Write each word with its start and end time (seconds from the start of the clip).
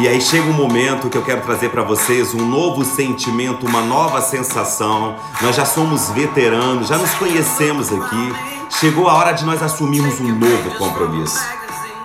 E 0.00 0.06
aí 0.06 0.20
chega 0.20 0.48
um 0.48 0.52
momento 0.52 1.10
que 1.10 1.18
eu 1.18 1.24
quero 1.24 1.40
trazer 1.40 1.70
para 1.70 1.82
vocês 1.82 2.32
um 2.32 2.46
novo 2.46 2.84
sentimento, 2.84 3.66
uma 3.66 3.80
nova 3.80 4.22
sensação. 4.22 5.16
Nós 5.42 5.56
já 5.56 5.64
somos 5.64 6.08
veteranos, 6.10 6.86
já 6.86 6.96
nos 6.96 7.10
conhecemos 7.14 7.92
aqui. 7.92 8.32
Chegou 8.78 9.08
a 9.08 9.14
hora 9.14 9.32
de 9.32 9.44
nós 9.44 9.60
assumirmos 9.60 10.20
um 10.20 10.28
novo 10.28 10.70
compromisso. 10.78 11.44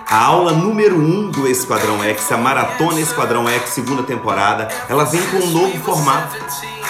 A 0.08 0.24
aula 0.24 0.50
número 0.50 0.96
1 0.96 0.98
um 0.98 1.30
do 1.30 1.46
Esquadrão 1.46 2.02
X, 2.02 2.32
a 2.32 2.36
Maratona 2.36 2.98
Esquadrão 2.98 3.48
X, 3.48 3.70
segunda 3.70 4.02
temporada, 4.02 4.66
ela 4.88 5.04
vem 5.04 5.22
com 5.26 5.36
um 5.36 5.50
novo 5.50 5.78
formato. 5.84 6.36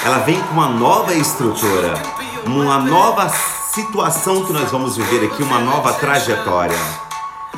Ela 0.06 0.20
vem 0.20 0.41
com 0.41 0.55
uma 0.55 0.68
nova 0.68 1.12
estrutura, 1.12 2.02
uma 2.46 2.78
nova 2.78 3.28
situação 3.28 4.42
que 4.46 4.55
nós 4.55 4.70
vamos 4.70 4.96
viver 4.96 5.27
aqui, 5.27 5.42
uma 5.42 5.58
nova 5.58 5.92
trajetória. 5.92 6.78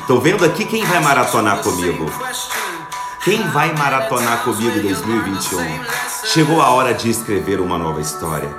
Tô 0.05 0.19
vendo 0.19 0.43
aqui 0.43 0.65
quem 0.65 0.83
vai 0.83 0.99
maratonar 0.99 1.59
comigo. 1.59 2.11
Quem 3.27 3.45
vai 3.49 3.75
maratonar 3.75 4.41
comigo 4.43 4.79
2021? 4.79 5.59
Chegou 6.27 6.61
a 6.61 6.69
hora 6.69 6.93
de 6.93 7.09
escrever 7.09 7.59
uma 7.59 7.77
nova 7.77 7.99
história. 7.99 8.49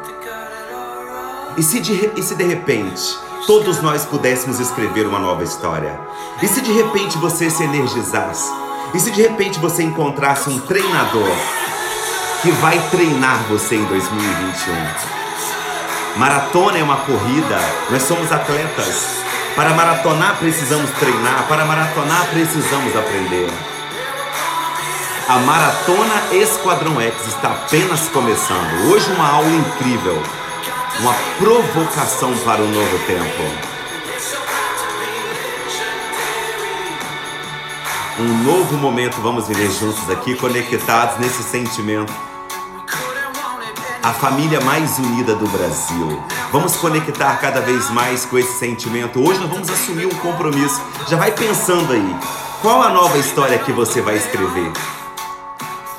E 1.56 1.62
se 1.62 1.80
de, 1.80 2.12
e 2.14 2.22
se 2.22 2.34
de 2.34 2.44
repente 2.44 3.18
todos 3.46 3.80
nós 3.80 4.04
pudéssemos 4.04 4.60
escrever 4.60 5.06
uma 5.06 5.18
nova 5.18 5.42
história? 5.42 5.98
E 6.42 6.46
se 6.46 6.60
de 6.60 6.70
repente 6.70 7.16
você 7.16 7.48
se 7.48 7.64
energizasse? 7.64 8.52
E 8.92 9.00
se 9.00 9.10
de 9.10 9.22
repente 9.22 9.58
você 9.58 9.82
encontrasse 9.82 10.50
um 10.50 10.60
treinador 10.60 11.34
que 12.42 12.50
vai 12.50 12.78
treinar 12.90 13.44
você 13.44 13.76
em 13.76 13.84
2021? 13.86 14.74
Maratona 16.18 16.76
é 16.76 16.82
uma 16.82 16.98
corrida, 16.98 17.58
nós 17.88 18.02
somos 18.02 18.30
atletas. 18.30 19.22
Para 19.56 19.70
maratonar 19.70 20.36
precisamos 20.36 20.90
treinar, 20.90 21.46
para 21.48 21.64
maratonar 21.64 22.26
precisamos 22.26 22.94
aprender. 22.94 23.77
A 25.28 25.38
Maratona 25.40 26.32
Esquadrão 26.32 26.98
X 27.02 27.26
está 27.26 27.48
apenas 27.48 28.08
começando. 28.08 28.90
Hoje 28.90 29.12
uma 29.12 29.28
aula 29.28 29.50
incrível, 29.50 30.22
uma 31.00 31.12
provocação 31.38 32.34
para 32.38 32.62
o 32.62 32.66
novo 32.66 32.98
tempo. 33.06 33.42
Um 38.18 38.42
novo 38.42 38.78
momento 38.78 39.20
vamos 39.20 39.46
viver 39.46 39.70
juntos 39.70 40.08
aqui, 40.08 40.34
conectados 40.34 41.18
nesse 41.18 41.42
sentimento. 41.42 42.10
A 44.02 44.14
família 44.14 44.62
mais 44.62 44.98
unida 44.98 45.34
do 45.34 45.46
Brasil. 45.48 46.22
Vamos 46.50 46.74
conectar 46.76 47.36
cada 47.36 47.60
vez 47.60 47.90
mais 47.90 48.24
com 48.24 48.38
esse 48.38 48.58
sentimento. 48.58 49.20
Hoje 49.20 49.40
nós 49.40 49.50
vamos 49.50 49.68
assumir 49.68 50.06
um 50.06 50.18
compromisso. 50.20 50.80
Já 51.06 51.18
vai 51.18 51.32
pensando 51.32 51.92
aí. 51.92 52.16
Qual 52.62 52.82
a 52.82 52.88
nova 52.88 53.18
história 53.18 53.58
que 53.58 53.72
você 53.72 54.00
vai 54.00 54.16
escrever? 54.16 54.72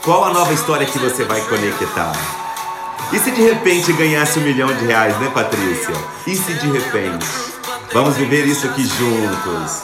Qual 0.03 0.23
a 0.23 0.33
nova 0.33 0.53
história 0.53 0.87
que 0.87 0.97
você 0.97 1.25
vai 1.25 1.41
conectar? 1.41 2.13
E 3.11 3.19
se 3.19 3.31
de 3.31 3.41
repente 3.41 3.91
ganhasse 3.91 4.39
um 4.39 4.43
milhão 4.43 4.73
de 4.73 4.85
reais, 4.85 5.19
né, 5.19 5.29
Patrícia? 5.33 5.93
E 6.25 6.35
se 6.35 6.53
de 6.53 6.67
repente? 6.67 7.27
Vamos 7.91 8.15
viver 8.15 8.45
isso 8.45 8.65
aqui 8.65 8.83
juntos. 8.85 9.83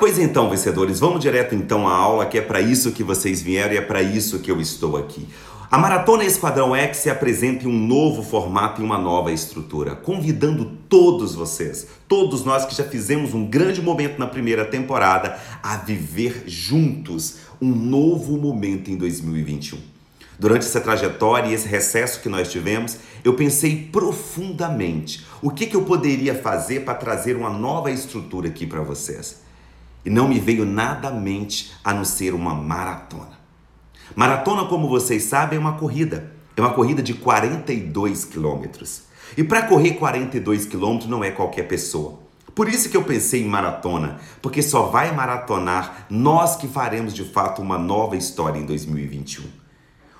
Pois 0.00 0.18
então, 0.18 0.50
vencedores, 0.50 0.98
vamos 0.98 1.20
direto 1.20 1.54
então 1.54 1.86
à 1.86 1.94
aula, 1.94 2.26
que 2.26 2.36
é 2.36 2.40
para 2.40 2.60
isso 2.60 2.90
que 2.90 3.04
vocês 3.04 3.40
vieram 3.40 3.74
e 3.74 3.76
é 3.76 3.80
para 3.80 4.02
isso 4.02 4.40
que 4.40 4.50
eu 4.50 4.60
estou 4.60 4.96
aqui. 4.96 5.28
A 5.72 5.78
Maratona 5.78 6.22
Esquadrão 6.22 6.76
X 6.76 6.98
se 6.98 7.08
apresenta 7.08 7.64
em 7.64 7.66
um 7.66 7.86
novo 7.86 8.22
formato 8.22 8.82
e 8.82 8.84
uma 8.84 8.98
nova 8.98 9.32
estrutura, 9.32 9.96
convidando 9.96 10.66
todos 10.86 11.34
vocês, 11.34 11.86
todos 12.06 12.44
nós 12.44 12.66
que 12.66 12.74
já 12.74 12.84
fizemos 12.84 13.32
um 13.32 13.46
grande 13.46 13.80
momento 13.80 14.18
na 14.18 14.26
primeira 14.26 14.66
temporada, 14.66 15.40
a 15.62 15.78
viver 15.78 16.44
juntos 16.46 17.38
um 17.58 17.70
novo 17.70 18.36
momento 18.36 18.90
em 18.90 18.98
2021. 18.98 19.78
Durante 20.38 20.66
essa 20.66 20.78
trajetória 20.78 21.48
e 21.48 21.54
esse 21.54 21.66
recesso 21.66 22.20
que 22.20 22.28
nós 22.28 22.52
tivemos, 22.52 22.98
eu 23.24 23.32
pensei 23.32 23.88
profundamente 23.90 25.24
o 25.40 25.50
que, 25.50 25.64
que 25.64 25.74
eu 25.74 25.86
poderia 25.86 26.34
fazer 26.34 26.80
para 26.80 26.96
trazer 26.96 27.34
uma 27.34 27.48
nova 27.48 27.90
estrutura 27.90 28.48
aqui 28.48 28.66
para 28.66 28.82
vocês. 28.82 29.40
E 30.04 30.10
não 30.10 30.28
me 30.28 30.38
veio 30.38 30.66
nada 30.66 31.08
à 31.08 31.12
mente 31.12 31.72
a 31.82 31.94
não 31.94 32.04
ser 32.04 32.34
uma 32.34 32.52
maratona. 32.52 33.41
Maratona, 34.14 34.64
como 34.64 34.88
vocês 34.88 35.24
sabem, 35.24 35.56
é 35.56 35.60
uma 35.60 35.74
corrida. 35.74 36.32
É 36.56 36.60
uma 36.60 36.74
corrida 36.74 37.02
de 37.02 37.14
42 37.14 38.24
quilômetros. 38.24 39.02
E 39.36 39.42
para 39.42 39.62
correr 39.62 39.92
42 39.92 40.66
quilômetros 40.66 41.08
não 41.08 41.24
é 41.24 41.30
qualquer 41.30 41.66
pessoa. 41.66 42.20
Por 42.54 42.68
isso 42.68 42.90
que 42.90 42.96
eu 42.96 43.04
pensei 43.04 43.42
em 43.42 43.48
maratona, 43.48 44.18
porque 44.42 44.62
só 44.62 44.82
vai 44.82 45.14
maratonar 45.14 46.06
nós 46.10 46.56
que 46.56 46.68
faremos 46.68 47.14
de 47.14 47.24
fato 47.24 47.62
uma 47.62 47.78
nova 47.78 48.14
história 48.14 48.58
em 48.58 48.66
2021. 48.66 49.44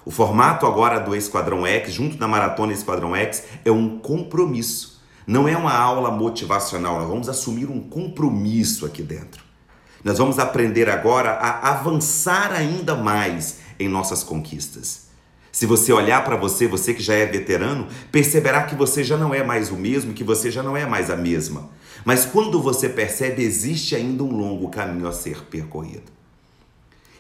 O 0.05 0.11
formato 0.11 0.67
agora 0.67 0.99
do 0.99 1.15
Esquadrão 1.15 1.67
X, 1.67 1.93
junto 1.93 2.17
da 2.17 2.27
Maratona 2.27 2.73
Esquadrão 2.73 3.15
X, 3.15 3.45
é 3.65 3.71
um 3.71 3.99
compromisso. 3.99 5.03
Não 5.27 5.47
é 5.47 5.57
uma 5.57 5.75
aula 5.75 6.11
motivacional, 6.11 6.99
nós 7.01 7.09
vamos 7.09 7.29
assumir 7.29 7.67
um 7.71 7.81
compromisso 7.81 8.87
aqui 8.87 9.03
dentro. 9.03 9.45
Nós 10.03 10.19
vamos 10.19 10.39
aprender 10.39 10.89
agora 10.89 11.33
a 11.33 11.71
avançar 11.71 12.53
ainda 12.53 12.97
mais 12.97 13.59
em 13.83 13.89
nossas 13.89 14.23
conquistas. 14.23 15.13
Se 15.51 15.67
você 15.67 15.93
olhar 15.93 16.25
para 16.25 16.35
você, 16.35 16.67
você 16.67 16.95
que 16.95 17.03
já 17.03 17.15
é 17.15 17.27
veterano, 17.27 17.87
perceberá 18.11 18.63
que 18.63 18.75
você 18.75 19.05
já 19.05 19.19
não 19.19 19.35
é 19.35 19.45
mais 19.45 19.71
o 19.71 19.77
mesmo, 19.77 20.15
que 20.15 20.25
você 20.25 20.51
já 20.51 20.63
não 20.63 20.75
é 20.75 20.87
mais 20.87 21.11
a 21.11 21.17
mesma. 21.17 21.69
Mas 22.05 22.25
quando 22.25 22.61
você 22.61 22.89
percebe, 22.89 23.43
existe 23.43 23.95
ainda 23.95 24.25
um 24.25 24.35
longo 24.35 24.71
caminho 24.71 25.07
a 25.07 25.13
ser 25.13 25.45
percorrido. 25.45 26.11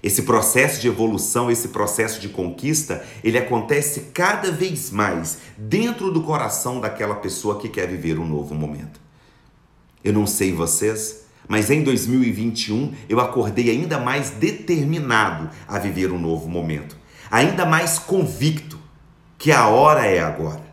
Esse 0.02 0.22
processo 0.22 0.80
de 0.80 0.88
evolução, 0.88 1.50
esse 1.50 1.68
processo 1.68 2.20
de 2.20 2.28
conquista, 2.28 3.04
ele 3.22 3.38
acontece 3.38 4.08
cada 4.12 4.50
vez 4.50 4.90
mais 4.90 5.38
dentro 5.56 6.10
do 6.10 6.22
coração 6.22 6.80
daquela 6.80 7.14
pessoa 7.16 7.60
que 7.60 7.68
quer 7.68 7.86
viver 7.86 8.18
um 8.18 8.26
novo 8.26 8.54
momento. 8.54 9.00
Eu 10.02 10.12
não 10.12 10.26
sei 10.26 10.52
vocês, 10.52 11.21
mas 11.48 11.70
em 11.70 11.82
2021 11.82 12.92
eu 13.08 13.20
acordei 13.20 13.70
ainda 13.70 13.98
mais 13.98 14.30
determinado 14.30 15.50
a 15.66 15.78
viver 15.78 16.12
um 16.12 16.18
novo 16.18 16.48
momento, 16.48 16.96
ainda 17.30 17.66
mais 17.66 17.98
convicto 17.98 18.78
que 19.38 19.50
a 19.50 19.66
hora 19.68 20.06
é 20.06 20.20
agora. 20.20 20.72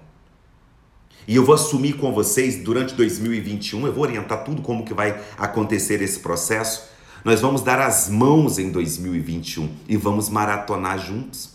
E 1.28 1.36
eu 1.36 1.46
vou 1.46 1.54
assumir 1.54 1.94
com 1.94 2.12
vocês 2.12 2.64
durante 2.64 2.96
2021, 2.96 3.86
eu 3.86 3.94
vou 3.94 4.04
orientar 4.04 4.44
tudo 4.44 4.62
como 4.62 4.84
que 4.84 4.94
vai 4.94 5.20
acontecer 5.38 6.02
esse 6.02 6.20
processo. 6.20 6.90
Nós 7.24 7.40
vamos 7.42 7.62
dar 7.62 7.80
as 7.80 8.10
mãos 8.10 8.58
em 8.58 8.72
2021 8.72 9.70
e 9.88 9.96
vamos 9.96 10.30
maratonar 10.30 10.98
juntos. 10.98 11.52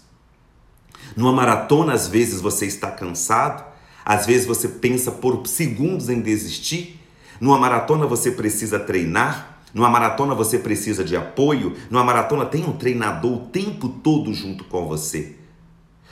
Numa 1.17 1.33
maratona, 1.33 1.93
às 1.93 2.07
vezes 2.07 2.41
você 2.41 2.67
está 2.67 2.91
cansado, 2.91 3.65
às 4.05 4.27
vezes 4.27 4.47
você 4.47 4.69
pensa 4.69 5.11
por 5.11 5.47
segundos 5.47 6.09
em 6.09 6.21
desistir, 6.21 7.01
numa 7.41 7.59
maratona 7.59 8.07
você 8.07 8.31
precisa 8.31 8.79
treinar, 8.79 9.59
numa 9.73 9.91
maratona 9.91 10.35
você 10.35 10.59
precisa 10.59 11.05
de 11.05 11.17
apoio, 11.17 11.75
numa 11.91 12.05
maratona 12.05 12.47
tem 12.47 12.65
um 12.65 12.73
treinador 12.73 13.33
o 13.33 13.47
tempo 13.47 13.89
todo 13.89 14.33
junto 14.33 14.65
com 14.65 14.87
você. 14.87 15.37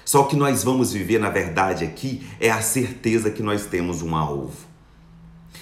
Só 0.04 0.24
que 0.24 0.34
nós 0.34 0.64
vamos 0.64 0.92
viver, 0.92 1.20
na 1.20 1.30
verdade, 1.30 1.84
aqui 1.84 2.26
é 2.40 2.50
a 2.50 2.60
certeza 2.60 3.30
que 3.30 3.42
nós 3.42 3.66
temos 3.66 4.02
um 4.02 4.16
alvo. 4.16 4.52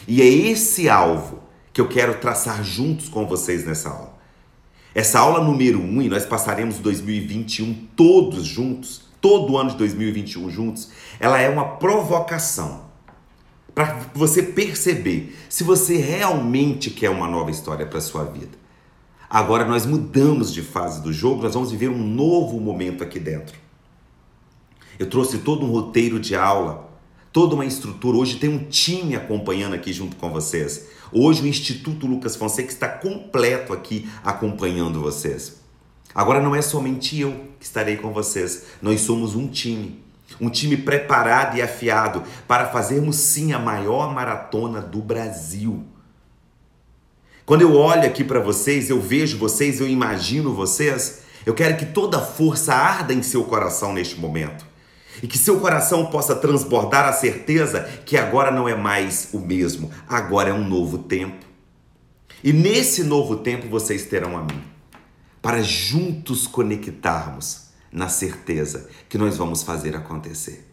E 0.09 0.23
é 0.23 0.27
esse 0.27 0.89
alvo 0.89 1.41
que 1.73 1.81
eu 1.81 1.89
quero 1.89 2.15
traçar 2.15 2.65
juntos 2.65 3.09
com 3.09 3.27
vocês 3.27 3.67
nessa 3.67 3.91
aula. 3.91 4.19
Essa 4.95 5.21
aula 5.21 5.45
número 5.45 5.79
1, 5.79 5.83
um, 5.83 6.03
e 6.03 6.09
nós 6.09 6.25
passaremos 6.25 6.79
2021 6.79 7.75
todos 7.95 8.45
juntos, 8.45 9.03
todo 9.21 9.53
o 9.53 9.59
ano 9.59 9.71
de 9.71 9.77
2021 9.77 10.51
juntos, 10.51 10.91
ela 11.21 11.39
é 11.39 11.49
uma 11.49 11.77
provocação 11.77 12.90
para 13.75 14.07
você 14.15 14.43
perceber 14.43 15.37
se 15.49 15.63
você 15.65 15.97
realmente 15.97 16.91
quer 16.91 17.11
uma 17.11 17.29
nova 17.29 17.51
história 17.51 17.87
para 17.87 18.01
sua 18.01 18.25
vida. 18.25 18.59
Agora 19.29 19.65
nós 19.65 19.87
mudamos 19.87 20.53
de 20.53 20.63
fase 20.63 21.01
do 21.03 21.13
jogo, 21.13 21.43
nós 21.43 21.55
vamos 21.55 21.71
viver 21.71 21.89
um 21.89 21.99
novo 21.99 22.59
momento 22.59 23.05
aqui 23.05 23.21
dentro. 23.21 23.57
Eu 24.99 25.09
trouxe 25.09 25.39
todo 25.39 25.65
um 25.65 25.71
roteiro 25.71 26.19
de 26.19 26.35
aula, 26.35 26.91
toda 27.33 27.55
uma 27.55 27.65
estrutura. 27.65 28.19
Hoje 28.19 28.37
tem 28.37 28.51
um 28.51 28.65
time 28.65 29.15
acompanhando 29.15 29.75
aqui 29.75 29.93
junto 29.93 30.17
com 30.17 30.31
vocês. 30.31 30.89
Hoje 31.13 31.43
o 31.43 31.47
Instituto 31.47 32.07
Lucas 32.07 32.37
Fonseca 32.37 32.71
está 32.71 32.89
completo 32.89 33.73
aqui 33.73 34.11
acompanhando 34.23 35.01
vocês. 35.01 35.61
Agora 36.15 36.43
não 36.43 36.55
é 36.55 36.61
somente 36.61 37.19
eu 37.21 37.33
que 37.59 37.65
estarei 37.65 37.97
com 37.97 38.13
vocês, 38.13 38.67
nós 38.83 39.01
somos 39.01 39.37
um 39.37 39.47
time. 39.47 40.03
Um 40.39 40.51
time 40.51 40.77
preparado 40.77 41.57
e 41.57 41.63
afiado 41.63 42.23
para 42.47 42.67
fazermos 42.67 43.17
sim 43.17 43.53
a 43.53 43.59
maior 43.59 44.13
maratona 44.13 44.81
do 44.81 45.01
Brasil. 45.01 45.85
Quando 47.47 47.63
eu 47.63 47.75
olho 47.75 48.07
aqui 48.07 48.23
para 48.23 48.39
vocês, 48.39 48.91
eu 48.91 49.01
vejo 49.01 49.39
vocês, 49.39 49.81
eu 49.81 49.89
imagino 49.89 50.55
vocês, 50.55 51.23
eu 51.45 51.55
quero 51.55 51.77
que 51.77 51.87
toda 51.87 52.21
força 52.21 52.75
arda 52.75 53.13
em 53.13 53.23
seu 53.23 53.45
coração 53.45 53.93
neste 53.93 54.21
momento. 54.21 54.65
E 55.23 55.27
que 55.27 55.37
seu 55.37 55.59
coração 55.59 56.07
possa 56.07 56.37
transbordar 56.37 57.07
a 57.07 57.13
certeza 57.13 57.83
que 58.07 58.17
agora 58.17 58.51
não 58.51 58.69
é 58.69 58.77
mais 58.77 59.31
o 59.33 59.39
mesmo, 59.41 59.91
agora 60.09 60.51
é 60.51 60.53
um 60.53 60.63
novo 60.63 60.99
tempo. 60.99 61.45
E 62.43 62.53
nesse 62.53 63.03
novo 63.03 63.39
tempo 63.39 63.69
vocês 63.69 64.07
terão 64.07 64.37
a 64.39 64.43
mim, 64.43 64.63
para 65.43 65.63
juntos 65.63 66.47
conectarmos 66.47 67.70
na 67.93 68.09
certeza 68.09 68.89
que 69.09 69.19
nós 69.19 69.37
vamos 69.37 69.63
fazer 69.63 69.97
acontecer. 69.97 70.69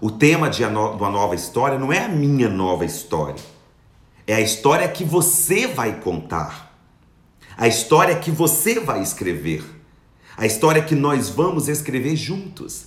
O 0.00 0.10
tema 0.10 0.48
de 0.48 0.64
uma 0.64 1.10
nova 1.10 1.34
história 1.34 1.78
não 1.78 1.92
é 1.92 2.04
a 2.04 2.08
minha 2.08 2.48
nova 2.48 2.84
história, 2.84 3.42
é 4.26 4.34
a 4.34 4.40
história 4.40 4.88
que 4.88 5.04
você 5.04 5.66
vai 5.66 6.00
contar, 6.00 6.76
a 7.56 7.66
história 7.66 8.16
que 8.16 8.30
você 8.30 8.78
vai 8.78 9.02
escrever, 9.02 9.64
a 10.36 10.46
história 10.46 10.82
que 10.82 10.94
nós 10.94 11.28
vamos 11.28 11.68
escrever 11.68 12.14
juntos. 12.14 12.86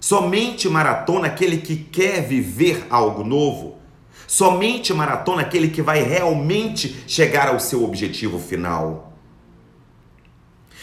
Somente 0.00 0.66
maratona 0.68 1.26
aquele 1.26 1.58
que 1.58 1.76
quer 1.76 2.26
viver 2.26 2.86
algo 2.88 3.22
novo 3.22 3.80
Somente 4.30 4.94
maratona 4.94 5.42
aquele 5.42 5.70
que 5.70 5.82
vai 5.82 6.04
realmente 6.04 7.02
chegar 7.08 7.48
ao 7.48 7.58
seu 7.58 7.82
objetivo 7.82 8.38
final. 8.38 9.09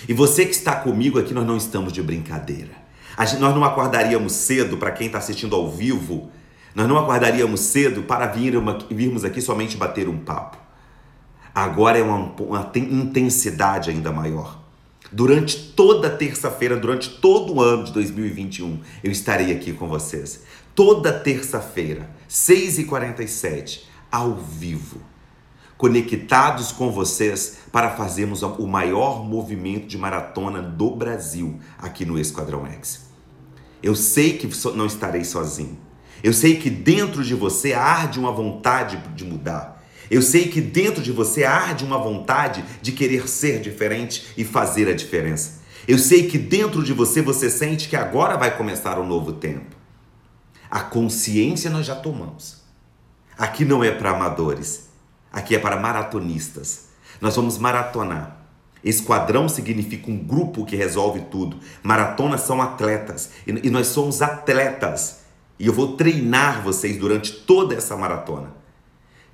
E 0.08 0.14
você 0.14 0.46
que 0.46 0.52
está 0.52 0.76
comigo 0.76 1.18
aqui, 1.18 1.34
nós 1.34 1.46
não 1.46 1.56
estamos 1.56 1.94
de 1.94 2.02
brincadeira. 2.02 2.72
Gente, 3.20 3.40
nós 3.40 3.56
não 3.56 3.64
acordaríamos 3.64 4.34
cedo 4.34 4.78
para 4.78 4.92
quem 4.92 5.08
está 5.08 5.18
assistindo 5.18 5.56
ao 5.56 5.72
vivo. 5.72 6.30
Nós 6.76 6.88
não 6.88 6.98
acordaríamos 6.98 7.62
cedo 7.62 8.04
para 8.04 8.28
vir 8.28 8.56
uma, 8.56 8.78
virmos 8.92 9.24
aqui 9.24 9.42
somente 9.42 9.78
bater 9.78 10.08
um 10.08 10.18
papo. 10.18 10.58
Agora 11.56 11.98
é 11.98 12.04
uma, 12.04 12.36
uma 12.40 12.72
intensidade 12.76 13.90
ainda 13.90 14.12
maior. 14.12 14.62
Durante 15.12 15.58
toda 15.58 16.10
terça-feira, 16.10 16.76
durante 16.76 17.10
todo 17.10 17.56
o 17.56 17.62
ano 17.62 17.86
de 17.86 17.94
2021, 17.94 18.80
eu 19.04 19.12
estarei 19.12 19.52
aqui 19.52 19.72
com 19.72 19.88
vocês. 19.88 20.44
Toda 20.76 21.12
terça-feira, 21.12 22.10
6h47, 22.30 23.84
ao 24.12 24.36
vivo, 24.36 25.02
conectados 25.78 26.72
com 26.72 26.92
vocês 26.92 27.60
para 27.72 27.92
fazermos 27.92 28.42
o 28.42 28.66
maior 28.68 29.24
movimento 29.24 29.88
de 29.88 29.98
maratona 29.98 30.62
do 30.62 30.92
Brasil 30.92 31.60
aqui 31.78 32.04
no 32.06 32.20
Esquadrão 32.20 32.66
X. 32.66 33.08
Eu 33.82 33.96
sei 33.96 34.38
que 34.38 34.50
não 34.76 34.86
estarei 34.86 35.24
sozinho. 35.24 35.78
Eu 36.24 36.34
sei 36.34 36.58
que 36.58 36.70
dentro 36.70 37.24
de 37.24 37.36
você 37.36 37.74
arde 37.74 38.20
uma 38.20 38.32
vontade 38.32 38.98
de 39.16 39.24
mudar. 39.24 39.84
Eu 40.10 40.22
sei 40.22 40.48
que 40.48 40.60
dentro 40.60 41.02
de 41.02 41.12
você 41.12 41.44
arde 41.44 41.86
uma 41.86 41.98
vontade 41.98 42.64
de 42.82 42.92
querer 42.92 43.28
ser 43.28 43.62
diferente 43.62 44.28
e 44.36 44.44
fazer 44.44 44.90
a 44.90 44.96
diferença. 44.96 45.62
Eu 45.88 45.98
sei 45.98 46.28
que 46.28 46.38
dentro 46.38 46.84
de 46.84 46.92
você 46.92 47.22
você 47.22 47.50
sente 47.50 47.88
que 47.88 47.96
agora 47.96 48.36
vai 48.36 48.58
começar 48.58 49.00
um 49.00 49.06
novo 49.06 49.34
tempo. 49.34 49.76
A 50.70 50.82
consciência 50.82 51.70
nós 51.70 51.86
já 51.86 51.96
tomamos. 51.96 52.64
Aqui 53.38 53.64
não 53.64 53.84
é 53.84 53.92
para 53.92 54.12
amadores, 54.12 54.87
aqui 55.32 55.56
é 55.56 55.60
para 55.60 55.78
maratonistas. 55.78 56.88
Nós 57.20 57.36
vamos 57.36 57.58
maratonar. 57.58 58.38
Esquadrão 58.84 59.50
significa 59.50 60.10
um 60.10 60.18
grupo 60.18 60.66
que 60.66 60.76
resolve 60.76 61.22
tudo. 61.32 61.60
Maratonas 61.84 62.42
são 62.42 62.62
atletas 62.62 63.32
e 63.46 63.70
nós 63.70 63.88
somos 63.88 64.22
atletas. 64.22 65.20
E 65.60 65.66
eu 65.66 65.74
vou 65.74 65.96
treinar 65.96 66.62
vocês 66.62 66.98
durante 66.98 67.32
toda 67.32 67.76
essa 67.76 67.98
maratona. 67.98 68.54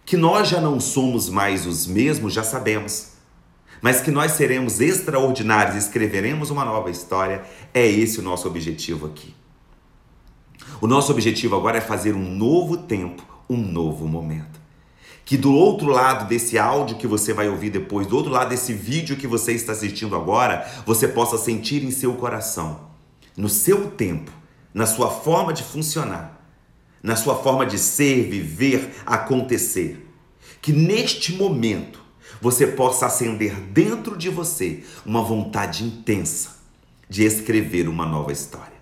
Que 0.06 0.18
nós 0.18 0.48
já 0.48 0.60
não 0.60 0.80
somos 0.80 1.30
mais 1.30 1.66
os 1.66 1.86
mesmos, 1.86 2.34
já 2.34 2.44
sabemos. 2.44 3.14
Mas 3.82 4.00
que 4.00 4.12
nós 4.12 4.32
seremos 4.34 4.80
extraordinários 4.80 5.76
e 5.76 5.80
escreveremos 5.80 6.50
uma 6.50 6.64
nova 6.64 6.90
história, 6.90 7.44
é 7.74 7.86
esse 7.86 8.20
o 8.20 8.24
nosso 8.24 8.48
objetivo 8.48 9.08
aqui. 9.08 9.36
O 10.80 10.88
nosso 10.88 11.12
objetivo 11.12 11.56
agora 11.56 11.78
é 11.78 11.82
fazer 11.82 12.16
um 12.16 12.34
novo 12.34 12.78
tempo, 12.78 13.24
um 13.50 13.58
novo 13.58 14.08
momento. 14.08 14.53
Que 15.26 15.38
do 15.38 15.54
outro 15.54 15.88
lado 15.88 16.28
desse 16.28 16.58
áudio 16.58 16.98
que 16.98 17.08
você 17.08 17.34
vai 17.34 17.48
ouvir 17.48 17.70
depois, 17.70 18.08
do 18.08 18.16
outro 18.18 18.32
lado 18.32 18.50
desse 18.50 18.74
vídeo 18.74 19.16
que 19.16 19.28
você 19.28 19.54
está 19.54 19.72
assistindo 19.72 20.16
agora, 20.16 20.70
você 20.86 21.08
possa 21.08 21.38
sentir 21.38 21.84
em 21.84 21.92
seu 21.92 22.14
coração, 22.16 22.90
no 23.38 23.48
seu 23.48 23.90
tempo, 23.92 24.32
na 24.74 24.86
sua 24.86 25.10
forma 25.10 25.54
de 25.54 25.64
funcionar, 25.64 26.42
na 27.02 27.16
sua 27.16 27.36
forma 27.36 27.66
de 27.66 27.78
ser, 27.78 28.30
viver, 28.30 28.96
acontecer. 29.06 30.10
Que 30.62 30.74
neste 30.74 31.34
momento 31.34 32.02
você 32.42 32.68
possa 32.68 33.06
acender 33.06 33.56
dentro 33.56 34.18
de 34.18 34.30
você 34.30 34.84
uma 35.06 35.22
vontade 35.22 35.84
intensa 35.84 36.62
de 37.10 37.24
escrever 37.24 37.88
uma 37.88 38.06
nova 38.06 38.32
história, 38.32 38.74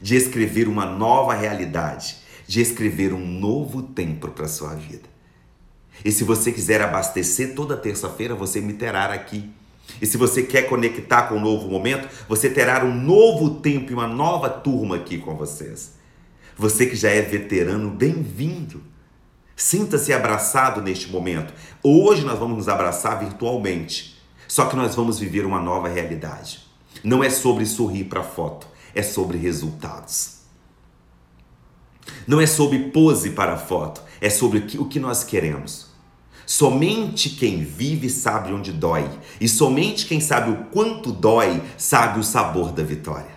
de 0.00 0.14
escrever 0.14 0.68
uma 0.68 0.86
nova 0.86 1.34
realidade, 1.34 2.16
de 2.46 2.60
escrever 2.60 3.12
um 3.12 3.26
novo 3.26 3.82
tempo 3.82 4.28
para 4.28 4.46
a 4.46 4.48
sua 4.48 4.74
vida. 4.74 5.13
E 6.02 6.10
se 6.10 6.24
você 6.24 6.50
quiser 6.50 6.80
abastecer 6.80 7.54
toda 7.54 7.76
terça-feira, 7.76 8.34
você 8.34 8.60
me 8.60 8.72
terá 8.72 9.12
aqui. 9.12 9.50
E 10.00 10.06
se 10.06 10.16
você 10.16 10.42
quer 10.42 10.62
conectar 10.62 11.24
com 11.24 11.36
um 11.36 11.40
novo 11.40 11.68
momento, 11.68 12.08
você 12.28 12.48
terá 12.48 12.84
um 12.84 12.94
novo 12.94 13.60
tempo 13.60 13.90
e 13.90 13.94
uma 13.94 14.06
nova 14.06 14.48
turma 14.48 14.96
aqui 14.96 15.18
com 15.18 15.36
vocês. 15.36 15.92
Você 16.56 16.86
que 16.86 16.96
já 16.96 17.10
é 17.10 17.20
veterano, 17.20 17.90
bem-vindo. 17.90 18.82
Sinta-se 19.56 20.12
abraçado 20.12 20.80
neste 20.82 21.10
momento. 21.10 21.52
Hoje 21.82 22.24
nós 22.24 22.38
vamos 22.38 22.56
nos 22.56 22.68
abraçar 22.68 23.18
virtualmente. 23.18 24.18
Só 24.48 24.66
que 24.66 24.76
nós 24.76 24.94
vamos 24.94 25.18
viver 25.18 25.44
uma 25.46 25.60
nova 25.60 25.88
realidade. 25.88 26.60
Não 27.02 27.22
é 27.22 27.30
sobre 27.30 27.66
sorrir 27.66 28.04
para 28.04 28.22
foto, 28.22 28.66
é 28.94 29.02
sobre 29.02 29.36
resultados. 29.36 30.33
Não 32.26 32.40
é 32.40 32.46
sobre 32.46 32.78
pose 32.90 33.30
para 33.30 33.56
foto, 33.56 34.02
é 34.20 34.30
sobre 34.30 34.64
o 34.78 34.86
que 34.86 34.98
nós 34.98 35.24
queremos. 35.24 35.86
Somente 36.46 37.30
quem 37.30 37.64
vive 37.64 38.10
sabe 38.10 38.52
onde 38.52 38.70
dói, 38.70 39.08
e 39.40 39.48
somente 39.48 40.06
quem 40.06 40.20
sabe 40.20 40.50
o 40.50 40.56
quanto 40.70 41.10
dói 41.10 41.62
sabe 41.78 42.20
o 42.20 42.24
sabor 42.24 42.72
da 42.72 42.82
vitória. 42.82 43.34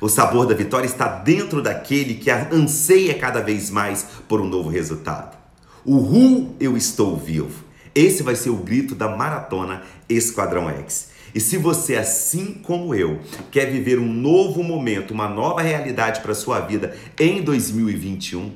O 0.00 0.08
sabor 0.08 0.46
da 0.46 0.54
vitória 0.54 0.86
está 0.86 1.06
dentro 1.06 1.62
daquele 1.62 2.14
que 2.14 2.30
anseia 2.30 3.18
cada 3.18 3.40
vez 3.40 3.70
mais 3.70 4.06
por 4.26 4.40
um 4.40 4.48
novo 4.48 4.68
resultado. 4.68 5.36
Uhul, 5.84 6.56
eu 6.58 6.76
estou 6.76 7.16
vivo. 7.16 7.64
Esse 7.94 8.22
vai 8.22 8.34
ser 8.34 8.50
o 8.50 8.56
grito 8.56 8.94
da 8.94 9.14
maratona 9.14 9.82
Esquadrão 10.08 10.68
X. 10.70 11.09
E 11.34 11.40
se 11.40 11.56
você, 11.56 11.96
assim 11.96 12.54
como 12.62 12.94
eu, 12.94 13.20
quer 13.50 13.66
viver 13.66 13.98
um 13.98 14.12
novo 14.12 14.62
momento, 14.62 15.12
uma 15.12 15.28
nova 15.28 15.62
realidade 15.62 16.20
para 16.20 16.34
sua 16.34 16.60
vida 16.60 16.96
em 17.18 17.40
2021, 17.42 18.52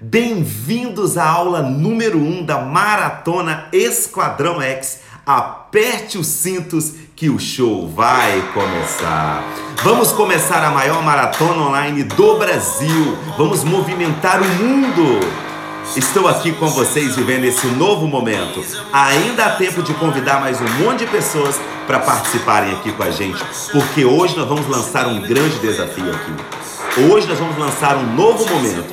bem-vindos 0.00 1.16
à 1.16 1.26
aula 1.26 1.62
número 1.62 2.18
1 2.18 2.38
um 2.40 2.44
da 2.44 2.60
Maratona 2.60 3.68
Esquadrão 3.72 4.60
X. 4.60 5.00
Aperte 5.24 6.18
os 6.18 6.26
cintos 6.26 6.92
que 7.16 7.30
o 7.30 7.38
show 7.38 7.88
vai 7.88 8.42
começar. 8.52 9.42
Vamos 9.82 10.12
começar 10.12 10.62
a 10.62 10.70
maior 10.70 11.02
maratona 11.02 11.68
online 11.68 12.04
do 12.04 12.36
Brasil. 12.36 13.16
Vamos 13.38 13.64
movimentar 13.64 14.42
o 14.42 14.46
mundo. 14.46 15.43
Estou 15.92 16.26
aqui 16.26 16.50
com 16.50 16.66
vocês 16.70 17.14
vivendo 17.14 17.44
esse 17.44 17.66
novo 17.68 18.08
momento. 18.08 18.64
Ainda 18.92 19.44
há 19.44 19.50
tempo 19.50 19.80
de 19.80 19.94
convidar 19.94 20.40
mais 20.40 20.60
um 20.60 20.68
monte 20.82 21.00
de 21.00 21.06
pessoas 21.06 21.60
para 21.86 22.00
participarem 22.00 22.72
aqui 22.72 22.90
com 22.90 23.02
a 23.04 23.10
gente, 23.10 23.44
porque 23.70 24.04
hoje 24.04 24.36
nós 24.36 24.48
vamos 24.48 24.66
lançar 24.66 25.06
um 25.06 25.20
grande 25.20 25.56
desafio 25.60 26.10
aqui. 26.10 26.32
Hoje 27.12 27.28
nós 27.28 27.38
vamos 27.38 27.56
lançar 27.56 27.96
um 27.96 28.14
novo 28.14 28.44
momento. 28.48 28.92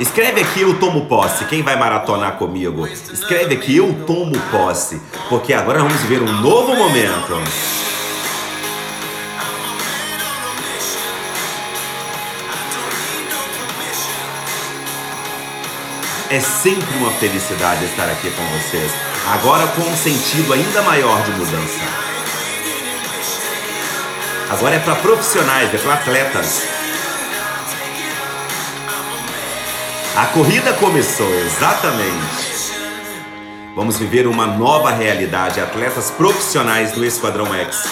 Escreve 0.00 0.40
aqui 0.40 0.62
eu 0.62 0.78
tomo 0.78 1.06
posse. 1.06 1.44
Quem 1.44 1.62
vai 1.62 1.76
maratonar 1.76 2.32
comigo? 2.32 2.86
Escreve 2.86 3.54
aqui 3.54 3.76
eu 3.76 3.94
tomo 4.06 4.32
posse. 4.50 5.00
Porque 5.28 5.52
agora 5.52 5.80
vamos 5.80 6.00
ver 6.02 6.22
um 6.22 6.32
novo 6.40 6.74
momento. 6.74 7.34
É 16.30 16.40
sempre 16.40 16.96
uma 16.96 17.10
felicidade 17.12 17.84
estar 17.84 18.08
aqui 18.08 18.30
com 18.30 18.42
vocês. 18.58 18.90
Agora 19.34 19.66
com 19.68 19.82
um 19.82 19.96
sentido 19.96 20.54
ainda 20.54 20.80
maior 20.82 21.22
de 21.22 21.30
mudança. 21.32 21.80
Agora 24.48 24.74
é 24.74 24.78
para 24.78 24.94
profissionais, 24.96 25.74
é 25.74 25.78
para 25.78 25.94
atletas. 25.94 26.81
A 30.14 30.26
corrida 30.26 30.74
começou, 30.74 31.32
exatamente. 31.34 32.72
Vamos 33.74 33.98
viver 33.98 34.26
uma 34.26 34.46
nova 34.46 34.90
realidade. 34.90 35.60
Atletas 35.60 36.10
profissionais 36.10 36.92
do 36.92 37.04
Esquadrão 37.04 37.46
X. 37.54 37.84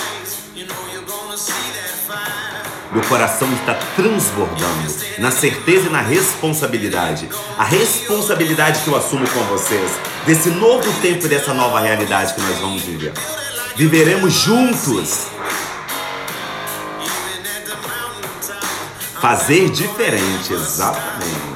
Meu 2.93 3.03
coração 3.05 3.50
está 3.55 3.75
transbordando 3.97 4.95
na 5.19 5.31
certeza 5.31 5.87
e 5.87 5.91
na 5.91 6.03
responsabilidade. 6.03 7.29
A 7.57 7.65
responsabilidade 7.65 8.81
que 8.81 8.89
eu 8.89 8.97
assumo 8.97 9.27
com 9.31 9.41
vocês, 9.45 9.91
desse 10.27 10.50
novo 10.50 10.93
tempo 11.00 11.25
e 11.25 11.29
dessa 11.29 11.55
nova 11.55 11.81
realidade 11.81 12.35
que 12.35 12.41
nós 12.43 12.59
vamos 12.59 12.83
viver. 12.83 13.12
Viveremos 13.77 14.33
juntos 14.33 15.29
Fazer 19.21 19.69
diferente, 19.69 20.55
exatamente. 20.55 21.50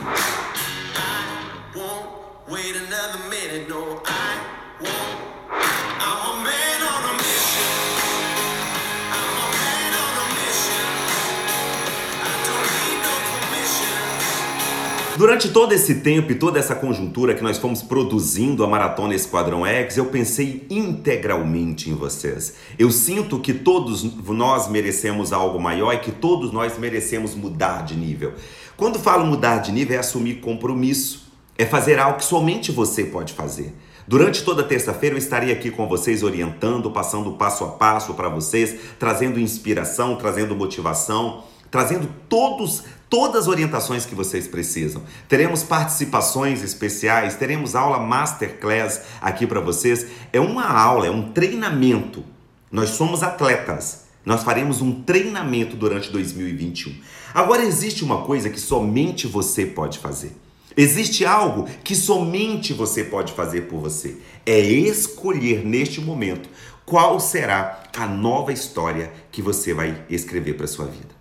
Durante 15.17 15.51
todo 15.51 15.73
esse 15.73 15.97
tempo 15.97 16.33
e 16.33 16.35
toda 16.35 16.59
essa 16.59 16.75
conjuntura 16.75 17.35
que 17.35 17.43
nós 17.43 17.57
fomos 17.57 17.81
produzindo 17.81 18.65
a 18.65 18.67
Maratona 18.67 19.15
Esquadrão 19.15 19.65
X, 19.65 19.97
eu 19.97 20.07
pensei 20.07 20.67
integralmente 20.69 21.89
em 21.89 21.95
vocês. 21.95 22.55
Eu 22.77 22.91
sinto 22.91 23.39
que 23.39 23.55
todos 23.55 24.03
nós 24.27 24.69
merecemos 24.69 25.33
algo 25.33 25.61
maior 25.61 25.95
e 25.95 25.99
que 25.99 26.11
todos 26.11 26.53
nós 26.53 26.77
merecemos 26.79 27.37
mudar 27.37 27.85
de 27.85 27.95
nível. 27.95 28.33
Quando 28.77 28.99
falo 28.99 29.25
mudar 29.25 29.59
de 29.59 29.71
nível, 29.71 29.95
é 29.95 30.01
assumir 30.01 30.41
compromisso, 30.41 31.33
é 31.57 31.65
fazer 31.65 32.01
algo 32.01 32.19
que 32.19 32.25
somente 32.25 32.73
você 32.73 33.05
pode 33.05 33.35
fazer. 33.35 33.73
Durante 34.09 34.43
toda 34.43 34.65
terça-feira 34.65 35.15
eu 35.15 35.19
estarei 35.19 35.53
aqui 35.53 35.71
com 35.71 35.87
vocês 35.87 36.25
orientando, 36.25 36.91
passando 36.91 37.31
passo 37.35 37.63
a 37.63 37.69
passo 37.69 38.15
para 38.15 38.29
vocês, 38.29 38.75
trazendo 38.99 39.39
inspiração, 39.39 40.17
trazendo 40.17 40.57
motivação 40.57 41.45
trazendo 41.75 42.09
todos 42.29 42.85
todas 43.15 43.43
as 43.43 43.49
orientações 43.49 44.05
que 44.05 44.13
vocês 44.13 44.49
precisam. 44.49 45.01
Teremos 45.29 45.63
participações 45.63 46.65
especiais, 46.65 47.37
teremos 47.37 47.77
aula 47.77 48.01
masterclass 48.01 49.03
aqui 49.21 49.47
para 49.47 49.61
vocês. 49.61 50.05
É 50.33 50.41
uma 50.41 50.67
aula, 50.67 51.07
é 51.07 51.11
um 51.13 51.31
treinamento. 51.31 52.25
Nós 52.73 52.91
somos 52.91 53.23
atletas. 53.23 54.07
Nós 54.27 54.43
faremos 54.43 54.81
um 54.81 55.01
treinamento 55.05 55.77
durante 55.77 56.11
2021. 56.11 56.93
Agora 57.33 57.63
existe 57.63 58.03
uma 58.03 58.23
coisa 58.23 58.51
que 58.51 58.59
somente 58.59 59.29
você 59.29 59.65
pode 59.65 60.01
fazer. 60.01 60.33
Existe 60.77 61.25
algo 61.25 61.69
que 61.85 61.95
somente 61.95 62.73
você 62.73 63.05
pode 63.05 63.33
fazer 63.33 63.69
por 63.69 63.79
você. 63.79 64.17
É 64.45 64.59
escolher 64.59 65.65
neste 65.65 66.01
momento 66.01 66.49
qual 66.85 67.21
será 67.21 67.85
a 67.97 68.09
nova 68.09 68.53
história 68.53 69.13
que 69.31 69.41
você 69.41 69.73
vai 69.73 70.05
escrever 70.11 70.55
para 70.55 70.67
sua 70.67 70.87
vida. 70.87 71.14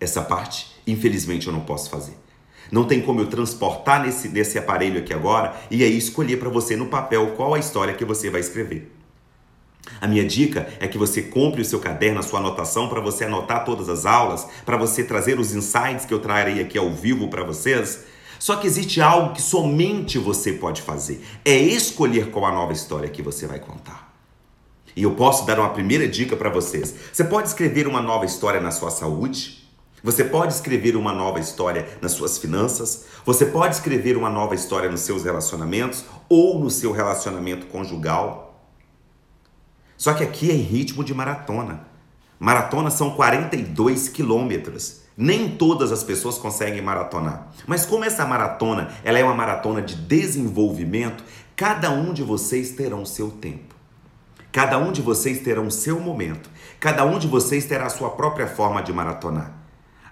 Essa 0.00 0.22
parte, 0.22 0.74
infelizmente, 0.86 1.46
eu 1.46 1.52
não 1.52 1.60
posso 1.60 1.88
fazer. 1.88 2.16
Não 2.70 2.84
tem 2.84 3.00
como 3.00 3.20
eu 3.20 3.26
transportar 3.26 4.02
nesse, 4.02 4.28
nesse 4.28 4.58
aparelho 4.58 4.98
aqui 4.98 5.14
agora 5.14 5.54
e 5.70 5.84
aí 5.84 5.96
escolher 5.96 6.38
para 6.38 6.48
você 6.48 6.76
no 6.76 6.86
papel 6.86 7.32
qual 7.36 7.54
a 7.54 7.58
história 7.58 7.94
que 7.94 8.04
você 8.04 8.28
vai 8.28 8.40
escrever. 8.40 8.92
A 10.00 10.06
minha 10.08 10.24
dica 10.24 10.68
é 10.80 10.88
que 10.88 10.98
você 10.98 11.22
compre 11.22 11.62
o 11.62 11.64
seu 11.64 11.78
caderno, 11.78 12.18
a 12.18 12.22
sua 12.22 12.40
anotação, 12.40 12.88
para 12.88 13.00
você 13.00 13.24
anotar 13.24 13.64
todas 13.64 13.88
as 13.88 14.04
aulas, 14.04 14.46
para 14.64 14.76
você 14.76 15.04
trazer 15.04 15.38
os 15.38 15.54
insights 15.54 16.04
que 16.04 16.12
eu 16.12 16.18
trarei 16.18 16.60
aqui 16.60 16.76
ao 16.76 16.90
vivo 16.92 17.28
para 17.28 17.44
vocês. 17.44 18.04
Só 18.38 18.56
que 18.56 18.66
existe 18.66 19.00
algo 19.00 19.32
que 19.32 19.40
somente 19.40 20.18
você 20.18 20.52
pode 20.52 20.82
fazer: 20.82 21.24
é 21.44 21.56
escolher 21.56 22.30
qual 22.30 22.46
a 22.46 22.52
nova 22.52 22.72
história 22.72 23.08
que 23.08 23.22
você 23.22 23.46
vai 23.46 23.60
contar. 23.60 24.12
E 24.94 25.02
eu 25.02 25.12
posso 25.12 25.46
dar 25.46 25.60
uma 25.60 25.70
primeira 25.70 26.08
dica 26.08 26.36
para 26.36 26.50
vocês. 26.50 26.94
Você 27.12 27.22
pode 27.22 27.48
escrever 27.48 27.86
uma 27.86 28.00
nova 28.00 28.24
história 28.24 28.60
na 28.60 28.70
sua 28.70 28.90
saúde, 28.90 29.65
você 30.02 30.24
pode 30.24 30.52
escrever 30.52 30.96
uma 30.96 31.12
nova 31.12 31.40
história 31.40 31.88
nas 32.00 32.12
suas 32.12 32.38
finanças, 32.38 33.06
você 33.24 33.46
pode 33.46 33.74
escrever 33.74 34.16
uma 34.16 34.30
nova 34.30 34.54
história 34.54 34.90
nos 34.90 35.00
seus 35.00 35.24
relacionamentos 35.24 36.04
ou 36.28 36.58
no 36.58 36.70
seu 36.70 36.92
relacionamento 36.92 37.66
conjugal. 37.66 38.60
Só 39.96 40.12
que 40.14 40.22
aqui 40.22 40.50
é 40.50 40.54
em 40.54 40.60
ritmo 40.60 41.02
de 41.02 41.14
maratona. 41.14 41.86
Maratona 42.38 42.90
são 42.90 43.12
42 43.12 44.08
quilômetros. 44.08 45.00
Nem 45.16 45.56
todas 45.56 45.90
as 45.90 46.04
pessoas 46.04 46.36
conseguem 46.36 46.82
maratonar. 46.82 47.48
Mas 47.66 47.86
como 47.86 48.04
essa 48.04 48.26
maratona 48.26 48.90
ela 49.02 49.18
é 49.18 49.24
uma 49.24 49.34
maratona 49.34 49.80
de 49.80 49.94
desenvolvimento, 49.94 51.24
cada 51.56 51.90
um 51.90 52.12
de 52.12 52.22
vocês 52.22 52.72
terá 52.72 52.94
o 52.94 53.06
seu 53.06 53.30
tempo. 53.30 53.74
Cada 54.52 54.76
um 54.76 54.92
de 54.92 55.00
vocês 55.00 55.40
terá 55.40 55.60
o 55.60 55.70
seu 55.70 55.98
momento. 55.98 56.50
Cada 56.78 57.04
um 57.06 57.18
de 57.18 57.26
vocês 57.26 57.64
terá 57.64 57.86
a 57.86 57.90
sua 57.90 58.10
própria 58.10 58.46
forma 58.46 58.82
de 58.82 58.92
maratonar. 58.92 59.55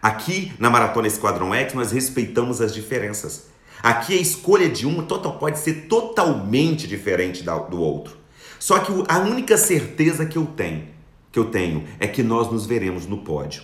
Aqui 0.05 0.53
na 0.59 0.69
Maratona 0.69 1.07
Esquadrão 1.07 1.55
X 1.55 1.73
nós 1.73 1.91
respeitamos 1.91 2.61
as 2.61 2.75
diferenças. 2.75 3.47
Aqui 3.83 4.13
a 4.13 4.21
escolha 4.21 4.69
de 4.69 4.87
um 4.87 5.01
total, 5.01 5.39
pode 5.39 5.59
ser 5.59 5.87
totalmente 5.89 6.87
diferente 6.87 7.43
do 7.43 7.81
outro. 7.81 8.15
Só 8.59 8.81
que 8.81 8.93
a 9.09 9.19
única 9.21 9.57
certeza 9.57 10.27
que 10.27 10.37
eu 10.37 10.45
tenho, 10.45 10.89
que 11.33 11.39
eu 11.39 11.47
tenho 11.47 11.85
é 11.99 12.07
que 12.07 12.23
nós 12.23 12.53
nos 12.53 12.67
veremos 12.67 13.07
no 13.07 13.17
pódio. 13.17 13.63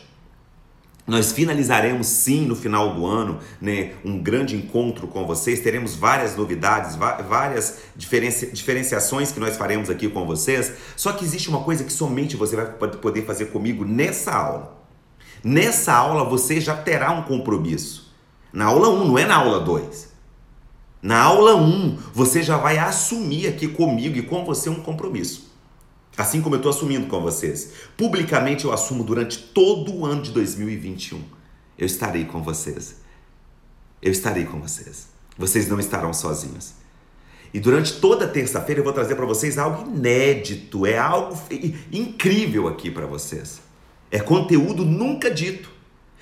Nós 1.06 1.30
finalizaremos 1.30 2.06
sim 2.06 2.46
no 2.46 2.56
final 2.56 2.94
do 2.94 3.04
ano 3.04 3.38
né, 3.60 3.92
um 4.02 4.18
grande 4.18 4.56
encontro 4.56 5.06
com 5.08 5.26
vocês. 5.26 5.60
Teremos 5.60 5.94
várias 5.94 6.34
novidades, 6.36 6.96
várias 6.96 7.80
diferenciações 7.94 9.30
que 9.30 9.38
nós 9.38 9.58
faremos 9.58 9.90
aqui 9.90 10.08
com 10.08 10.24
vocês. 10.24 10.72
Só 10.96 11.12
que 11.12 11.22
existe 11.22 11.50
uma 11.50 11.62
coisa 11.64 11.84
que 11.84 11.92
somente 11.92 12.34
você 12.34 12.56
vai 12.56 12.64
poder 12.64 13.26
fazer 13.26 13.46
comigo 13.46 13.84
nessa 13.84 14.32
aula. 14.32 14.79
Nessa 15.42 15.94
aula 15.94 16.24
você 16.24 16.60
já 16.60 16.76
terá 16.76 17.10
um 17.12 17.22
compromisso. 17.22 18.14
Na 18.52 18.66
aula 18.66 18.88
1, 18.88 19.06
não 19.06 19.18
é 19.18 19.24
na 19.24 19.36
aula 19.36 19.60
2. 19.60 20.10
Na 21.02 21.22
aula 21.22 21.56
1, 21.56 21.98
você 22.12 22.42
já 22.42 22.58
vai 22.58 22.78
assumir 22.78 23.46
aqui 23.46 23.68
comigo 23.68 24.18
e 24.18 24.22
com 24.22 24.44
você 24.44 24.68
um 24.68 24.82
compromisso. 24.82 25.50
Assim 26.16 26.42
como 26.42 26.56
eu 26.56 26.58
estou 26.58 26.70
assumindo 26.70 27.06
com 27.06 27.20
vocês. 27.20 27.72
Publicamente 27.96 28.64
eu 28.64 28.72
assumo 28.72 29.02
durante 29.02 29.38
todo 29.38 29.94
o 29.94 30.04
ano 30.04 30.20
de 30.20 30.30
2021. 30.32 31.22
Eu 31.78 31.86
estarei 31.86 32.26
com 32.26 32.42
vocês. 32.42 32.96
Eu 34.02 34.12
estarei 34.12 34.44
com 34.44 34.60
vocês. 34.60 35.08
Vocês 35.38 35.68
não 35.68 35.80
estarão 35.80 36.12
sozinhos. 36.12 36.74
E 37.54 37.58
durante 37.58 37.94
toda 37.94 38.28
terça-feira 38.28 38.80
eu 38.80 38.84
vou 38.84 38.92
trazer 38.92 39.14
para 39.14 39.24
vocês 39.24 39.58
algo 39.58 39.90
inédito, 39.90 40.86
é 40.86 40.98
algo 40.98 41.36
incrível 41.90 42.68
aqui 42.68 42.90
para 42.90 43.06
vocês. 43.06 43.60
É 44.10 44.18
conteúdo 44.18 44.84
nunca 44.84 45.30
dito. 45.30 45.70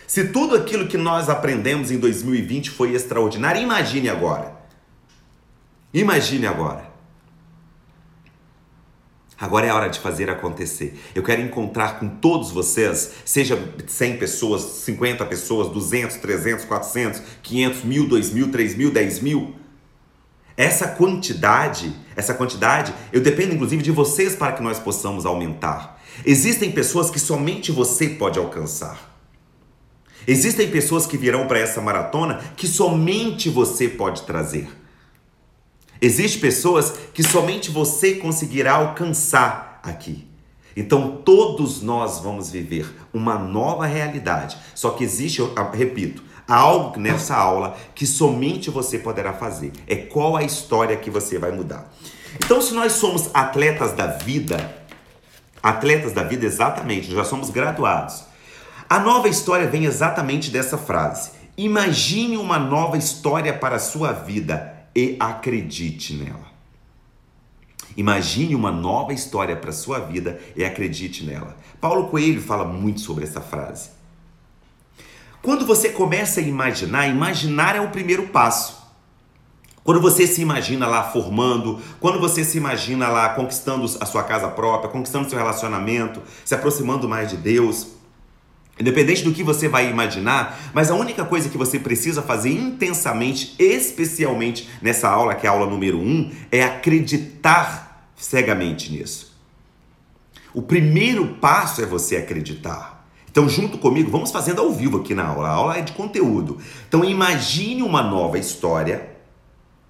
Se 0.07 0.29
tudo 0.29 0.57
aquilo 0.57 0.89
que 0.89 0.97
nós 0.97 1.29
aprendemos 1.29 1.91
em 1.91 1.99
2020 1.99 2.71
foi 2.71 2.95
extraordinário, 2.95 3.61
imagine 3.61 4.09
agora. 4.09 4.57
Imagine 5.93 6.47
agora. 6.47 6.89
Agora 9.41 9.67
é 9.67 9.71
a 9.71 9.75
hora 9.75 9.89
de 9.89 10.01
fazer 10.01 10.29
acontecer. 10.29 10.99
Eu 11.15 11.23
quero 11.23 11.41
encontrar 11.41 12.01
com 12.01 12.09
todos 12.09 12.51
vocês, 12.51 13.13
seja 13.25 13.57
100 13.87 14.17
pessoas, 14.17 14.63
50 14.63 15.25
pessoas, 15.27 15.69
200, 15.69 16.17
300, 16.17 16.65
400, 16.65 17.23
500, 17.43 17.85
mil, 17.85 18.09
2 18.09 18.33
mil, 18.33 18.51
3 18.51 18.75
mil, 18.75 18.91
10 18.91 19.21
mil. 19.21 19.55
Essa 20.57 20.89
quantidade, 20.89 21.95
essa 22.17 22.35
quantidade, 22.35 22.93
eu 23.13 23.21
dependo 23.21 23.55
inclusive 23.55 23.81
de 23.81 23.93
vocês 23.93 24.35
para 24.35 24.53
que 24.53 24.63
nós 24.63 24.81
possamos 24.81 25.25
aumentar. 25.25 25.98
Existem 26.25 26.71
pessoas 26.71 27.11
que 27.11 27.19
somente 27.19 27.71
você 27.71 28.09
pode 28.09 28.39
alcançar. 28.39 29.17
Existem 30.27 30.71
pessoas 30.71 31.07
que 31.07 31.17
virão 31.17 31.47
para 31.47 31.59
essa 31.59 31.81
maratona 31.81 32.39
que 32.57 32.67
somente 32.67 33.49
você 33.49 33.89
pode 33.89 34.23
trazer. 34.23 34.69
Existem 36.01 36.41
pessoas 36.41 36.93
que 37.13 37.23
somente 37.23 37.71
você 37.71 38.17
conseguirá 38.17 38.75
alcançar 38.75 39.81
aqui. 39.83 40.29
Então 40.77 41.23
todos 41.25 41.83
nós 41.83 42.21
vamos 42.21 42.51
viver 42.51 42.87
uma 43.13 43.39
nova 43.39 43.87
realidade. 43.87 44.57
Só 44.75 44.91
que 44.91 45.03
existe, 45.03 45.41
eu 45.41 45.53
repito, 45.73 46.23
algo 46.47 46.99
nessa 46.99 47.37
aula 47.37 47.77
que 47.95 48.07
somente 48.07 48.71
você 48.71 48.99
poderá 48.99 49.33
fazer. 49.33 49.73
É 49.87 49.97
qual 49.97 50.37
a 50.37 50.43
história 50.43 50.97
que 50.97 51.11
você 51.11 51.39
vai 51.39 51.53
mudar. 51.53 51.93
Então, 52.37 52.61
se 52.61 52.75
nós 52.75 52.93
somos 52.93 53.31
atletas 53.35 53.93
da 53.93 54.07
vida, 54.07 54.78
Atletas 55.69 56.15
da 56.15 56.23
vida, 56.23 56.47
exatamente, 56.47 57.13
já 57.13 57.25
somos 57.25 57.51
graduados. 57.51 58.25
A 58.89 58.99
nova 58.99 59.29
história 59.29 59.67
vem 59.67 59.85
exatamente 59.85 60.51
dessa 60.51 60.79
frase. 60.79 61.33
Imagine 61.59 62.39
uma 62.39 62.59
nova 62.59 62.97
história 62.97 63.53
para 63.53 63.77
a 63.77 63.79
sua 63.79 64.13
vida 64.13 64.89
e 64.95 65.19
acredite 65.21 66.15
nela. 66.15 66.49
Imagine 67.99 68.55
uma 68.55 68.73
nova 68.73 69.13
história 69.13 69.55
para 69.57 69.69
a 69.69 69.75
sua 69.75 69.99
vida 69.99 70.41
e 70.57 70.65
acredite 70.65 71.23
nela. 71.23 71.55
Paulo 71.79 72.09
Coelho 72.09 72.41
fala 72.41 72.65
muito 72.65 73.01
sobre 73.01 73.25
essa 73.25 73.43
frase. 73.43 73.91
Quando 75.43 75.67
você 75.67 75.91
começa 75.91 76.41
a 76.41 76.43
imaginar, 76.43 77.09
imaginar 77.09 77.77
é 77.77 77.81
o 77.83 77.91
primeiro 77.91 78.29
passo. 78.29 78.78
Quando 79.89 80.03
você 80.03 80.27
se 80.27 80.43
imagina 80.43 80.87
lá 80.87 81.03
formando, 81.03 81.81
quando 81.99 82.21
você 82.21 82.45
se 82.45 82.59
imagina 82.59 83.09
lá 83.09 83.31
conquistando 83.31 83.87
a 83.99 84.05
sua 84.05 84.23
casa 84.23 84.47
própria, 84.47 84.91
conquistando 84.91 85.31
seu 85.31 85.39
relacionamento, 85.39 86.21
se 86.45 86.55
aproximando 86.55 87.09
mais 87.09 87.31
de 87.31 87.39
Deus, 87.39 87.87
independente 88.79 89.25
do 89.25 89.33
que 89.33 89.43
você 89.43 89.67
vai 89.67 89.89
imaginar, 89.89 90.61
mas 90.75 90.91
a 90.91 90.95
única 90.95 91.25
coisa 91.25 91.49
que 91.49 91.57
você 91.57 91.79
precisa 91.79 92.21
fazer 92.21 92.51
intensamente, 92.51 93.55
especialmente 93.59 94.69
nessa 94.83 95.09
aula, 95.09 95.35
que 95.35 95.47
é 95.47 95.49
a 95.49 95.55
aula 95.55 95.65
número 95.65 95.97
1, 95.97 96.03
um, 96.03 96.31
é 96.53 96.63
acreditar 96.63 98.11
cegamente 98.15 98.93
nisso. 98.93 99.35
O 100.53 100.61
primeiro 100.61 101.29
passo 101.41 101.81
é 101.81 101.87
você 101.87 102.17
acreditar. 102.17 103.09
Então, 103.31 103.49
junto 103.49 103.79
comigo, 103.79 104.11
vamos 104.11 104.31
fazendo 104.31 104.61
ao 104.61 104.71
vivo 104.71 104.99
aqui 104.99 105.15
na 105.15 105.29
aula. 105.29 105.49
A 105.49 105.53
aula 105.53 105.79
é 105.79 105.81
de 105.81 105.93
conteúdo. 105.93 106.59
Então, 106.87 107.03
imagine 107.03 107.83
uma 107.83 108.03
nova 108.03 108.39
história 108.39 109.17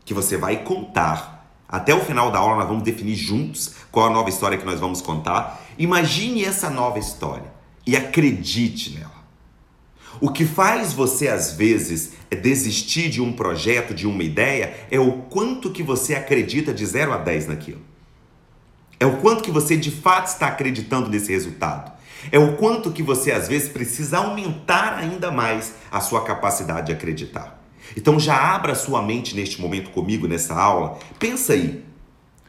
que 0.08 0.14
você 0.14 0.38
vai 0.38 0.64
contar. 0.64 1.52
Até 1.68 1.94
o 1.94 2.00
final 2.00 2.30
da 2.30 2.38
aula, 2.38 2.56
nós 2.56 2.66
vamos 2.66 2.82
definir 2.82 3.14
juntos 3.14 3.74
qual 3.92 4.06
a 4.06 4.10
nova 4.10 4.30
história 4.30 4.56
que 4.56 4.64
nós 4.64 4.80
vamos 4.80 5.02
contar. 5.02 5.62
Imagine 5.78 6.46
essa 6.46 6.70
nova 6.70 6.98
história 6.98 7.52
e 7.86 7.94
acredite 7.94 8.98
nela. 8.98 9.18
O 10.18 10.30
que 10.30 10.46
faz 10.46 10.94
você 10.94 11.28
às 11.28 11.52
vezes 11.52 12.14
é 12.30 12.34
desistir 12.34 13.10
de 13.10 13.20
um 13.20 13.34
projeto, 13.34 13.92
de 13.92 14.06
uma 14.06 14.22
ideia, 14.22 14.74
é 14.90 14.98
o 14.98 15.12
quanto 15.28 15.70
que 15.70 15.82
você 15.82 16.14
acredita 16.14 16.72
de 16.72 16.86
0 16.86 17.12
a 17.12 17.18
10 17.18 17.48
naquilo. 17.48 17.82
É 18.98 19.04
o 19.04 19.18
quanto 19.18 19.42
que 19.42 19.50
você 19.50 19.76
de 19.76 19.90
fato 19.90 20.28
está 20.28 20.48
acreditando 20.48 21.10
nesse 21.10 21.30
resultado. 21.30 21.92
É 22.32 22.38
o 22.38 22.56
quanto 22.56 22.90
que 22.92 23.02
você 23.02 23.30
às 23.30 23.46
vezes 23.46 23.68
precisa 23.68 24.16
aumentar 24.16 24.94
ainda 24.94 25.30
mais 25.30 25.74
a 25.92 26.00
sua 26.00 26.24
capacidade 26.24 26.86
de 26.86 26.92
acreditar. 26.92 27.57
Então 27.96 28.18
já 28.18 28.54
abra 28.54 28.74
sua 28.74 29.02
mente 29.02 29.34
neste 29.34 29.60
momento 29.60 29.90
comigo 29.90 30.26
nessa 30.26 30.54
aula. 30.54 30.98
Pensa 31.18 31.52
aí. 31.52 31.84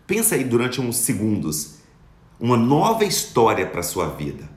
Pensa 0.05 0.35
aí 0.35 0.43
durante 0.43 0.81
uns 0.81 0.97
segundos. 0.97 1.79
Uma 2.39 2.57
nova 2.57 3.03
história 3.03 3.65
para 3.65 3.83
sua 3.83 4.07
vida. 4.07 4.49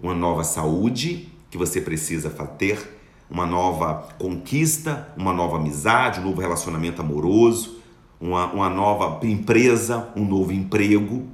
Uma 0.00 0.14
nova 0.14 0.44
saúde 0.44 1.28
que 1.50 1.58
você 1.58 1.80
precisa 1.80 2.28
ter, 2.30 2.98
uma 3.30 3.46
nova 3.46 4.08
conquista, 4.18 5.08
uma 5.16 5.32
nova 5.32 5.56
amizade, 5.56 6.20
um 6.20 6.24
novo 6.24 6.40
relacionamento 6.40 7.00
amoroso, 7.00 7.78
uma, 8.20 8.46
uma 8.52 8.68
nova 8.68 9.24
empresa, 9.26 10.08
um 10.14 10.24
novo 10.24 10.52
emprego. 10.52 11.26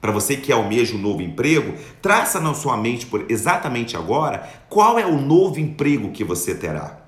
Para 0.00 0.12
você 0.12 0.36
que 0.36 0.50
almeja 0.50 0.96
um 0.96 1.00
novo 1.00 1.20
emprego, 1.20 1.74
traça 2.00 2.40
na 2.40 2.54
sua 2.54 2.76
mente 2.76 3.06
por 3.06 3.26
exatamente 3.28 3.96
agora 3.96 4.48
qual 4.68 4.98
é 4.98 5.04
o 5.04 5.20
novo 5.20 5.60
emprego 5.60 6.10
que 6.10 6.24
você 6.24 6.54
terá. 6.54 6.99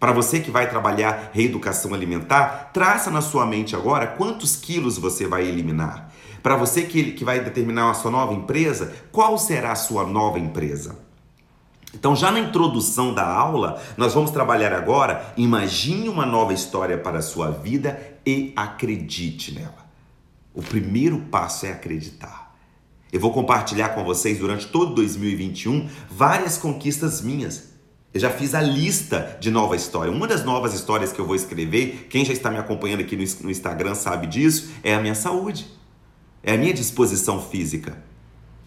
Para 0.00 0.12
você 0.12 0.40
que 0.40 0.50
vai 0.50 0.68
trabalhar 0.70 1.30
reeducação 1.34 1.92
alimentar, 1.92 2.70
traça 2.72 3.10
na 3.10 3.20
sua 3.20 3.44
mente 3.44 3.76
agora 3.76 4.06
quantos 4.06 4.56
quilos 4.56 4.96
você 4.96 5.26
vai 5.26 5.46
eliminar. 5.46 6.10
Para 6.42 6.56
você 6.56 6.84
que, 6.84 7.12
que 7.12 7.22
vai 7.22 7.40
determinar 7.40 7.90
a 7.90 7.94
sua 7.94 8.10
nova 8.10 8.32
empresa, 8.32 8.94
qual 9.12 9.36
será 9.36 9.72
a 9.72 9.76
sua 9.76 10.06
nova 10.06 10.38
empresa? 10.38 10.98
Então, 11.92 12.16
já 12.16 12.30
na 12.30 12.40
introdução 12.40 13.12
da 13.12 13.26
aula, 13.26 13.82
nós 13.94 14.14
vamos 14.14 14.30
trabalhar 14.30 14.72
agora. 14.72 15.34
Imagine 15.36 16.08
uma 16.08 16.24
nova 16.24 16.54
história 16.54 16.96
para 16.96 17.18
a 17.18 17.22
sua 17.22 17.50
vida 17.50 18.00
e 18.24 18.54
acredite 18.56 19.52
nela. 19.52 19.86
O 20.54 20.62
primeiro 20.62 21.18
passo 21.30 21.66
é 21.66 21.72
acreditar. 21.72 22.56
Eu 23.12 23.20
vou 23.20 23.32
compartilhar 23.32 23.90
com 23.90 24.02
vocês 24.02 24.38
durante 24.38 24.68
todo 24.68 24.94
2021 24.94 25.90
várias 26.08 26.56
conquistas 26.56 27.20
minhas. 27.20 27.69
Eu 28.12 28.20
já 28.20 28.30
fiz 28.30 28.54
a 28.54 28.60
lista 28.60 29.38
de 29.40 29.50
nova 29.50 29.76
história. 29.76 30.12
Uma 30.12 30.26
das 30.26 30.44
novas 30.44 30.74
histórias 30.74 31.12
que 31.12 31.20
eu 31.20 31.26
vou 31.26 31.36
escrever, 31.36 32.08
quem 32.10 32.24
já 32.24 32.32
está 32.32 32.50
me 32.50 32.58
acompanhando 32.58 33.00
aqui 33.00 33.16
no 33.16 33.50
Instagram 33.50 33.94
sabe 33.94 34.26
disso, 34.26 34.70
é 34.82 34.94
a 34.94 35.00
minha 35.00 35.14
saúde. 35.14 35.66
É 36.42 36.54
a 36.54 36.58
minha 36.58 36.74
disposição 36.74 37.40
física. 37.40 38.02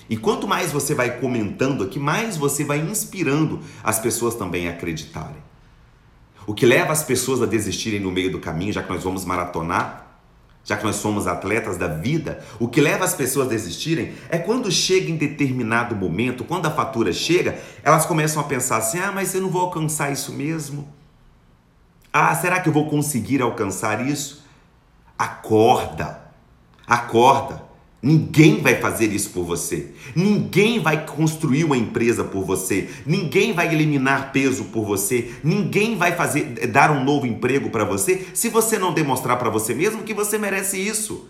E 0.09 0.15
quanto 0.15 0.47
mais 0.47 0.71
você 0.71 0.95
vai 0.95 1.19
comentando 1.19 1.83
aqui, 1.83 1.99
mais 1.99 2.37
você 2.37 2.63
vai 2.63 2.79
inspirando 2.79 3.59
as 3.83 3.99
pessoas 3.99 4.35
também 4.35 4.67
a 4.67 4.71
acreditarem. 4.71 5.41
O 6.45 6.53
que 6.53 6.65
leva 6.65 6.91
as 6.91 7.03
pessoas 7.03 7.41
a 7.41 7.45
desistirem 7.45 7.99
no 7.99 8.11
meio 8.11 8.31
do 8.31 8.39
caminho, 8.39 8.71
já 8.71 8.83
que 8.83 8.89
nós 8.89 9.03
vamos 9.03 9.25
maratonar, 9.25 10.02
já 10.63 10.77
que 10.77 10.83
nós 10.85 10.95
somos 10.95 11.27
atletas 11.27 11.77
da 11.77 11.87
vida, 11.87 12.43
o 12.59 12.67
que 12.67 12.79
leva 12.79 13.03
as 13.03 13.13
pessoas 13.13 13.47
a 13.47 13.49
desistirem 13.49 14.13
é 14.29 14.37
quando 14.37 14.71
chega 14.71 15.11
em 15.11 15.17
determinado 15.17 15.95
momento, 15.95 16.45
quando 16.45 16.65
a 16.65 16.71
fatura 16.71 17.11
chega, 17.11 17.59
elas 17.83 18.05
começam 18.05 18.41
a 18.41 18.45
pensar 18.45 18.77
assim: 18.77 18.99
ah, 18.99 19.11
mas 19.11 19.33
eu 19.35 19.41
não 19.41 19.49
vou 19.49 19.61
alcançar 19.61 20.11
isso 20.11 20.31
mesmo. 20.31 20.87
Ah, 22.11 22.33
será 22.35 22.61
que 22.61 22.69
eu 22.69 22.73
vou 22.73 22.89
conseguir 22.89 23.41
alcançar 23.41 24.05
isso? 24.05 24.45
Acorda, 25.17 26.21
acorda. 26.87 27.62
Ninguém 28.03 28.59
vai 28.59 28.81
fazer 28.81 29.13
isso 29.13 29.29
por 29.29 29.45
você. 29.45 29.93
Ninguém 30.13 30.81
vai 30.81 31.05
construir 31.05 31.63
uma 31.63 31.77
empresa 31.77 32.21
por 32.21 32.43
você. 32.43 32.89
Ninguém 33.05 33.53
vai 33.53 33.73
eliminar 33.73 34.33
peso 34.33 34.65
por 34.65 34.83
você. 34.83 35.33
Ninguém 35.41 35.95
vai 35.95 36.11
fazer 36.11 36.53
eh, 36.57 36.67
dar 36.67 36.91
um 36.91 37.01
novo 37.01 37.25
emprego 37.25 37.69
para 37.69 37.85
você 37.85 38.27
se 38.33 38.49
você 38.49 38.77
não 38.77 38.93
demonstrar 38.93 39.39
para 39.39 39.49
você 39.49 39.73
mesmo 39.73 40.03
que 40.03 40.13
você 40.13 40.37
merece 40.37 40.77
isso. 40.77 41.29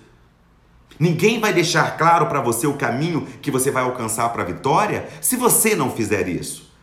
Ninguém 0.99 1.39
vai 1.39 1.53
deixar 1.53 1.95
claro 1.95 2.25
para 2.25 2.41
você 2.41 2.65
o 2.65 2.73
caminho 2.73 3.27
que 3.39 3.51
você 3.51 3.69
vai 3.69 3.83
alcançar 3.83 4.29
para 4.29 4.41
a 4.41 4.45
vitória 4.45 5.07
se 5.21 5.35
você 5.35 5.75
não 5.75 5.91
fizer 5.91 6.27
isso. 6.27 6.73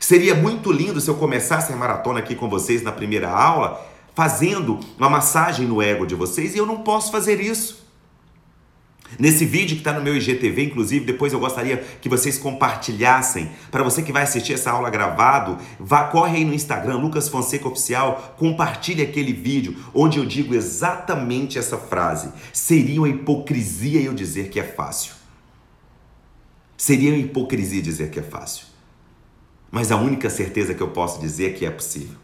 Seria 0.00 0.34
muito 0.34 0.72
lindo 0.72 1.00
se 1.00 1.08
eu 1.08 1.14
começasse 1.14 1.72
a 1.72 1.76
maratona 1.76 2.18
aqui 2.18 2.34
com 2.34 2.48
vocês 2.48 2.82
na 2.82 2.90
primeira 2.90 3.30
aula, 3.30 3.80
fazendo 4.12 4.80
uma 4.98 5.08
massagem 5.08 5.68
no 5.68 5.80
ego 5.80 6.04
de 6.04 6.16
vocês, 6.16 6.54
e 6.54 6.58
eu 6.58 6.66
não 6.66 6.78
posso 6.78 7.12
fazer 7.12 7.40
isso. 7.40 7.85
Nesse 9.18 9.44
vídeo 9.44 9.76
que 9.76 9.80
está 9.80 9.92
no 9.92 10.02
meu 10.02 10.16
IGTV, 10.16 10.64
inclusive, 10.64 11.04
depois 11.04 11.32
eu 11.32 11.38
gostaria 11.38 11.78
que 12.00 12.08
vocês 12.08 12.36
compartilhassem. 12.36 13.50
Para 13.70 13.82
você 13.82 14.02
que 14.02 14.12
vai 14.12 14.24
assistir 14.24 14.52
essa 14.52 14.70
aula 14.70 14.90
gravado, 14.90 15.58
vá, 15.78 16.04
corre 16.04 16.38
aí 16.38 16.44
no 16.44 16.52
Instagram, 16.52 16.96
Lucas 16.96 17.28
Fonseca 17.28 17.68
Oficial, 17.68 18.34
compartilhe 18.36 19.02
aquele 19.02 19.32
vídeo 19.32 19.76
onde 19.94 20.18
eu 20.18 20.26
digo 20.26 20.54
exatamente 20.54 21.58
essa 21.58 21.78
frase. 21.78 22.30
Seria 22.52 23.00
uma 23.00 23.08
hipocrisia 23.08 24.00
eu 24.00 24.12
dizer 24.12 24.50
que 24.50 24.60
é 24.60 24.64
fácil. 24.64 25.14
Seria 26.76 27.10
uma 27.10 27.18
hipocrisia 27.18 27.80
dizer 27.80 28.10
que 28.10 28.18
é 28.18 28.22
fácil. 28.22 28.66
Mas 29.70 29.90
a 29.90 29.96
única 29.96 30.28
certeza 30.28 30.74
que 30.74 30.82
eu 30.82 30.88
posso 30.88 31.20
dizer 31.20 31.50
é 31.50 31.52
que 31.52 31.64
é 31.64 31.70
possível. 31.70 32.16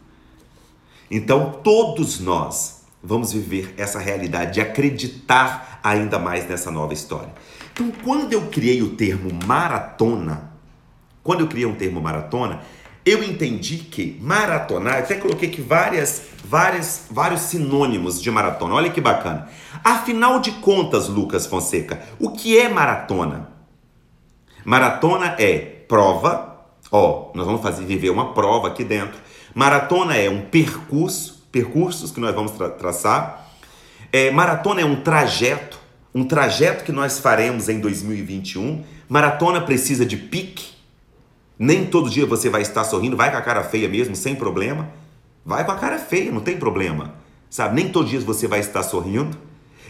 Então, 1.09 1.59
todos 1.63 2.19
nós 2.19 2.72
vamos 3.03 3.33
viver 3.33 3.73
essa 3.77 3.99
realidade 3.99 4.53
de 4.53 4.61
acreditar 4.61 5.79
ainda 5.83 6.17
mais 6.17 6.47
nessa 6.47 6.71
nova 6.71 6.93
história. 6.93 7.33
Então, 7.73 7.91
quando 8.03 8.31
eu 8.31 8.43
criei 8.43 8.81
o 8.81 8.95
termo 8.95 9.29
maratona, 9.45 10.53
quando 11.21 11.41
eu 11.41 11.47
criei 11.47 11.65
um 11.65 11.75
termo 11.75 11.99
maratona, 11.99 12.61
eu 13.05 13.21
entendi 13.21 13.77
que 13.79 14.17
maratonar, 14.21 14.99
até 14.99 15.15
coloquei 15.15 15.49
aqui 15.49 15.61
várias, 15.61 16.27
várias, 16.45 17.07
vários 17.11 17.41
sinônimos 17.41 18.21
de 18.21 18.31
maratona. 18.31 18.75
Olha 18.75 18.89
que 18.89 19.01
bacana. 19.01 19.49
Afinal 19.83 20.39
de 20.39 20.51
contas, 20.53 21.09
Lucas 21.09 21.45
Fonseca, 21.45 22.01
o 22.19 22.31
que 22.31 22.57
é 22.57 22.69
maratona? 22.69 23.49
Maratona 24.63 25.35
é 25.37 25.57
prova, 25.57 26.65
ó, 26.89 27.31
nós 27.35 27.45
vamos 27.45 27.61
fazer 27.61 27.83
viver 27.85 28.09
uma 28.09 28.33
prova 28.33 28.69
aqui 28.69 28.85
dentro. 28.85 29.19
Maratona 29.53 30.15
é 30.15 30.29
um 30.29 30.45
percurso, 30.45 31.42
percursos 31.53 32.11
que 32.11 32.19
nós 32.19 32.33
vamos 32.33 32.51
tra 32.51 32.67
traçar. 32.67 33.47
É, 34.11 34.31
maratona 34.31 34.81
é 34.81 34.85
um 34.85 35.01
trajeto, 35.01 35.79
um 36.13 36.25
trajeto 36.25 36.83
que 36.83 36.91
nós 36.91 37.19
faremos 37.19 37.69
em 37.69 37.79
2021. 37.79 38.83
Maratona 39.07 39.61
precisa 39.61 40.03
de 40.05 40.17
pique. 40.17 40.73
Nem 41.57 41.85
todo 41.85 42.09
dia 42.09 42.25
você 42.25 42.49
vai 42.49 42.63
estar 42.63 42.83
sorrindo, 42.83 43.15
vai 43.15 43.31
com 43.31 43.37
a 43.37 43.41
cara 43.41 43.63
feia 43.63 43.87
mesmo, 43.87 44.15
sem 44.15 44.35
problema. 44.35 44.89
Vai 45.45 45.63
com 45.63 45.71
a 45.71 45.75
cara 45.75 45.99
feia, 45.99 46.31
não 46.31 46.41
tem 46.41 46.57
problema. 46.57 47.13
Sabe? 47.49 47.75
Nem 47.75 47.89
todo 47.89 48.09
dia 48.09 48.19
você 48.19 48.47
vai 48.47 48.59
estar 48.59 48.81
sorrindo. 48.81 49.37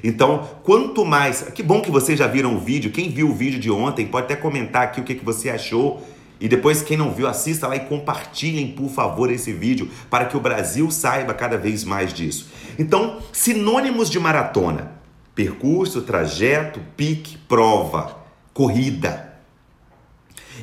Então, 0.04 0.50
quanto 0.64 1.06
mais. 1.06 1.44
Que 1.56 1.64
bom 1.64 1.82
que 1.82 1.90
vocês 1.90 2.20
já 2.20 2.28
viram 2.28 2.56
o 2.56 2.60
vídeo. 2.60 2.92
Quem 2.92 3.10
viu 3.10 3.30
o 3.30 3.34
vídeo 3.34 3.60
de 3.60 3.72
ontem 3.72 4.06
pode 4.06 4.26
até 4.26 4.36
comentar 4.36 4.84
aqui 4.84 5.00
o 5.00 5.04
que, 5.06 5.16
que 5.16 5.24
você 5.24 5.50
achou. 5.50 6.06
E 6.40 6.48
depois, 6.48 6.82
quem 6.82 6.98
não 6.98 7.14
viu, 7.14 7.28
assista 7.28 7.68
lá 7.68 7.76
e 7.76 7.82
compartilhem, 7.82 8.72
por 8.72 8.90
favor, 8.90 9.32
esse 9.32 9.54
vídeo 9.54 9.90
para 10.10 10.26
que 10.26 10.36
o 10.36 10.42
Brasil 10.42 10.90
saiba 10.92 11.34
cada 11.34 11.58
vez 11.58 11.84
mais 11.84 12.14
disso. 12.14 12.48
Então, 12.78 13.20
sinônimos 13.32 14.10
de 14.10 14.20
maratona: 14.20 14.92
percurso, 15.34 16.02
trajeto, 16.02 16.82
pique, 16.98 17.38
prova, 17.38 18.18
corrida. 18.54 19.32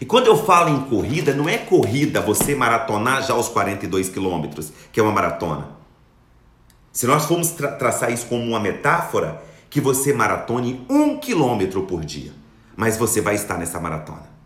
E 0.01 0.05
quando 0.05 0.27
eu 0.27 0.37
falo 0.37 0.71
em 0.71 0.81
corrida, 0.83 1.35
não 1.35 1.49
é 1.49 1.59
corrida 1.59 2.21
você 2.21 2.55
maratonar 2.55 3.23
já 3.23 3.35
os 3.35 3.49
42 3.49 4.09
quilômetros, 4.09 4.73
que 4.93 5.01
é 5.01 5.03
uma 5.03 5.13
maratona. 5.13 5.69
Se 6.93 7.07
nós 7.07 7.25
formos 7.25 7.51
tra 7.51 7.73
traçar 7.73 8.13
isso 8.13 8.27
como 8.27 8.43
uma 8.43 8.61
metáfora, 8.61 9.43
que 9.69 9.81
você 9.81 10.13
maratone 10.13 10.85
um 10.89 11.19
quilômetro 11.19 11.83
por 11.83 12.05
dia, 12.05 12.33
mas 12.77 12.97
você 12.97 13.21
vai 13.21 13.35
estar 13.37 13.57
nessa 13.57 13.79
maratona 13.79 14.40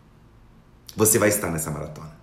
você 0.95 1.19
vai 1.19 1.29
estar 1.29 1.49
nessa 1.49 1.71
maratona. 1.71 2.15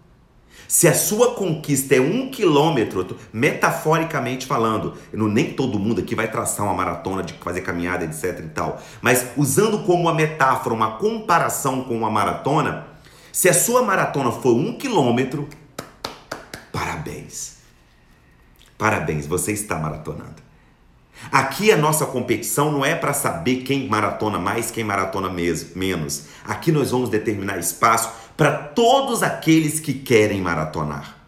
Se 0.72 0.88
a 0.88 0.94
sua 0.94 1.34
conquista 1.34 1.94
é 1.94 2.00
um 2.00 2.30
quilômetro, 2.30 3.18
metaforicamente 3.30 4.46
falando, 4.46 4.94
não, 5.12 5.28
nem 5.28 5.52
todo 5.52 5.78
mundo 5.78 6.00
aqui 6.00 6.14
vai 6.14 6.30
traçar 6.30 6.64
uma 6.64 6.74
maratona 6.74 7.22
de 7.22 7.34
fazer 7.34 7.60
caminhada, 7.60 8.06
etc 8.06 8.40
e 8.40 8.48
tal, 8.48 8.80
mas 9.02 9.26
usando 9.36 9.84
como 9.84 10.04
uma 10.04 10.14
metáfora, 10.14 10.74
uma 10.74 10.96
comparação 10.96 11.84
com 11.84 11.94
uma 11.94 12.10
maratona, 12.10 12.86
se 13.30 13.50
a 13.50 13.54
sua 13.54 13.82
maratona 13.82 14.32
for 14.32 14.54
um 14.54 14.72
quilômetro, 14.78 15.46
parabéns. 16.72 17.56
Parabéns, 18.78 19.26
você 19.26 19.52
está 19.52 19.78
maratonando. 19.78 20.42
Aqui 21.30 21.70
a 21.70 21.76
nossa 21.76 22.06
competição 22.06 22.72
não 22.72 22.84
é 22.84 22.94
para 22.94 23.12
saber 23.12 23.62
quem 23.62 23.88
maratona 23.88 24.38
mais, 24.38 24.70
quem 24.70 24.82
maratona 24.82 25.30
menos. 25.30 26.24
Aqui 26.44 26.72
nós 26.72 26.90
vamos 26.90 27.08
determinar 27.08 27.58
espaço 27.58 28.10
para 28.36 28.52
todos 28.52 29.22
aqueles 29.22 29.80
que 29.80 29.92
querem 29.92 30.40
maratonar. 30.40 31.18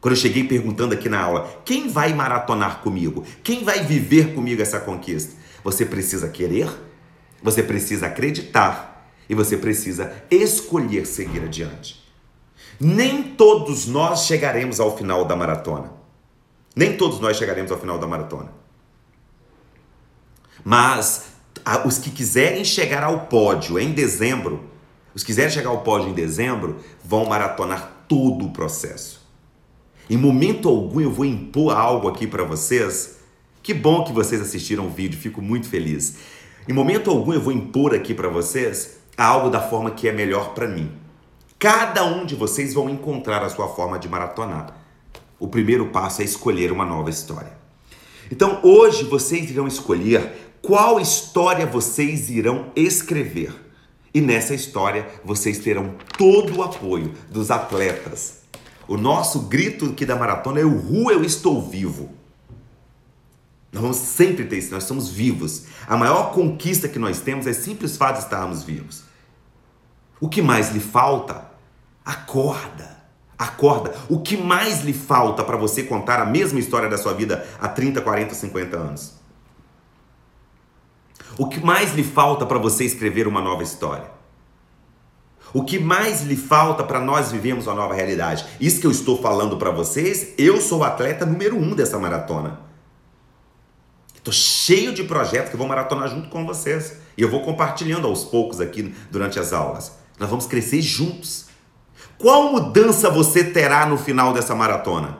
Quando 0.00 0.14
eu 0.14 0.20
cheguei 0.20 0.44
perguntando 0.44 0.94
aqui 0.94 1.08
na 1.08 1.20
aula, 1.20 1.60
quem 1.64 1.88
vai 1.88 2.14
maratonar 2.14 2.80
comigo? 2.80 3.24
Quem 3.42 3.64
vai 3.64 3.84
viver 3.84 4.34
comigo 4.34 4.62
essa 4.62 4.80
conquista? 4.80 5.34
Você 5.62 5.84
precisa 5.84 6.28
querer, 6.28 6.68
você 7.42 7.62
precisa 7.62 8.06
acreditar 8.06 9.06
e 9.28 9.34
você 9.34 9.56
precisa 9.56 10.12
escolher 10.30 11.06
seguir 11.06 11.42
adiante. 11.42 12.02
Nem 12.78 13.22
todos 13.22 13.86
nós 13.86 14.24
chegaremos 14.24 14.80
ao 14.80 14.96
final 14.96 15.26
da 15.26 15.36
maratona. 15.36 15.92
Nem 16.74 16.96
todos 16.96 17.20
nós 17.20 17.36
chegaremos 17.36 17.70
ao 17.70 17.78
final 17.78 17.98
da 17.98 18.06
maratona. 18.06 18.50
Mas 20.64 21.26
os 21.84 21.98
que 21.98 22.10
quiserem 22.10 22.64
chegar 22.64 23.02
ao 23.02 23.26
pódio 23.26 23.78
em 23.78 23.92
dezembro, 23.92 24.69
os 25.14 25.22
que 25.22 25.28
quiserem 25.28 25.50
chegar 25.50 25.70
ao 25.70 25.82
pódio 25.82 26.08
em 26.08 26.14
dezembro, 26.14 26.76
vão 27.04 27.26
maratonar 27.26 28.04
todo 28.08 28.46
o 28.46 28.50
processo. 28.50 29.20
Em 30.08 30.16
momento 30.16 30.68
algum 30.68 31.00
eu 31.00 31.10
vou 31.10 31.24
impor 31.24 31.76
algo 31.76 32.08
aqui 32.08 32.26
para 32.26 32.42
vocês. 32.42 33.18
Que 33.62 33.72
bom 33.72 34.04
que 34.04 34.12
vocês 34.12 34.40
assistiram 34.40 34.86
o 34.86 34.90
vídeo, 34.90 35.18
fico 35.18 35.40
muito 35.40 35.68
feliz. 35.68 36.16
Em 36.68 36.72
momento 36.72 37.10
algum 37.10 37.32
eu 37.32 37.40
vou 37.40 37.52
impor 37.52 37.94
aqui 37.94 38.14
para 38.14 38.28
vocês 38.28 38.98
algo 39.16 39.50
da 39.50 39.60
forma 39.60 39.90
que 39.90 40.08
é 40.08 40.12
melhor 40.12 40.54
para 40.54 40.66
mim. 40.66 40.90
Cada 41.58 42.04
um 42.04 42.24
de 42.24 42.34
vocês 42.34 42.72
vão 42.72 42.88
encontrar 42.88 43.42
a 43.42 43.48
sua 43.50 43.68
forma 43.68 43.98
de 43.98 44.08
maratonar. 44.08 44.74
O 45.38 45.46
primeiro 45.46 45.86
passo 45.88 46.22
é 46.22 46.24
escolher 46.24 46.72
uma 46.72 46.84
nova 46.84 47.10
história. 47.10 47.52
Então, 48.30 48.60
hoje 48.62 49.04
vocês 49.04 49.50
irão 49.50 49.66
escolher 49.66 50.56
qual 50.62 50.98
história 50.98 51.66
vocês 51.66 52.30
irão 52.30 52.72
escrever. 52.74 53.69
E 54.12 54.20
nessa 54.20 54.54
história 54.54 55.08
vocês 55.24 55.58
terão 55.58 55.94
todo 56.18 56.56
o 56.56 56.62
apoio 56.62 57.14
dos 57.30 57.50
atletas. 57.50 58.40
O 58.88 58.96
nosso 58.96 59.42
grito 59.42 59.86
aqui 59.86 60.04
da 60.04 60.16
maratona 60.16 60.60
é 60.60 60.64
o 60.64 60.76
Ru, 60.76 61.10
eu 61.10 61.22
estou 61.22 61.62
vivo. 61.62 62.10
Nós 63.72 63.82
vamos 63.82 63.96
sempre 63.98 64.44
ter 64.46 64.58
isso, 64.58 64.74
nós 64.74 64.84
somos 64.84 65.10
vivos. 65.10 65.66
A 65.86 65.96
maior 65.96 66.32
conquista 66.32 66.88
que 66.88 66.98
nós 66.98 67.20
temos 67.20 67.46
é 67.46 67.52
simples 67.52 67.96
fato 67.96 68.16
de 68.16 68.24
estarmos 68.24 68.64
vivos. 68.64 69.04
O 70.20 70.28
que 70.28 70.42
mais 70.42 70.72
lhe 70.72 70.80
falta 70.80 71.50
Acorda. 72.04 72.98
Acorda. 73.38 73.94
O 74.08 74.20
que 74.20 74.36
mais 74.36 74.82
lhe 74.82 74.92
falta 74.92 75.44
para 75.44 75.56
você 75.56 75.82
contar 75.82 76.20
a 76.20 76.26
mesma 76.26 76.58
história 76.58 76.88
da 76.88 76.98
sua 76.98 77.14
vida 77.14 77.46
há 77.60 77.68
30, 77.68 78.00
40, 78.00 78.34
50 78.34 78.76
anos? 78.76 79.19
O 81.38 81.48
que 81.48 81.60
mais 81.64 81.94
lhe 81.94 82.04
falta 82.04 82.44
para 82.44 82.58
você 82.58 82.84
escrever 82.84 83.26
uma 83.26 83.40
nova 83.40 83.62
história? 83.62 84.10
O 85.52 85.64
que 85.64 85.78
mais 85.78 86.22
lhe 86.22 86.36
falta 86.36 86.84
para 86.84 87.00
nós 87.00 87.32
vivermos 87.32 87.66
uma 87.66 87.74
nova 87.74 87.94
realidade? 87.94 88.46
Isso 88.60 88.80
que 88.80 88.86
eu 88.86 88.90
estou 88.90 89.20
falando 89.20 89.56
para 89.56 89.70
vocês, 89.70 90.34
eu 90.38 90.60
sou 90.60 90.80
o 90.80 90.84
atleta 90.84 91.26
número 91.26 91.56
um 91.56 91.74
dessa 91.74 91.98
maratona. 91.98 92.60
Estou 94.14 94.34
cheio 94.34 94.92
de 94.92 95.02
projetos 95.02 95.50
que 95.50 95.56
vou 95.56 95.66
maratonar 95.66 96.08
junto 96.08 96.28
com 96.28 96.46
vocês. 96.46 96.98
E 97.16 97.22
eu 97.22 97.30
vou 97.30 97.42
compartilhando 97.42 98.06
aos 98.06 98.22
poucos 98.22 98.60
aqui 98.60 98.94
durante 99.10 99.38
as 99.38 99.52
aulas. 99.52 99.92
Nós 100.18 100.28
vamos 100.28 100.46
crescer 100.46 100.82
juntos. 100.82 101.46
Qual 102.18 102.52
mudança 102.52 103.08
você 103.08 103.42
terá 103.42 103.86
no 103.86 103.96
final 103.96 104.34
dessa 104.34 104.54
maratona? 104.54 105.18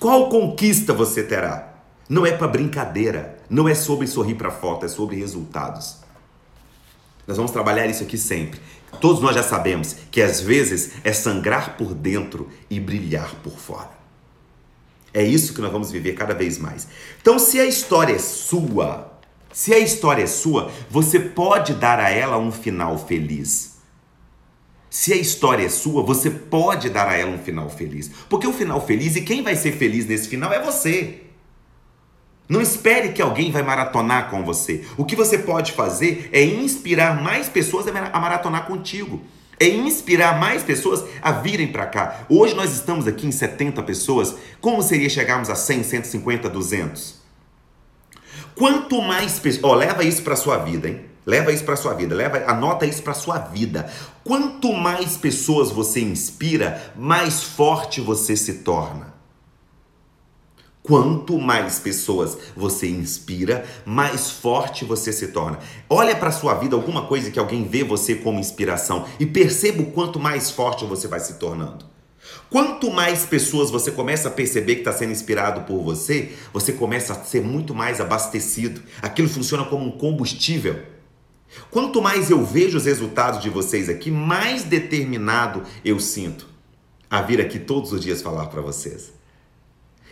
Qual 0.00 0.28
conquista 0.28 0.92
você 0.92 1.22
terá? 1.22 1.74
Não 2.08 2.26
é 2.26 2.32
para 2.32 2.48
brincadeira, 2.48 3.37
não 3.48 3.68
é 3.68 3.74
sobre 3.74 4.06
sorrir 4.06 4.34
para 4.34 4.50
foto, 4.50 4.84
é 4.84 4.88
sobre 4.88 5.16
resultados. 5.16 5.96
Nós 7.26 7.36
vamos 7.36 7.52
trabalhar 7.52 7.86
isso 7.86 8.02
aqui 8.02 8.16
sempre. 8.16 8.60
Todos 9.00 9.20
nós 9.20 9.34
já 9.34 9.42
sabemos 9.42 9.96
que 10.10 10.22
às 10.22 10.40
vezes 10.40 10.92
é 11.04 11.12
sangrar 11.12 11.76
por 11.76 11.94
dentro 11.94 12.48
e 12.70 12.80
brilhar 12.80 13.34
por 13.42 13.52
fora. 13.58 13.90
É 15.12 15.22
isso 15.22 15.54
que 15.54 15.60
nós 15.60 15.70
vamos 15.72 15.90
viver 15.90 16.14
cada 16.14 16.34
vez 16.34 16.58
mais. 16.58 16.88
Então, 17.20 17.38
se 17.38 17.60
a 17.60 17.66
história 17.66 18.14
é 18.14 18.18
sua, 18.18 19.12
se 19.52 19.74
a 19.74 19.78
história 19.78 20.22
é 20.22 20.26
sua, 20.26 20.70
você 20.90 21.18
pode 21.20 21.74
dar 21.74 21.98
a 21.98 22.10
ela 22.10 22.38
um 22.38 22.52
final 22.52 22.98
feliz. 22.98 23.78
Se 24.90 25.12
a 25.12 25.16
história 25.16 25.66
é 25.66 25.68
sua, 25.68 26.02
você 26.02 26.30
pode 26.30 26.88
dar 26.88 27.08
a 27.08 27.14
ela 27.14 27.30
um 27.30 27.38
final 27.38 27.68
feliz. 27.68 28.10
Porque 28.28 28.46
o 28.46 28.52
final 28.52 28.84
feliz, 28.84 29.16
e 29.16 29.22
quem 29.22 29.42
vai 29.42 29.54
ser 29.54 29.72
feliz 29.72 30.06
nesse 30.06 30.28
final 30.28 30.52
é 30.52 30.62
você. 30.62 31.27
Não 32.48 32.62
espere 32.62 33.12
que 33.12 33.20
alguém 33.20 33.50
vai 33.50 33.62
maratonar 33.62 34.30
com 34.30 34.42
você. 34.42 34.84
O 34.96 35.04
que 35.04 35.14
você 35.14 35.36
pode 35.38 35.72
fazer 35.72 36.30
é 36.32 36.42
inspirar 36.42 37.22
mais 37.22 37.48
pessoas 37.48 37.86
a 37.86 38.20
maratonar 38.20 38.66
contigo. 38.66 39.20
É 39.60 39.68
inspirar 39.68 40.38
mais 40.38 40.62
pessoas 40.62 41.04
a 41.20 41.32
virem 41.32 41.66
para 41.66 41.84
cá. 41.84 42.20
Hoje 42.28 42.54
nós 42.54 42.72
estamos 42.72 43.06
aqui 43.06 43.26
em 43.26 43.32
70 43.32 43.82
pessoas. 43.82 44.34
Como 44.60 44.82
seria 44.82 45.10
chegarmos 45.10 45.50
a 45.50 45.54
100, 45.54 45.82
150, 45.82 46.48
200? 46.48 47.16
Quanto 48.54 49.02
mais 49.02 49.38
pessoas. 49.38 49.64
Oh, 49.64 49.74
leva 49.74 50.02
isso 50.02 50.22
para 50.22 50.36
sua 50.36 50.58
vida, 50.58 50.88
hein? 50.88 51.00
Leva 51.26 51.52
isso 51.52 51.62
para 51.62 51.76
sua 51.76 51.92
vida, 51.92 52.14
leva, 52.14 52.42
anota 52.50 52.86
isso 52.86 53.02
para 53.02 53.12
sua 53.12 53.36
vida. 53.36 53.92
Quanto 54.24 54.72
mais 54.72 55.14
pessoas 55.14 55.70
você 55.70 56.00
inspira, 56.00 56.94
mais 56.96 57.42
forte 57.42 58.00
você 58.00 58.34
se 58.34 58.60
torna. 58.60 59.17
Quanto 60.88 61.38
mais 61.38 61.78
pessoas 61.78 62.38
você 62.56 62.88
inspira, 62.88 63.62
mais 63.84 64.30
forte 64.30 64.86
você 64.86 65.12
se 65.12 65.28
torna. 65.28 65.58
Olha 65.86 66.16
para 66.16 66.32
sua 66.32 66.54
vida 66.54 66.74
alguma 66.74 67.04
coisa 67.06 67.30
que 67.30 67.38
alguém 67.38 67.68
vê 67.68 67.84
você 67.84 68.14
como 68.14 68.40
inspiração 68.40 69.04
e 69.20 69.26
perceba 69.26 69.82
o 69.82 69.90
quanto 69.92 70.18
mais 70.18 70.50
forte 70.50 70.86
você 70.86 71.06
vai 71.06 71.20
se 71.20 71.34
tornando. 71.34 71.84
Quanto 72.48 72.90
mais 72.90 73.26
pessoas 73.26 73.70
você 73.70 73.90
começa 73.90 74.28
a 74.28 74.30
perceber 74.30 74.76
que 74.76 74.80
está 74.80 74.94
sendo 74.94 75.12
inspirado 75.12 75.66
por 75.66 75.82
você, 75.82 76.32
você 76.54 76.72
começa 76.72 77.12
a 77.12 77.22
ser 77.22 77.42
muito 77.42 77.74
mais 77.74 78.00
abastecido. 78.00 78.80
Aquilo 79.02 79.28
funciona 79.28 79.66
como 79.66 79.84
um 79.84 79.90
combustível. 79.90 80.80
Quanto 81.70 82.00
mais 82.00 82.30
eu 82.30 82.42
vejo 82.42 82.78
os 82.78 82.86
resultados 82.86 83.42
de 83.42 83.50
vocês 83.50 83.90
aqui, 83.90 84.10
mais 84.10 84.64
determinado 84.64 85.64
eu 85.84 86.00
sinto 86.00 86.48
a 87.10 87.20
vir 87.20 87.42
aqui 87.42 87.58
todos 87.58 87.92
os 87.92 88.00
dias 88.00 88.22
falar 88.22 88.46
para 88.46 88.62
vocês. 88.62 89.17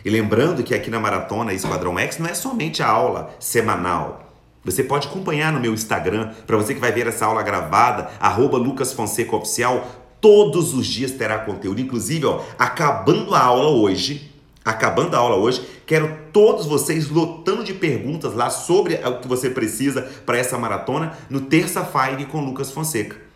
E 0.05 0.09
lembrando 0.09 0.63
que 0.63 0.73
aqui 0.73 0.89
na 0.89 0.99
Maratona 0.99 1.53
Esquadrão 1.53 1.97
X 1.99 2.17
não 2.19 2.27
é 2.27 2.33
somente 2.33 2.81
a 2.81 2.87
aula 2.87 3.35
semanal. 3.39 4.27
Você 4.63 4.83
pode 4.83 5.07
acompanhar 5.07 5.53
no 5.53 5.59
meu 5.59 5.73
Instagram, 5.73 6.33
para 6.45 6.57
você 6.57 6.73
que 6.73 6.79
vai 6.79 6.91
ver 6.91 7.07
essa 7.07 7.25
aula 7.25 7.41
gravada, 7.41 8.09
arroba 8.19 8.57
Oficial, 8.57 9.87
todos 10.19 10.73
os 10.73 10.85
dias 10.85 11.11
terá 11.11 11.39
conteúdo. 11.39 11.79
Inclusive, 11.79 12.25
ó, 12.25 12.41
acabando 12.59 13.33
a 13.33 13.39
aula 13.39 13.69
hoje, 13.69 14.31
acabando 14.65 15.15
a 15.15 15.19
aula 15.19 15.37
hoje, 15.37 15.65
quero 15.85 16.17
todos 16.33 16.65
vocês 16.65 17.09
lotando 17.09 17.63
de 17.63 17.73
perguntas 17.73 18.33
lá 18.33 18.49
sobre 18.49 18.95
o 18.95 19.19
que 19.19 19.27
você 19.27 19.49
precisa 19.49 20.01
para 20.25 20.37
essa 20.37 20.57
maratona 20.57 21.13
no 21.29 21.41
Terça 21.41 21.85
Fire 21.85 22.25
com 22.25 22.41
Lucas 22.41 22.69
Fonseca. 22.69 23.26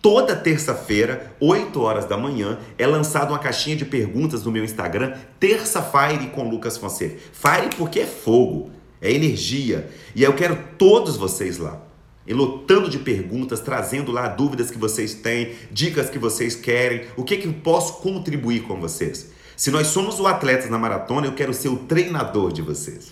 Toda 0.00 0.36
terça-feira, 0.36 1.34
8 1.40 1.80
horas 1.80 2.04
da 2.04 2.16
manhã, 2.16 2.58
é 2.78 2.86
lançada 2.86 3.32
uma 3.32 3.38
caixinha 3.38 3.76
de 3.76 3.84
perguntas 3.84 4.44
no 4.44 4.52
meu 4.52 4.64
Instagram, 4.64 5.16
Terça 5.40 5.82
Fire 5.82 6.28
com 6.28 6.48
Lucas 6.48 6.76
Fonseca. 6.76 7.18
Fire 7.32 7.74
porque 7.76 8.00
é 8.00 8.06
fogo, 8.06 8.70
é 9.00 9.12
energia. 9.12 9.90
E 10.14 10.22
eu 10.22 10.34
quero 10.34 10.56
todos 10.78 11.16
vocês 11.16 11.58
lá 11.58 11.88
lotando 12.32 12.88
de 12.88 12.98
perguntas, 12.98 13.60
trazendo 13.60 14.12
lá 14.12 14.28
dúvidas 14.28 14.70
que 14.70 14.78
vocês 14.78 15.14
têm, 15.14 15.54
dicas 15.70 16.10
que 16.10 16.18
vocês 16.18 16.54
querem, 16.54 17.06
o 17.16 17.24
que, 17.24 17.36
que 17.36 17.48
eu 17.48 17.54
posso 17.54 18.02
contribuir 18.02 18.62
com 18.62 18.78
vocês. 18.80 19.30
Se 19.56 19.70
nós 19.70 19.88
somos 19.88 20.20
o 20.20 20.26
atletas 20.26 20.70
na 20.70 20.78
maratona, 20.78 21.26
eu 21.26 21.34
quero 21.34 21.52
ser 21.52 21.68
o 21.68 21.76
treinador 21.76 22.52
de 22.52 22.62
vocês. 22.62 23.10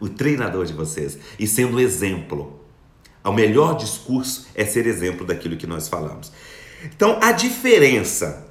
O 0.00 0.08
treinador 0.08 0.64
de 0.64 0.72
vocês. 0.72 1.18
E 1.38 1.46
sendo 1.46 1.78
exemplo. 1.78 2.57
O 3.24 3.32
melhor 3.32 3.76
discurso 3.76 4.46
é 4.54 4.64
ser 4.64 4.86
exemplo 4.86 5.26
daquilo 5.26 5.56
que 5.56 5.66
nós 5.66 5.88
falamos. 5.88 6.32
Então, 6.84 7.18
a 7.20 7.32
diferença. 7.32 8.46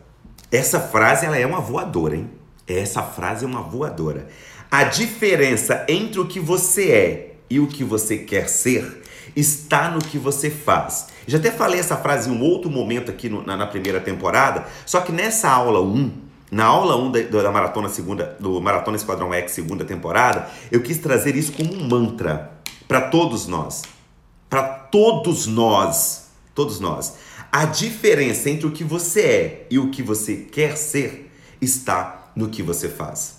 Essa 0.51 0.79
frase 0.79 1.25
ela 1.25 1.37
é 1.37 1.45
uma 1.45 1.59
voadora, 1.59 2.15
hein? 2.15 2.29
Essa 2.67 3.03
frase 3.03 3.43
é 3.43 3.47
uma 3.47 3.61
voadora. 3.61 4.27
A 4.71 4.83
diferença 4.83 5.85
entre 5.87 6.19
o 6.19 6.27
que 6.27 6.39
você 6.39 6.91
é 6.91 7.35
e 7.49 7.59
o 7.59 7.67
que 7.67 7.83
você 7.83 8.17
quer 8.17 8.47
ser 8.49 9.03
está 9.35 9.89
no 9.89 9.99
que 9.99 10.17
você 10.17 10.49
faz. 10.49 11.07
Já 11.25 11.37
até 11.37 11.51
falei 11.51 11.79
essa 11.79 11.97
frase 11.97 12.29
em 12.29 12.33
um 12.33 12.41
outro 12.41 12.69
momento 12.69 13.11
aqui 13.11 13.29
no, 13.29 13.45
na, 13.45 13.55
na, 13.55 13.67
primeira 13.67 13.99
temporada, 13.99 14.65
só 14.85 15.01
que 15.01 15.11
nessa 15.11 15.49
aula 15.49 15.81
1, 15.81 16.11
na 16.51 16.65
aula 16.65 16.95
1 16.97 17.11
da, 17.11 17.43
da 17.43 17.51
Maratona 17.51 17.89
segunda, 17.89 18.37
do 18.39 18.59
Maratona 18.61 18.97
Esquadrão 18.97 19.33
X 19.33 19.51
segunda 19.51 19.85
temporada, 19.85 20.47
eu 20.71 20.81
quis 20.81 20.97
trazer 20.97 21.35
isso 21.35 21.51
como 21.53 21.73
um 21.73 21.87
mantra 21.87 22.51
para 22.87 23.01
todos 23.01 23.47
nós. 23.47 23.83
Para 24.49 24.63
todos 24.63 25.47
nós, 25.47 26.29
todos 26.55 26.79
nós. 26.79 27.15
A 27.51 27.65
diferença 27.65 28.49
entre 28.49 28.67
o 28.67 28.71
que 28.71 28.83
você 28.83 29.21
é 29.21 29.67
e 29.69 29.79
o 29.79 29.89
que 29.89 30.03
você 30.03 30.35
quer 30.35 30.77
ser 30.77 31.31
está 31.61 32.31
no 32.35 32.49
que 32.49 32.61
você 32.61 32.89
faz. 32.89 33.37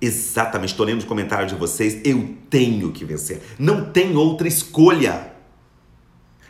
Exatamente, 0.00 0.70
estou 0.70 0.84
lendo 0.84 0.98
os 0.98 1.04
comentários 1.04 1.52
de 1.52 1.58
vocês. 1.58 2.00
Eu 2.04 2.36
tenho 2.50 2.90
que 2.90 3.04
vencer. 3.04 3.40
Não 3.58 3.90
tem 3.92 4.16
outra 4.16 4.48
escolha. 4.48 5.32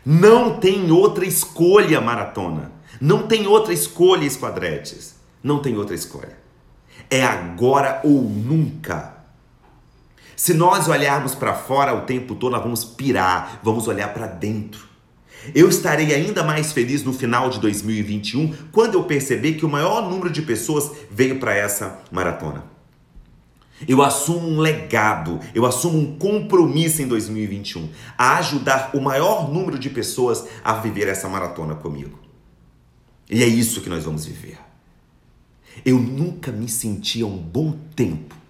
Não 0.05 0.59
tem 0.59 0.91
outra 0.91 1.25
escolha, 1.25 2.01
maratona. 2.01 2.71
Não 2.99 3.27
tem 3.27 3.45
outra 3.47 3.73
escolha, 3.73 4.25
esquadretes. 4.25 5.15
Não 5.41 5.59
tem 5.59 5.77
outra 5.77 5.95
escolha. 5.95 6.37
É 7.09 7.23
agora 7.23 8.01
ou 8.03 8.23
nunca. 8.23 9.12
Se 10.43 10.53
nós 10.53 10.89
olharmos 10.89 11.33
para 11.33 11.55
fora 11.55 11.95
o 11.95 12.01
tempo 12.01 12.35
todo, 12.35 12.51
nós 12.51 12.61
vamos 12.61 12.83
pirar, 12.83 13.61
vamos 13.63 13.87
olhar 13.87 14.13
para 14.13 14.27
dentro. 14.27 14.89
Eu 15.55 15.69
estarei 15.69 16.13
ainda 16.13 16.43
mais 16.43 16.73
feliz 16.73 17.01
no 17.01 17.13
final 17.13 17.49
de 17.49 17.61
2021 17.61 18.53
quando 18.69 18.95
eu 18.95 19.05
perceber 19.05 19.53
que 19.53 19.65
o 19.65 19.69
maior 19.69 20.01
número 20.09 20.29
de 20.29 20.41
pessoas 20.41 20.91
veio 21.09 21.39
para 21.39 21.55
essa 21.55 22.01
maratona. 22.11 22.65
Eu 23.87 24.01
assumo 24.01 24.49
um 24.49 24.59
legado, 24.59 25.39
eu 25.55 25.65
assumo 25.65 25.97
um 25.97 26.17
compromisso 26.17 27.01
em 27.01 27.07
2021 27.07 27.89
a 28.17 28.35
ajudar 28.39 28.91
o 28.93 28.99
maior 28.99 29.49
número 29.49 29.79
de 29.79 29.89
pessoas 29.89 30.45
a 30.61 30.73
viver 30.73 31.07
essa 31.07 31.29
maratona 31.29 31.73
comigo. 31.73 32.19
E 33.29 33.41
é 33.41 33.47
isso 33.47 33.79
que 33.79 33.87
nós 33.87 34.03
vamos 34.03 34.25
viver. 34.25 34.59
Eu 35.85 35.97
nunca 35.99 36.51
me 36.51 36.67
senti 36.67 37.21
há 37.21 37.27
um 37.27 37.37
bom 37.37 37.79
tempo 37.95 38.42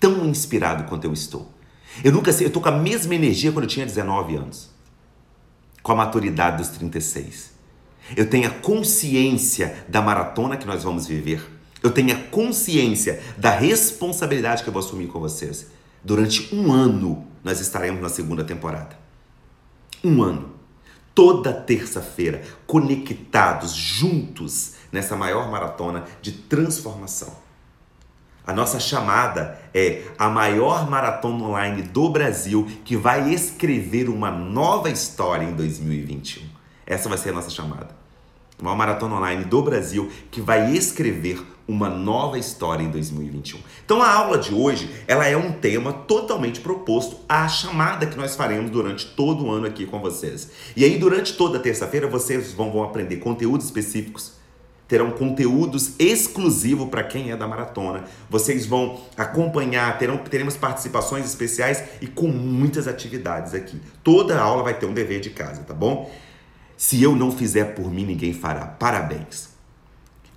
tão 0.00 0.26
inspirado 0.26 0.84
quanto 0.84 1.04
eu 1.04 1.12
estou. 1.12 1.52
Eu 2.02 2.10
nunca 2.10 2.32
sei, 2.32 2.46
eu 2.46 2.50
tô 2.50 2.60
com 2.60 2.68
a 2.68 2.72
mesma 2.72 3.14
energia 3.14 3.52
quando 3.52 3.64
eu 3.64 3.70
tinha 3.70 3.86
19 3.86 4.34
anos. 4.34 4.70
Com 5.82 5.92
a 5.92 5.96
maturidade 5.96 6.56
dos 6.56 6.68
36. 6.68 7.52
Eu 8.16 8.28
tenho 8.28 8.48
a 8.48 8.50
consciência 8.50 9.84
da 9.86 10.02
maratona 10.02 10.56
que 10.56 10.66
nós 10.66 10.82
vamos 10.82 11.06
viver 11.06 11.60
eu 11.82 11.90
tenha 11.90 12.16
consciência 12.24 13.22
da 13.36 13.50
responsabilidade 13.50 14.62
que 14.62 14.68
eu 14.68 14.72
vou 14.72 14.80
assumir 14.80 15.06
com 15.08 15.18
vocês. 15.18 15.68
Durante 16.04 16.54
um 16.54 16.72
ano, 16.72 17.26
nós 17.42 17.60
estaremos 17.60 18.02
na 18.02 18.08
segunda 18.08 18.44
temporada. 18.44 18.98
Um 20.04 20.22
ano. 20.22 20.50
Toda 21.14 21.52
terça-feira, 21.52 22.42
conectados, 22.66 23.74
juntos, 23.74 24.74
nessa 24.92 25.16
maior 25.16 25.50
maratona 25.50 26.04
de 26.22 26.32
transformação. 26.32 27.34
A 28.46 28.52
nossa 28.52 28.80
chamada 28.80 29.58
é 29.74 30.02
a 30.18 30.28
maior 30.28 30.88
maratona 30.88 31.44
online 31.44 31.82
do 31.82 32.08
Brasil 32.08 32.66
que 32.84 32.96
vai 32.96 33.32
escrever 33.32 34.08
uma 34.08 34.30
nova 34.30 34.90
história 34.90 35.44
em 35.44 35.52
2021. 35.52 36.42
Essa 36.86 37.08
vai 37.08 37.18
ser 37.18 37.30
a 37.30 37.34
nossa 37.34 37.50
chamada 37.50 38.00
uma 38.60 38.74
maratona 38.74 39.16
online 39.16 39.44
do 39.44 39.62
Brasil 39.62 40.10
que 40.30 40.40
vai 40.40 40.72
escrever 40.72 41.40
uma 41.66 41.88
nova 41.88 42.38
história 42.38 42.82
em 42.82 42.90
2021. 42.90 43.60
Então 43.84 44.02
a 44.02 44.12
aula 44.12 44.38
de 44.38 44.52
hoje, 44.52 44.90
ela 45.06 45.26
é 45.26 45.36
um 45.36 45.52
tema 45.52 45.92
totalmente 45.92 46.60
proposto 46.60 47.18
à 47.28 47.46
chamada 47.46 48.06
que 48.06 48.16
nós 48.16 48.34
faremos 48.34 48.70
durante 48.70 49.06
todo 49.06 49.44
o 49.44 49.50
ano 49.50 49.66
aqui 49.66 49.86
com 49.86 50.00
vocês. 50.00 50.50
E 50.76 50.84
aí 50.84 50.98
durante 50.98 51.34
toda 51.34 51.58
terça-feira 51.60 52.08
vocês 52.08 52.52
vão, 52.52 52.72
vão 52.72 52.82
aprender 52.82 53.16
conteúdos 53.16 53.66
específicos 53.66 54.39
terão 54.90 55.12
conteúdos 55.12 55.92
exclusivos 56.00 56.88
para 56.88 57.04
quem 57.04 57.30
é 57.30 57.36
da 57.36 57.46
maratona. 57.46 58.02
Vocês 58.28 58.66
vão 58.66 59.00
acompanhar, 59.16 59.96
terão, 59.96 60.18
teremos 60.18 60.56
participações 60.56 61.24
especiais 61.24 61.84
e 62.00 62.08
com 62.08 62.26
muitas 62.26 62.88
atividades 62.88 63.54
aqui. 63.54 63.80
Toda 64.02 64.40
aula 64.40 64.64
vai 64.64 64.74
ter 64.74 64.86
um 64.86 64.92
dever 64.92 65.20
de 65.20 65.30
casa, 65.30 65.62
tá 65.62 65.72
bom? 65.72 66.10
Se 66.76 67.00
eu 67.00 67.14
não 67.14 67.30
fizer 67.30 67.76
por 67.76 67.88
mim, 67.88 68.04
ninguém 68.04 68.32
fará. 68.32 68.66
Parabéns. 68.66 69.50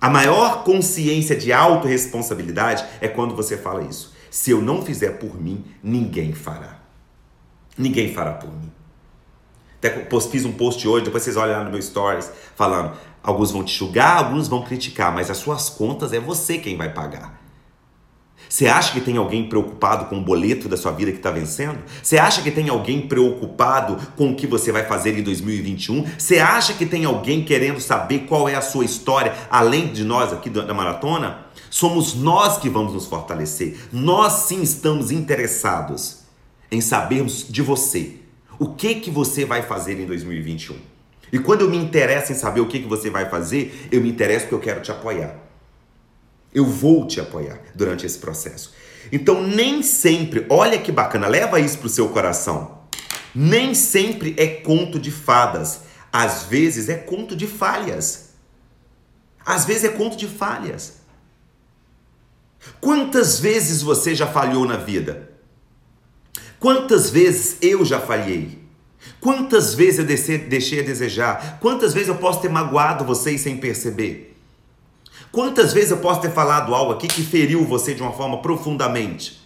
A 0.00 0.08
maior 0.08 0.62
consciência 0.62 1.34
de 1.34 1.52
autorresponsabilidade 1.52 2.84
é 3.00 3.08
quando 3.08 3.34
você 3.34 3.56
fala 3.56 3.82
isso. 3.82 4.14
Se 4.30 4.52
eu 4.52 4.62
não 4.62 4.82
fizer 4.82 5.18
por 5.18 5.40
mim, 5.40 5.64
ninguém 5.82 6.32
fará. 6.32 6.78
Ninguém 7.76 8.14
fará 8.14 8.34
por 8.34 8.50
mim. 8.50 8.70
Até 9.78 10.06
fiz 10.30 10.44
um 10.44 10.52
post 10.52 10.86
hoje, 10.86 11.06
depois 11.06 11.24
vocês 11.24 11.36
olham 11.36 11.58
lá 11.58 11.64
no 11.64 11.70
meu 11.70 11.82
stories, 11.82 12.30
falando: 12.54 12.96
alguns 13.24 13.50
vão 13.50 13.64
te 13.64 13.76
julgar, 13.76 14.18
alguns 14.18 14.46
vão 14.46 14.62
criticar, 14.62 15.12
mas 15.12 15.30
as 15.30 15.38
suas 15.38 15.70
contas 15.70 16.12
é 16.12 16.20
você 16.20 16.58
quem 16.58 16.76
vai 16.76 16.92
pagar. 16.92 17.42
Você 18.48 18.66
acha 18.66 18.92
que 18.92 19.00
tem 19.00 19.16
alguém 19.16 19.48
preocupado 19.48 20.04
com 20.04 20.18
o 20.18 20.20
boleto 20.20 20.68
da 20.68 20.76
sua 20.76 20.92
vida 20.92 21.10
que 21.10 21.16
está 21.16 21.30
vencendo? 21.30 21.78
Você 22.02 22.18
acha 22.18 22.42
que 22.42 22.50
tem 22.50 22.68
alguém 22.68 23.08
preocupado 23.08 23.98
com 24.16 24.30
o 24.30 24.36
que 24.36 24.46
você 24.46 24.70
vai 24.70 24.84
fazer 24.84 25.18
em 25.18 25.22
2021? 25.22 26.04
Você 26.16 26.38
acha 26.38 26.74
que 26.74 26.86
tem 26.86 27.04
alguém 27.04 27.42
querendo 27.42 27.80
saber 27.80 28.20
qual 28.20 28.48
é 28.48 28.54
a 28.54 28.60
sua 28.60 28.84
história, 28.84 29.34
além 29.50 29.92
de 29.92 30.04
nós 30.04 30.32
aqui 30.32 30.50
da 30.50 30.74
maratona? 30.74 31.46
Somos 31.70 32.14
nós 32.14 32.58
que 32.58 32.68
vamos 32.68 32.92
nos 32.92 33.06
fortalecer. 33.06 33.88
Nós 33.90 34.44
sim 34.44 34.62
estamos 34.62 35.10
interessados 35.10 36.18
em 36.70 36.80
sabermos 36.80 37.46
de 37.48 37.62
você. 37.62 38.20
O 38.58 38.68
que 38.68 38.96
que 38.96 39.10
você 39.10 39.44
vai 39.44 39.62
fazer 39.62 39.98
em 39.98 40.06
2021? 40.06 40.93
E 41.32 41.38
quando 41.38 41.62
eu 41.62 41.70
me 41.70 41.76
interesso 41.76 42.32
em 42.32 42.34
saber 42.34 42.60
o 42.60 42.66
que, 42.66 42.80
que 42.80 42.88
você 42.88 43.10
vai 43.10 43.28
fazer, 43.28 43.88
eu 43.90 44.00
me 44.00 44.08
interesso 44.08 44.46
porque 44.46 44.54
eu 44.54 44.60
quero 44.60 44.80
te 44.80 44.90
apoiar. 44.90 45.36
Eu 46.52 46.64
vou 46.64 47.06
te 47.06 47.20
apoiar 47.20 47.60
durante 47.74 48.06
esse 48.06 48.18
processo. 48.18 48.72
Então, 49.10 49.42
nem 49.42 49.82
sempre, 49.82 50.46
olha 50.48 50.78
que 50.78 50.92
bacana, 50.92 51.26
leva 51.26 51.60
isso 51.60 51.78
para 51.78 51.86
o 51.86 51.90
seu 51.90 52.08
coração. 52.08 52.84
Nem 53.34 53.74
sempre 53.74 54.34
é 54.38 54.46
conto 54.46 54.98
de 54.98 55.10
fadas. 55.10 55.80
Às 56.12 56.44
vezes 56.44 56.88
é 56.88 56.94
conto 56.94 57.34
de 57.34 57.46
falhas. 57.46 58.30
Às 59.44 59.64
vezes 59.64 59.84
é 59.84 59.88
conto 59.88 60.16
de 60.16 60.28
falhas. 60.28 61.04
Quantas 62.80 63.40
vezes 63.40 63.82
você 63.82 64.14
já 64.14 64.26
falhou 64.26 64.64
na 64.66 64.76
vida? 64.76 65.30
Quantas 66.58 67.10
vezes 67.10 67.58
eu 67.60 67.84
já 67.84 68.00
falhei? 68.00 68.63
Quantas 69.20 69.74
vezes 69.74 69.98
eu 69.98 70.04
deixei 70.04 70.80
a 70.80 70.82
desejar? 70.82 71.58
Quantas 71.60 71.94
vezes 71.94 72.08
eu 72.08 72.16
posso 72.16 72.40
ter 72.40 72.48
magoado 72.48 73.04
vocês 73.04 73.40
sem 73.40 73.56
perceber? 73.56 74.36
Quantas 75.32 75.72
vezes 75.72 75.90
eu 75.90 75.98
posso 75.98 76.20
ter 76.20 76.30
falado 76.30 76.74
algo 76.74 76.92
aqui 76.92 77.08
que 77.08 77.22
feriu 77.22 77.64
você 77.64 77.94
de 77.94 78.02
uma 78.02 78.12
forma 78.12 78.40
profundamente? 78.40 79.43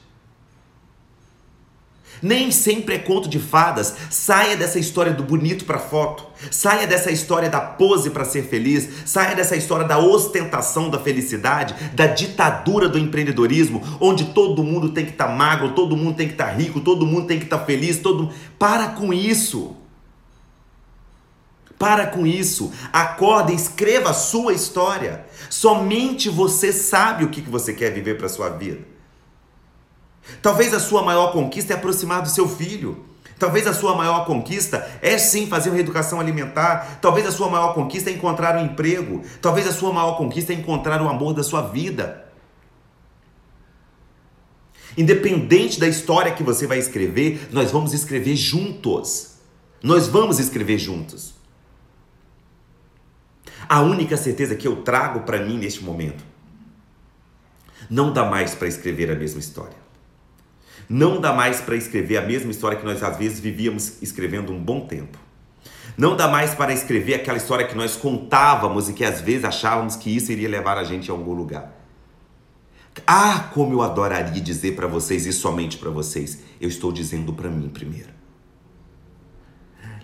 Nem 2.22 2.50
sempre 2.50 2.96
é 2.96 2.98
conto 2.98 3.28
de 3.28 3.38
fadas. 3.38 3.94
Saia 4.11 4.57
dessa 4.57 4.78
história 4.78 5.12
do 5.12 5.22
bonito 5.22 5.64
para 5.64 5.78
foto. 5.78 6.26
Saia 6.50 6.87
dessa 6.87 7.11
história 7.11 7.48
da 7.48 7.61
pose 7.61 8.11
para 8.11 8.24
ser 8.24 8.42
feliz. 8.44 8.88
Saia 9.04 9.35
dessa 9.35 9.57
história 9.57 9.87
da 9.87 9.98
ostentação 9.98 10.90
da 10.90 10.98
felicidade, 10.98 11.74
da 11.94 12.07
ditadura 12.07 12.88
do 12.88 12.98
empreendedorismo, 12.98 13.83
onde 14.00 14.26
todo 14.26 14.64
mundo 14.64 14.90
tem 14.90 15.04
que 15.04 15.12
estar 15.12 15.28
tá 15.28 15.33
magro, 15.33 15.70
todo 15.70 15.96
mundo 15.96 16.16
tem 16.16 16.26
que 16.26 16.35
estar 16.35 16.46
tá 16.46 16.52
rico, 16.52 16.81
todo 16.81 17.07
mundo 17.07 17.26
tem 17.26 17.38
que 17.38 17.44
estar 17.44 17.59
tá 17.59 17.64
feliz, 17.64 17.98
todo 17.98 18.31
Para 18.59 18.88
com 18.88 19.12
isso. 19.12 19.76
Para 21.78 22.07
com 22.07 22.26
isso. 22.26 22.72
Acorda 22.92 23.52
e 23.52 23.54
escreva 23.54 24.11
a 24.11 24.14
sua 24.14 24.52
história. 24.52 25.24
Somente 25.48 26.28
você 26.28 26.72
sabe 26.72 27.24
o 27.24 27.28
que 27.28 27.40
você 27.42 27.72
quer 27.72 27.92
viver 27.92 28.18
para 28.18 28.28
sua 28.28 28.48
vida. 28.48 28.97
Talvez 30.40 30.72
a 30.74 30.80
sua 30.80 31.02
maior 31.02 31.32
conquista 31.32 31.72
é 31.72 31.76
aproximar 31.76 32.22
do 32.22 32.28
seu 32.28 32.48
filho. 32.48 33.04
Talvez 33.38 33.66
a 33.66 33.72
sua 33.72 33.94
maior 33.94 34.24
conquista 34.24 34.84
é 35.00 35.16
sim 35.16 35.46
fazer 35.46 35.70
uma 35.70 35.76
reeducação 35.76 36.18
alimentar. 36.18 36.98
Talvez 37.00 37.26
a 37.26 37.30
sua 37.30 37.48
maior 37.48 37.72
conquista 37.72 38.10
é 38.10 38.12
encontrar 38.12 38.56
um 38.56 38.64
emprego. 38.64 39.22
Talvez 39.40 39.66
a 39.66 39.72
sua 39.72 39.92
maior 39.92 40.16
conquista 40.16 40.52
é 40.52 40.56
encontrar 40.56 41.00
o 41.00 41.08
amor 41.08 41.34
da 41.34 41.44
sua 41.44 41.62
vida. 41.62 42.26
Independente 44.96 45.78
da 45.78 45.86
história 45.86 46.32
que 46.32 46.42
você 46.42 46.66
vai 46.66 46.78
escrever, 46.78 47.48
nós 47.52 47.70
vamos 47.70 47.92
escrever 47.92 48.34
juntos. 48.34 49.36
Nós 49.80 50.08
vamos 50.08 50.40
escrever 50.40 50.76
juntos. 50.76 51.34
A 53.68 53.80
única 53.80 54.16
certeza 54.16 54.56
que 54.56 54.66
eu 54.66 54.82
trago 54.82 55.20
para 55.20 55.38
mim 55.44 55.58
neste 55.58 55.84
momento. 55.84 56.24
Não 57.88 58.12
dá 58.12 58.24
mais 58.24 58.56
para 58.56 58.66
escrever 58.66 59.10
a 59.12 59.14
mesma 59.14 59.38
história. 59.38 59.88
Não 60.88 61.20
dá 61.20 61.33
mais 61.33 61.61
para 61.61 61.77
escrever 61.77 62.16
a 62.16 62.22
mesma 62.22 62.51
história 62.51 62.79
que 62.79 62.85
nós 62.85 63.03
às 63.03 63.16
vezes 63.16 63.40
vivíamos 63.40 64.01
escrevendo 64.01 64.53
um 64.53 64.59
bom 64.59 64.87
tempo. 64.87 65.18
Não 65.96 66.16
dá 66.16 66.29
mais 66.29 66.55
para 66.55 66.72
escrever 66.72 67.14
aquela 67.14 67.37
história 67.37 67.66
que 67.66 67.77
nós 67.77 67.96
contávamos 67.96 68.88
e 68.88 68.92
que 68.92 69.05
às 69.05 69.20
vezes 69.20 69.44
achávamos 69.44 69.96
que 69.96 70.14
isso 70.14 70.33
iria 70.33 70.48
levar 70.48 70.79
a 70.79 70.85
gente 70.85 71.11
a 71.11 71.14
algum 71.14 71.35
lugar. 71.35 71.77
Ah, 73.07 73.51
como 73.53 73.74
eu 73.74 73.83
adoraria 73.83 74.40
dizer 74.40 74.74
para 74.74 74.87
vocês 74.87 75.27
e 75.27 75.33
somente 75.33 75.77
para 75.77 75.90
vocês. 75.90 76.38
Eu 76.61 76.68
estou 76.68 76.90
dizendo 76.92 77.33
para 77.33 77.51
mim 77.51 77.68
primeiro. 77.68 78.11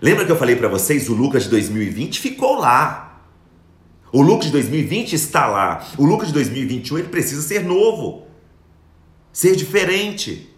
Lembra 0.01 0.27
que 0.27 0.33
eu 0.33 0.37
falei 0.37 0.57
para 0.57 0.68
vocês 0.68 1.09
o 1.09 1.14
Lucas 1.14 1.44
de 1.44 1.51
2020 1.51 2.20
ficou 2.20 2.59
lá. 2.59 3.23
O 4.12 4.20
Lucas 4.20 4.47
de 4.47 4.53
2020 4.53 5.14
está 5.14 5.47
lá. 5.47 5.87
O 5.97 6.05
Lucas 6.05 6.29
de 6.29 6.35
2021 6.35 6.99
ele 6.99 7.09
precisa 7.09 7.42
ser 7.42 7.64
novo, 7.64 8.27
ser 9.33 9.57
diferente. 9.57 10.54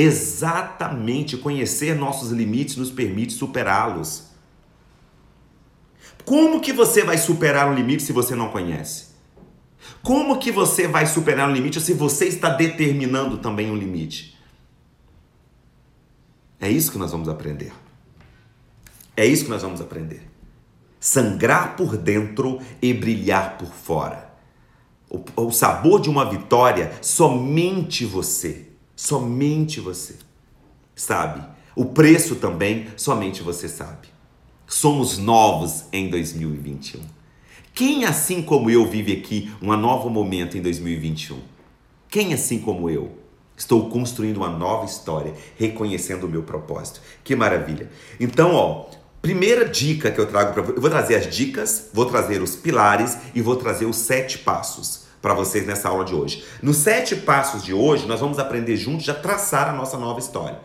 Exatamente 0.00 1.36
conhecer 1.36 1.96
nossos 1.96 2.30
limites 2.30 2.76
nos 2.76 2.88
permite 2.88 3.32
superá-los. 3.32 4.28
Como 6.24 6.60
que 6.60 6.72
você 6.72 7.02
vai 7.02 7.18
superar 7.18 7.68
um 7.68 7.74
limite 7.74 8.04
se 8.04 8.12
você 8.12 8.36
não 8.36 8.48
conhece? 8.50 9.06
Como 10.00 10.38
que 10.38 10.52
você 10.52 10.86
vai 10.86 11.04
superar 11.04 11.48
um 11.48 11.52
limite 11.52 11.80
se 11.80 11.92
você 11.94 12.26
está 12.26 12.48
determinando 12.48 13.38
também 13.38 13.72
um 13.72 13.76
limite? 13.76 14.38
É 16.60 16.70
isso 16.70 16.92
que 16.92 16.98
nós 16.98 17.10
vamos 17.10 17.28
aprender. 17.28 17.72
É 19.16 19.26
isso 19.26 19.46
que 19.46 19.50
nós 19.50 19.62
vamos 19.62 19.80
aprender. 19.80 20.30
Sangrar 21.00 21.74
por 21.76 21.96
dentro 21.96 22.60
e 22.80 22.94
brilhar 22.94 23.58
por 23.58 23.72
fora. 23.74 24.32
O, 25.10 25.24
o 25.34 25.50
sabor 25.50 26.00
de 26.00 26.08
uma 26.08 26.30
vitória, 26.30 26.92
somente 27.02 28.04
você, 28.04 28.67
somente 28.98 29.78
você 29.78 30.16
sabe. 30.96 31.40
O 31.76 31.84
preço 31.84 32.34
também, 32.34 32.88
somente 32.96 33.44
você 33.44 33.68
sabe. 33.68 34.08
Somos 34.66 35.16
novos 35.16 35.84
em 35.92 36.10
2021. 36.10 37.00
Quem, 37.72 38.04
assim 38.04 38.42
como 38.42 38.68
eu, 38.68 38.84
vive 38.90 39.12
aqui 39.12 39.52
um 39.62 39.74
novo 39.76 40.10
momento 40.10 40.58
em 40.58 40.60
2021? 40.60 41.38
Quem, 42.08 42.34
assim 42.34 42.58
como 42.58 42.90
eu, 42.90 43.16
estou 43.56 43.88
construindo 43.88 44.38
uma 44.38 44.50
nova 44.50 44.84
história, 44.84 45.32
reconhecendo 45.56 46.24
o 46.24 46.28
meu 46.28 46.42
propósito? 46.42 47.00
Que 47.22 47.36
maravilha! 47.36 47.88
Então, 48.18 48.52
ó, 48.52 48.86
primeira 49.22 49.64
dica 49.64 50.10
que 50.10 50.20
eu 50.20 50.26
trago 50.26 50.52
para 50.52 50.72
eu 50.72 50.80
vou 50.80 50.90
trazer 50.90 51.14
as 51.14 51.32
dicas, 51.32 51.88
vou 51.94 52.06
trazer 52.06 52.42
os 52.42 52.56
pilares 52.56 53.16
e 53.32 53.40
vou 53.40 53.54
trazer 53.54 53.86
os 53.86 53.96
sete 53.96 54.38
passos 54.38 55.07
para 55.20 55.34
vocês 55.34 55.66
nessa 55.66 55.88
aula 55.88 56.04
de 56.04 56.14
hoje. 56.14 56.44
Nos 56.62 56.76
sete 56.76 57.16
passos 57.16 57.62
de 57.62 57.72
hoje, 57.74 58.06
nós 58.06 58.20
vamos 58.20 58.38
aprender 58.38 58.76
juntos 58.76 59.08
a 59.08 59.14
traçar 59.14 59.68
a 59.68 59.72
nossa 59.72 59.96
nova 59.96 60.18
história. 60.18 60.58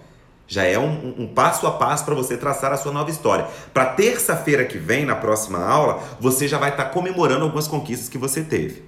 Já 0.47 0.63
é 0.63 0.77
um, 0.77 1.15
um 1.17 1.27
passo 1.27 1.65
a 1.65 1.71
passo 1.71 2.05
para 2.05 2.13
você 2.13 2.37
traçar 2.37 2.71
a 2.71 2.77
sua 2.77 2.91
nova 2.91 3.09
história. 3.09 3.47
Para 3.73 3.85
terça-feira 3.85 4.65
que 4.65 4.77
vem, 4.77 5.05
na 5.05 5.15
próxima 5.15 5.63
aula, 5.65 6.01
você 6.19 6.47
já 6.47 6.57
vai 6.57 6.69
estar 6.69 6.85
tá 6.85 6.89
comemorando 6.89 7.45
algumas 7.45 7.67
conquistas 7.67 8.09
que 8.09 8.17
você 8.17 8.43
teve. 8.43 8.83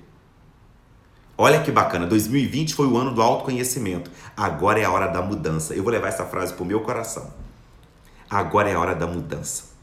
Olha 1.37 1.61
que 1.61 1.71
bacana, 1.71 2.05
2020 2.05 2.75
foi 2.75 2.87
o 2.87 2.97
ano 2.97 3.13
do 3.13 3.21
autoconhecimento. 3.21 4.09
Agora 4.37 4.79
é 4.79 4.85
a 4.85 4.91
hora 4.91 5.07
da 5.07 5.21
mudança. 5.21 5.73
Eu 5.73 5.83
vou 5.83 5.91
levar 5.91 6.07
essa 6.07 6.25
frase 6.25 6.53
para 6.53 6.63
o 6.63 6.65
meu 6.65 6.81
coração. 6.81 7.33
Agora 8.29 8.69
é 8.69 8.75
a 8.75 8.79
hora 8.79 8.95
da 8.95 9.05
mudança. 9.05 9.75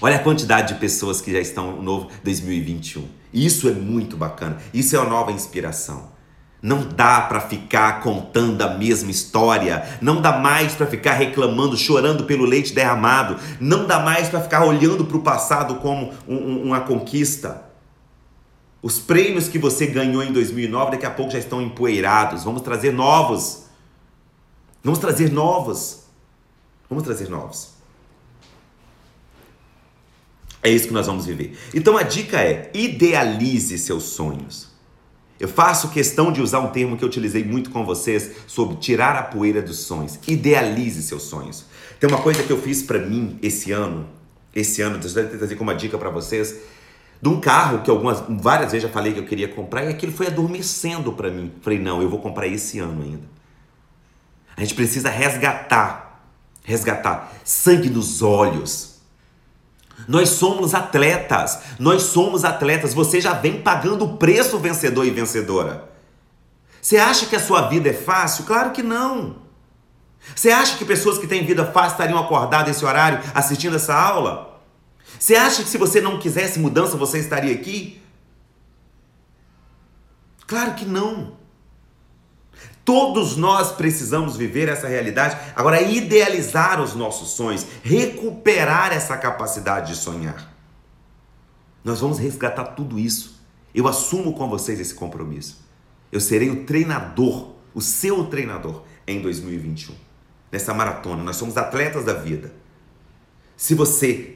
Olha 0.00 0.16
a 0.16 0.18
quantidade 0.18 0.74
de 0.74 0.80
pessoas 0.80 1.20
que 1.20 1.32
já 1.32 1.40
estão 1.40 1.72
no 1.72 1.82
novo 1.82 2.10
2021. 2.22 3.08
Isso 3.32 3.68
é 3.68 3.72
muito 3.72 4.16
bacana. 4.16 4.58
Isso 4.72 4.96
é 4.96 4.98
uma 4.98 5.08
nova 5.08 5.32
inspiração. 5.32 6.16
Não 6.60 6.88
dá 6.88 7.20
para 7.20 7.40
ficar 7.40 8.00
contando 8.00 8.60
a 8.62 8.74
mesma 8.74 9.12
história, 9.12 9.86
não 10.00 10.20
dá 10.20 10.38
mais 10.38 10.74
para 10.74 10.86
ficar 10.86 11.12
reclamando, 11.12 11.76
chorando 11.76 12.24
pelo 12.24 12.44
leite 12.44 12.74
derramado, 12.74 13.36
não 13.60 13.86
dá 13.86 14.00
mais 14.00 14.28
para 14.28 14.40
ficar 14.40 14.64
olhando 14.64 15.04
para 15.04 15.16
o 15.16 15.22
passado 15.22 15.76
como 15.76 16.12
um, 16.26 16.34
um, 16.34 16.62
uma 16.64 16.80
conquista. 16.80 17.62
Os 18.82 18.98
prêmios 18.98 19.48
que 19.48 19.58
você 19.58 19.86
ganhou 19.86 20.22
em 20.22 20.32
2009 20.32 20.92
daqui 20.92 21.06
a 21.06 21.10
pouco 21.10 21.30
já 21.30 21.38
estão 21.38 21.62
empoeirados. 21.62 22.44
Vamos 22.44 22.62
trazer 22.62 22.92
novos. 22.92 23.64
Vamos 24.82 24.98
trazer 24.98 25.30
novos. 25.30 26.04
Vamos 26.88 27.04
trazer 27.04 27.28
novos. 27.28 27.77
É 30.62 30.70
isso 30.70 30.88
que 30.88 30.92
nós 30.92 31.06
vamos 31.06 31.26
viver. 31.26 31.56
Então 31.74 31.96
a 31.96 32.02
dica 32.02 32.40
é: 32.40 32.70
idealize 32.74 33.78
seus 33.78 34.04
sonhos. 34.04 34.68
Eu 35.38 35.46
faço 35.46 35.90
questão 35.90 36.32
de 36.32 36.42
usar 36.42 36.58
um 36.58 36.68
termo 36.68 36.96
que 36.96 37.04
eu 37.04 37.08
utilizei 37.08 37.44
muito 37.44 37.70
com 37.70 37.84
vocês 37.84 38.32
sobre 38.46 38.76
tirar 38.76 39.14
a 39.14 39.22
poeira 39.22 39.62
dos 39.62 39.78
sonhos. 39.78 40.18
Idealize 40.26 41.00
seus 41.02 41.22
sonhos. 41.22 41.64
Tem 42.00 42.08
uma 42.08 42.20
coisa 42.20 42.42
que 42.42 42.50
eu 42.50 42.60
fiz 42.60 42.82
para 42.82 42.98
mim 42.98 43.38
esse 43.40 43.70
ano, 43.70 44.08
esse 44.52 44.82
ano, 44.82 44.98
deixa 44.98 45.20
eu 45.20 45.38
trazer 45.38 45.54
como 45.54 45.70
uma 45.70 45.76
dica 45.76 45.96
para 45.96 46.10
vocês, 46.10 46.56
de 47.22 47.28
um 47.28 47.40
carro 47.40 47.82
que 47.82 47.90
algumas 47.90 48.22
várias 48.40 48.72
vezes 48.72 48.88
já 48.88 48.92
falei 48.92 49.12
que 49.12 49.20
eu 49.20 49.26
queria 49.26 49.48
comprar 49.48 49.84
e 49.84 49.88
aquilo 49.88 50.12
foi 50.12 50.26
adormecendo 50.26 51.12
para 51.12 51.30
mim. 51.30 51.52
Falei, 51.60 51.78
não, 51.78 52.02
eu 52.02 52.08
vou 52.08 52.20
comprar 52.20 52.48
esse 52.48 52.80
ano 52.80 53.02
ainda. 53.02 53.38
A 54.56 54.60
gente 54.60 54.74
precisa 54.74 55.08
resgatar, 55.08 56.24
resgatar 56.64 57.32
sangue 57.44 57.88
nos 57.88 58.22
olhos 58.22 58.97
nós 60.06 60.30
somos 60.30 60.74
atletas. 60.74 61.58
Nós 61.78 62.02
somos 62.02 62.44
atletas. 62.44 62.94
Você 62.94 63.20
já 63.20 63.32
vem 63.32 63.60
pagando 63.60 64.04
o 64.04 64.16
preço 64.16 64.58
vencedor 64.58 65.06
e 65.06 65.10
vencedora. 65.10 65.88
Você 66.80 66.96
acha 66.96 67.26
que 67.26 67.36
a 67.36 67.40
sua 67.40 67.68
vida 67.68 67.88
é 67.88 67.92
fácil? 67.92 68.44
Claro 68.44 68.70
que 68.70 68.82
não. 68.82 69.36
Você 70.34 70.50
acha 70.50 70.76
que 70.76 70.84
pessoas 70.84 71.18
que 71.18 71.26
têm 71.26 71.44
vida 71.44 71.64
fácil 71.64 71.92
estariam 71.92 72.18
acordadas 72.18 72.76
esse 72.76 72.84
horário 72.84 73.20
assistindo 73.34 73.76
essa 73.76 73.94
aula? 73.94 74.60
Você 75.18 75.34
acha 75.34 75.62
que 75.62 75.68
se 75.68 75.78
você 75.78 76.00
não 76.00 76.18
quisesse 76.18 76.58
mudança 76.58 76.96
você 76.96 77.18
estaria 77.18 77.54
aqui? 77.54 78.00
Claro 80.46 80.74
que 80.74 80.84
não. 80.84 81.36
Todos 82.88 83.36
nós 83.36 83.70
precisamos 83.70 84.34
viver 84.34 84.66
essa 84.66 84.88
realidade. 84.88 85.36
Agora, 85.54 85.82
idealizar 85.82 86.80
os 86.80 86.94
nossos 86.94 87.32
sonhos, 87.32 87.66
recuperar 87.82 88.94
essa 88.94 89.14
capacidade 89.14 89.92
de 89.92 89.98
sonhar. 89.98 90.50
Nós 91.84 92.00
vamos 92.00 92.18
resgatar 92.18 92.64
tudo 92.68 92.98
isso. 92.98 93.44
Eu 93.74 93.86
assumo 93.86 94.32
com 94.32 94.48
vocês 94.48 94.80
esse 94.80 94.94
compromisso. 94.94 95.62
Eu 96.10 96.18
serei 96.18 96.48
o 96.48 96.64
treinador, 96.64 97.56
o 97.74 97.82
seu 97.82 98.24
treinador 98.24 98.84
em 99.06 99.20
2021. 99.20 99.94
Nessa 100.50 100.72
maratona, 100.72 101.22
nós 101.22 101.36
somos 101.36 101.58
atletas 101.58 102.06
da 102.06 102.14
vida. 102.14 102.54
Se 103.54 103.74
você, 103.74 104.34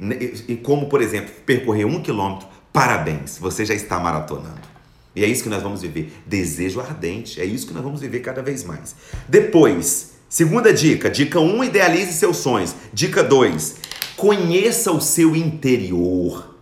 como 0.62 0.90
por 0.90 1.00
exemplo, 1.00 1.32
percorrer 1.46 1.86
um 1.86 2.02
quilômetro, 2.02 2.46
parabéns, 2.70 3.38
você 3.38 3.64
já 3.64 3.72
está 3.72 3.98
maratonando. 3.98 4.71
E 5.14 5.22
é 5.24 5.26
isso 5.26 5.42
que 5.42 5.48
nós 5.48 5.62
vamos 5.62 5.82
viver. 5.82 6.12
Desejo 6.26 6.80
ardente. 6.80 7.40
É 7.40 7.44
isso 7.44 7.66
que 7.66 7.74
nós 7.74 7.82
vamos 7.82 8.00
viver 8.00 8.20
cada 8.20 8.42
vez 8.42 8.64
mais. 8.64 8.94
Depois, 9.28 10.12
segunda 10.28 10.72
dica. 10.72 11.10
Dica 11.10 11.38
1, 11.38 11.56
um, 11.56 11.64
idealize 11.64 12.12
seus 12.12 12.38
sonhos. 12.38 12.74
Dica 12.92 13.22
2, 13.22 13.76
conheça 14.16 14.90
o 14.90 15.00
seu 15.00 15.36
interior. 15.36 16.56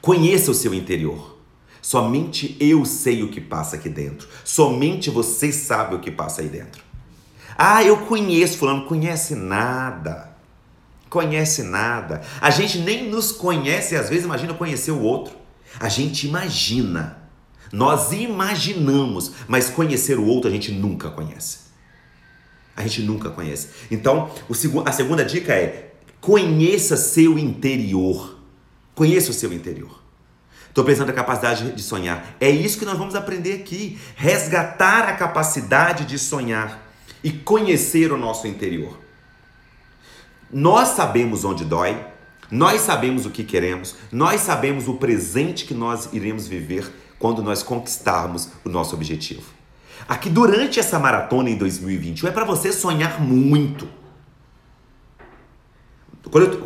Conheça 0.00 0.50
o 0.50 0.54
seu 0.54 0.72
interior. 0.72 1.36
Somente 1.82 2.56
eu 2.58 2.84
sei 2.84 3.22
o 3.22 3.28
que 3.28 3.40
passa 3.40 3.76
aqui 3.76 3.88
dentro. 3.88 4.26
Somente 4.44 5.10
você 5.10 5.52
sabe 5.52 5.94
o 5.94 6.00
que 6.00 6.10
passa 6.10 6.42
aí 6.42 6.48
dentro. 6.48 6.82
Ah, 7.56 7.82
eu 7.82 7.98
conheço, 7.98 8.58
fulano, 8.58 8.86
conhece 8.86 9.34
nada. 9.34 10.36
Conhece 11.08 11.62
nada. 11.62 12.22
A 12.40 12.50
gente 12.50 12.78
nem 12.78 13.08
nos 13.08 13.32
conhece, 13.32 13.94
às 13.96 14.08
vezes 14.08 14.24
imagina 14.24 14.52
conhecer 14.52 14.90
o 14.90 15.00
outro. 15.00 15.45
A 15.78 15.88
gente 15.88 16.26
imagina, 16.26 17.18
nós 17.72 18.12
imaginamos, 18.12 19.32
mas 19.46 19.68
conhecer 19.68 20.18
o 20.18 20.26
outro 20.26 20.48
a 20.48 20.52
gente 20.52 20.72
nunca 20.72 21.10
conhece. 21.10 21.66
A 22.76 22.82
gente 22.82 23.02
nunca 23.02 23.30
conhece. 23.30 23.68
Então, 23.90 24.30
a 24.84 24.92
segunda 24.92 25.24
dica 25.24 25.52
é: 25.54 25.94
conheça 26.20 26.96
seu 26.96 27.38
interior. 27.38 28.36
Conheça 28.94 29.30
o 29.30 29.34
seu 29.34 29.52
interior. 29.52 30.02
Estou 30.68 30.84
pensando 30.84 31.06
na 31.06 31.12
capacidade 31.14 31.72
de 31.72 31.82
sonhar. 31.82 32.36
É 32.38 32.50
isso 32.50 32.78
que 32.78 32.84
nós 32.84 32.98
vamos 32.98 33.14
aprender 33.14 33.54
aqui. 33.54 33.98
Resgatar 34.14 35.08
a 35.08 35.14
capacidade 35.14 36.04
de 36.04 36.18
sonhar 36.18 36.86
e 37.24 37.30
conhecer 37.30 38.12
o 38.12 38.16
nosso 38.18 38.46
interior. 38.46 38.98
Nós 40.52 40.88
sabemos 40.88 41.44
onde 41.44 41.64
dói, 41.64 42.04
nós 42.50 42.80
sabemos 42.82 43.26
o 43.26 43.30
que 43.30 43.44
queremos, 43.44 43.96
nós 44.12 44.40
sabemos 44.40 44.88
o 44.88 44.94
presente 44.94 45.64
que 45.64 45.74
nós 45.74 46.08
iremos 46.12 46.46
viver 46.46 46.90
quando 47.18 47.42
nós 47.42 47.62
conquistarmos 47.62 48.50
o 48.64 48.68
nosso 48.68 48.94
objetivo. 48.94 49.56
Aqui 50.08 50.28
durante 50.28 50.78
essa 50.78 50.98
maratona 50.98 51.50
em 51.50 51.56
2021 51.56 52.28
é 52.28 52.30
para 52.30 52.44
você 52.44 52.72
sonhar 52.72 53.20
muito. 53.20 53.88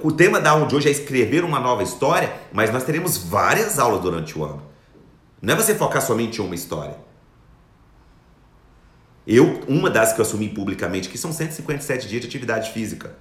O 0.02 0.10
tema 0.10 0.40
da 0.40 0.50
aula 0.50 0.66
de 0.66 0.74
hoje 0.74 0.88
é 0.88 0.90
escrever 0.90 1.44
uma 1.44 1.60
nova 1.60 1.82
história, 1.82 2.34
mas 2.52 2.72
nós 2.72 2.84
teremos 2.84 3.18
várias 3.18 3.78
aulas 3.78 4.00
durante 4.00 4.38
o 4.38 4.44
ano. 4.44 4.62
Não 5.40 5.54
é 5.54 5.56
você 5.56 5.74
focar 5.74 6.02
somente 6.02 6.40
em 6.40 6.44
uma 6.44 6.54
história. 6.54 6.96
Eu, 9.26 9.60
uma 9.68 9.88
das 9.88 10.12
que 10.12 10.20
eu 10.20 10.24
assumi 10.24 10.48
publicamente, 10.48 11.08
que 11.08 11.18
são 11.18 11.32
157 11.32 12.08
dias 12.08 12.22
de 12.22 12.26
atividade 12.26 12.72
física. 12.72 13.16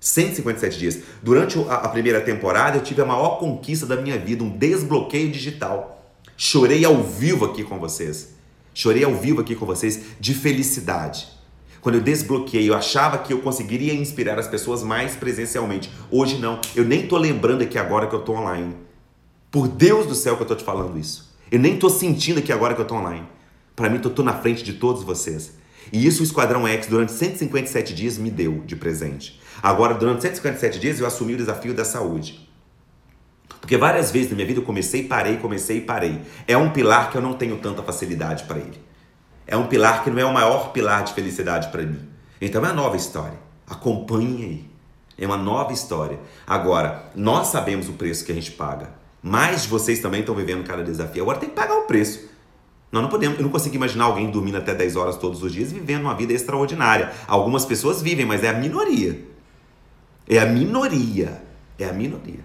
157 0.00 0.78
dias. 0.78 0.98
Durante 1.22 1.58
a 1.68 1.88
primeira 1.88 2.22
temporada, 2.22 2.78
eu 2.78 2.82
tive 2.82 3.02
a 3.02 3.06
maior 3.06 3.38
conquista 3.38 3.84
da 3.84 3.96
minha 3.96 4.18
vida, 4.18 4.42
um 4.42 4.48
desbloqueio 4.48 5.30
digital. 5.30 6.14
Chorei 6.36 6.84
ao 6.84 7.02
vivo 7.02 7.44
aqui 7.44 7.62
com 7.62 7.78
vocês. 7.78 8.34
Chorei 8.72 9.04
ao 9.04 9.14
vivo 9.14 9.42
aqui 9.42 9.54
com 9.54 9.66
vocês 9.66 10.00
de 10.18 10.32
felicidade. 10.32 11.28
Quando 11.82 11.96
eu 11.96 12.00
desbloqueei, 12.00 12.68
eu 12.68 12.74
achava 12.74 13.18
que 13.18 13.32
eu 13.32 13.40
conseguiria 13.40 13.94
inspirar 13.94 14.38
as 14.38 14.48
pessoas 14.48 14.82
mais 14.82 15.16
presencialmente. 15.16 15.90
Hoje 16.10 16.38
não. 16.38 16.60
Eu 16.74 16.84
nem 16.84 17.06
tô 17.06 17.18
lembrando 17.18 17.62
aqui 17.62 17.78
agora 17.78 18.06
que 18.06 18.14
eu 18.14 18.20
tô 18.20 18.32
online. 18.32 18.74
Por 19.50 19.68
Deus 19.68 20.06
do 20.06 20.14
céu 20.14 20.36
que 20.36 20.42
eu 20.42 20.46
tô 20.46 20.54
te 20.54 20.64
falando 20.64 20.98
isso. 20.98 21.34
Eu 21.50 21.58
nem 21.58 21.76
tô 21.76 21.90
sentindo 21.90 22.38
aqui 22.38 22.52
agora 22.52 22.74
que 22.74 22.80
eu 22.80 22.86
tô 22.86 22.94
online. 22.94 23.26
Para 23.74 23.88
mim, 23.88 24.00
eu 24.02 24.10
tô 24.10 24.22
na 24.22 24.34
frente 24.34 24.62
de 24.62 24.74
todos 24.74 25.02
vocês. 25.02 25.54
E 25.92 26.06
isso 26.06 26.20
o 26.20 26.24
Esquadrão 26.24 26.68
X, 26.68 26.86
durante 26.86 27.12
157 27.12 27.94
dias, 27.94 28.18
me 28.18 28.30
deu 28.30 28.62
de 28.66 28.76
presente. 28.76 29.39
Agora, 29.62 29.94
durante 29.94 30.22
157 30.22 30.78
dias, 30.78 31.00
eu 31.00 31.06
assumi 31.06 31.34
o 31.34 31.36
desafio 31.36 31.74
da 31.74 31.84
saúde. 31.84 32.48
Porque 33.60 33.76
várias 33.76 34.10
vezes 34.10 34.30
na 34.30 34.36
minha 34.36 34.46
vida 34.46 34.60
eu 34.60 34.64
comecei 34.64 35.04
parei, 35.04 35.36
comecei 35.36 35.78
e 35.78 35.80
parei. 35.80 36.20
É 36.48 36.56
um 36.56 36.70
pilar 36.70 37.10
que 37.10 37.16
eu 37.16 37.22
não 37.22 37.34
tenho 37.34 37.56
tanta 37.58 37.82
facilidade 37.82 38.44
para 38.44 38.58
ele. 38.58 38.80
É 39.46 39.56
um 39.56 39.66
pilar 39.66 40.02
que 40.02 40.10
não 40.10 40.18
é 40.18 40.24
o 40.24 40.32
maior 40.32 40.72
pilar 40.72 41.04
de 41.04 41.12
felicidade 41.12 41.68
para 41.68 41.82
mim. 41.82 42.00
Então 42.40 42.64
é 42.64 42.68
uma 42.68 42.74
nova 42.74 42.96
história. 42.96 43.38
Acompanhe 43.68 44.44
aí. 44.44 44.70
É 45.18 45.26
uma 45.26 45.36
nova 45.36 45.72
história. 45.72 46.18
Agora, 46.46 47.10
nós 47.14 47.48
sabemos 47.48 47.88
o 47.88 47.92
preço 47.92 48.24
que 48.24 48.32
a 48.32 48.34
gente 48.34 48.52
paga. 48.52 48.88
Mais 49.22 49.62
de 49.62 49.68
vocês 49.68 50.00
também 50.00 50.20
estão 50.20 50.34
vivendo 50.34 50.64
cada 50.64 50.82
desafio. 50.82 51.22
Agora 51.22 51.38
tem 51.38 51.50
que 51.50 51.54
pagar 51.54 51.76
o 51.76 51.82
preço. 51.82 52.30
Nós 52.90 53.02
não 53.02 53.10
podemos, 53.10 53.38
eu 53.38 53.44
não 53.44 53.50
consigo 53.50 53.76
imaginar 53.76 54.06
alguém 54.06 54.30
dormindo 54.30 54.56
até 54.56 54.74
10 54.74 54.96
horas 54.96 55.16
todos 55.16 55.42
os 55.42 55.52
dias 55.52 55.70
vivendo 55.70 56.02
uma 56.02 56.14
vida 56.14 56.32
extraordinária. 56.32 57.12
Algumas 57.28 57.64
pessoas 57.64 58.00
vivem, 58.00 58.24
mas 58.24 58.42
é 58.42 58.48
a 58.48 58.54
minoria. 58.54 59.29
É 60.30 60.38
a 60.38 60.46
minoria. 60.46 61.42
É 61.76 61.84
a 61.84 61.92
minoria. 61.92 62.44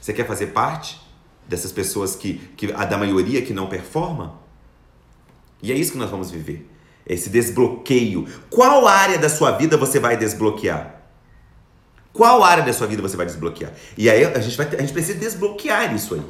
Você 0.00 0.12
quer 0.12 0.24
fazer 0.24 0.46
parte 0.48 1.00
dessas 1.48 1.72
pessoas 1.72 2.14
que, 2.14 2.34
que 2.56 2.72
a 2.72 2.84
da 2.84 2.96
maioria 2.96 3.42
que 3.42 3.52
não 3.52 3.66
performa? 3.66 4.38
E 5.60 5.72
é 5.72 5.74
isso 5.74 5.90
que 5.90 5.98
nós 5.98 6.08
vamos 6.08 6.30
viver. 6.30 6.70
Esse 7.04 7.28
desbloqueio. 7.28 8.28
Qual 8.48 8.86
área 8.86 9.18
da 9.18 9.28
sua 9.28 9.50
vida 9.50 9.76
você 9.76 9.98
vai 9.98 10.16
desbloquear? 10.16 11.02
Qual 12.12 12.44
área 12.44 12.62
da 12.62 12.72
sua 12.72 12.86
vida 12.86 13.02
você 13.02 13.16
vai 13.16 13.26
desbloquear? 13.26 13.72
E 13.98 14.08
aí 14.08 14.24
a 14.24 14.38
gente, 14.38 14.56
vai, 14.56 14.66
a 14.68 14.80
gente 14.80 14.92
precisa 14.92 15.18
desbloquear 15.18 15.92
isso 15.94 16.14
aí. 16.14 16.22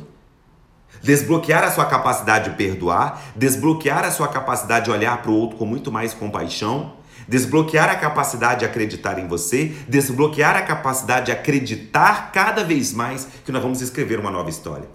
Desbloquear 1.03 1.63
a 1.65 1.71
sua 1.71 1.85
capacidade 1.85 2.51
de 2.51 2.57
perdoar, 2.57 3.23
desbloquear 3.37 4.05
a 4.05 4.11
sua 4.11 4.29
capacidade 4.29 4.87
de 4.87 4.91
olhar 4.91 5.21
para 5.21 5.31
o 5.31 5.35
outro 5.35 5.59
com 5.59 5.67
muito 5.67 5.93
mais 5.93 6.15
compaixão, 6.15 6.96
desbloquear 7.29 7.89
a 7.89 7.97
capacidade 7.97 8.61
de 8.61 8.67
acreditar 8.67 9.19
em 9.19 9.27
você, 9.27 9.75
desbloquear 9.89 10.57
a 10.57 10.63
capacidade 10.63 11.27
de 11.27 11.33
acreditar 11.33 12.33
cada 12.33 12.63
vez 12.63 12.93
mais 12.93 13.27
que 13.45 13.53
nós 13.53 13.63
vamos 13.63 13.81
escrever 13.81 14.19
uma 14.19 14.31
nova 14.31 14.51
história. 14.51 14.89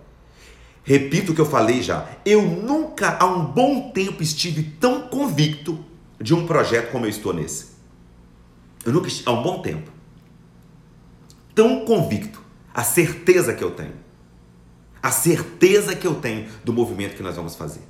Repito 0.83 1.31
o 1.31 1.35
que 1.35 1.41
eu 1.41 1.45
falei 1.45 1.81
já. 1.81 2.07
Eu 2.25 2.41
nunca 2.41 3.17
há 3.19 3.25
um 3.25 3.45
bom 3.45 3.91
tempo 3.91 4.23
estive 4.23 4.63
tão 4.63 5.07
convicto 5.07 5.83
de 6.19 6.33
um 6.33 6.47
projeto 6.47 6.91
como 6.91 7.05
eu 7.05 7.09
estou 7.09 7.33
nesse. 7.33 7.71
Eu 8.85 8.93
nunca 8.93 9.07
estive, 9.07 9.29
há 9.29 9.33
um 9.33 9.43
bom 9.43 9.61
tempo 9.61 9.91
tão 11.53 11.85
convicto, 11.85 12.41
a 12.73 12.83
certeza 12.83 13.53
que 13.53 13.63
eu 13.63 13.71
tenho, 13.71 13.93
a 15.01 15.11
certeza 15.11 15.95
que 15.95 16.07
eu 16.07 16.15
tenho 16.15 16.47
do 16.63 16.71
movimento 16.71 17.15
que 17.15 17.23
nós 17.23 17.35
vamos 17.35 17.55
fazer. 17.55 17.81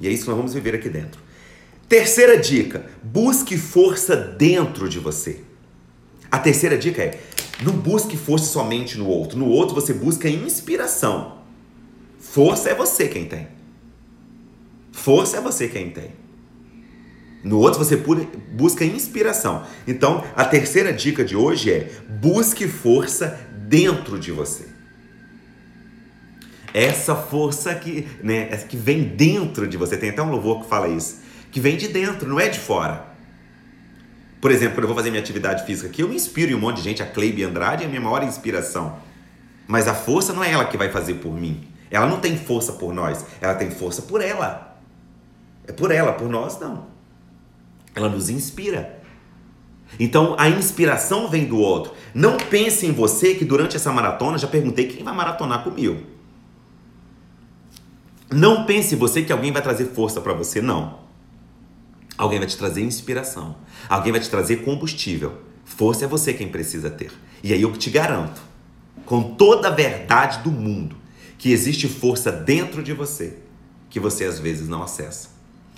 E 0.00 0.06
é 0.06 0.10
isso 0.10 0.24
que 0.24 0.28
nós 0.28 0.36
vamos 0.36 0.54
viver 0.54 0.74
aqui 0.74 0.88
dentro. 0.88 1.20
Terceira 1.88 2.38
dica: 2.38 2.86
busque 3.02 3.56
força 3.56 4.16
dentro 4.16 4.88
de 4.88 4.98
você. 4.98 5.40
A 6.30 6.38
terceira 6.38 6.76
dica 6.76 7.02
é: 7.02 7.20
não 7.62 7.72
busque 7.72 8.16
força 8.16 8.46
somente 8.46 8.98
no 8.98 9.06
outro. 9.06 9.38
No 9.38 9.48
outro 9.48 9.74
você 9.74 9.92
busca 9.92 10.28
inspiração. 10.28 11.38
Força 12.18 12.70
é 12.70 12.74
você 12.74 13.08
quem 13.08 13.26
tem. 13.26 13.48
Força 14.90 15.36
é 15.36 15.40
você 15.40 15.68
quem 15.68 15.90
tem. 15.90 16.10
No 17.42 17.58
outro 17.58 17.78
você 17.78 17.96
busca 18.52 18.84
inspiração. 18.84 19.66
Então, 19.86 20.24
a 20.34 20.44
terceira 20.46 20.92
dica 20.92 21.22
de 21.22 21.36
hoje 21.36 21.70
é: 21.70 21.90
busque 22.08 22.66
força 22.66 23.38
dentro 23.68 24.18
de 24.18 24.32
você. 24.32 24.66
Essa 26.72 27.14
força 27.14 27.72
que, 27.74 28.08
né, 28.22 28.46
que 28.68 28.76
vem 28.76 29.04
dentro 29.04 29.68
de 29.68 29.76
você. 29.76 29.96
Tem 29.96 30.10
até 30.10 30.22
um 30.22 30.30
louvor 30.30 30.62
que 30.62 30.68
fala 30.68 30.88
isso. 30.88 31.23
Que 31.54 31.60
vem 31.60 31.76
de 31.76 31.86
dentro, 31.86 32.28
não 32.28 32.40
é 32.40 32.48
de 32.48 32.58
fora. 32.58 33.04
Por 34.40 34.50
exemplo, 34.50 34.74
quando 34.74 34.82
eu 34.82 34.88
vou 34.88 34.96
fazer 34.96 35.10
minha 35.10 35.22
atividade 35.22 35.64
física 35.64 35.86
aqui, 35.86 36.02
eu 36.02 36.08
me 36.08 36.16
inspiro 36.16 36.50
em 36.50 36.54
um 36.56 36.58
monte 36.58 36.78
de 36.78 36.82
gente. 36.82 37.00
A 37.00 37.06
Cleibe 37.06 37.44
Andrade 37.44 37.84
é 37.84 37.86
a 37.86 37.88
minha 37.88 38.00
maior 38.00 38.24
inspiração. 38.24 38.96
Mas 39.68 39.86
a 39.86 39.94
força 39.94 40.32
não 40.32 40.42
é 40.42 40.50
ela 40.50 40.64
que 40.64 40.76
vai 40.76 40.90
fazer 40.90 41.14
por 41.14 41.32
mim. 41.32 41.68
Ela 41.92 42.08
não 42.08 42.18
tem 42.18 42.36
força 42.36 42.72
por 42.72 42.92
nós. 42.92 43.24
Ela 43.40 43.54
tem 43.54 43.70
força 43.70 44.02
por 44.02 44.20
ela. 44.20 44.76
É 45.64 45.70
por 45.70 45.92
ela, 45.92 46.12
por 46.14 46.28
nós 46.28 46.58
não. 46.58 46.86
Ela 47.94 48.08
nos 48.08 48.28
inspira. 48.28 49.00
Então 49.96 50.34
a 50.36 50.48
inspiração 50.48 51.28
vem 51.28 51.44
do 51.44 51.58
outro. 51.58 51.94
Não 52.12 52.36
pense 52.36 52.84
em 52.84 52.90
você 52.90 53.36
que 53.36 53.44
durante 53.44 53.76
essa 53.76 53.92
maratona 53.92 54.38
já 54.38 54.48
perguntei 54.48 54.88
quem 54.88 55.04
vai 55.04 55.14
maratonar 55.14 55.62
comigo. 55.62 56.02
Não 58.28 58.66
pense 58.66 58.96
em 58.96 58.98
você 58.98 59.22
que 59.22 59.32
alguém 59.32 59.52
vai 59.52 59.62
trazer 59.62 59.84
força 59.84 60.20
para 60.20 60.32
você, 60.32 60.60
não. 60.60 61.03
Alguém 62.16 62.38
vai 62.38 62.48
te 62.48 62.56
trazer 62.56 62.82
inspiração. 62.82 63.56
Alguém 63.88 64.12
vai 64.12 64.20
te 64.20 64.30
trazer 64.30 64.58
combustível. 64.58 65.38
Força 65.64 66.04
é 66.04 66.08
você 66.08 66.32
quem 66.32 66.48
precisa 66.48 66.90
ter. 66.90 67.10
E 67.42 67.52
aí 67.52 67.62
eu 67.62 67.72
te 67.72 67.90
garanto, 67.90 68.40
com 69.04 69.34
toda 69.34 69.68
a 69.68 69.70
verdade 69.70 70.42
do 70.42 70.50
mundo, 70.50 70.96
que 71.36 71.52
existe 71.52 71.88
força 71.88 72.30
dentro 72.30 72.82
de 72.82 72.92
você 72.92 73.38
que 73.90 74.00
você 74.00 74.24
às 74.24 74.40
vezes 74.40 74.68
não 74.68 74.82
acessa. 74.82 75.28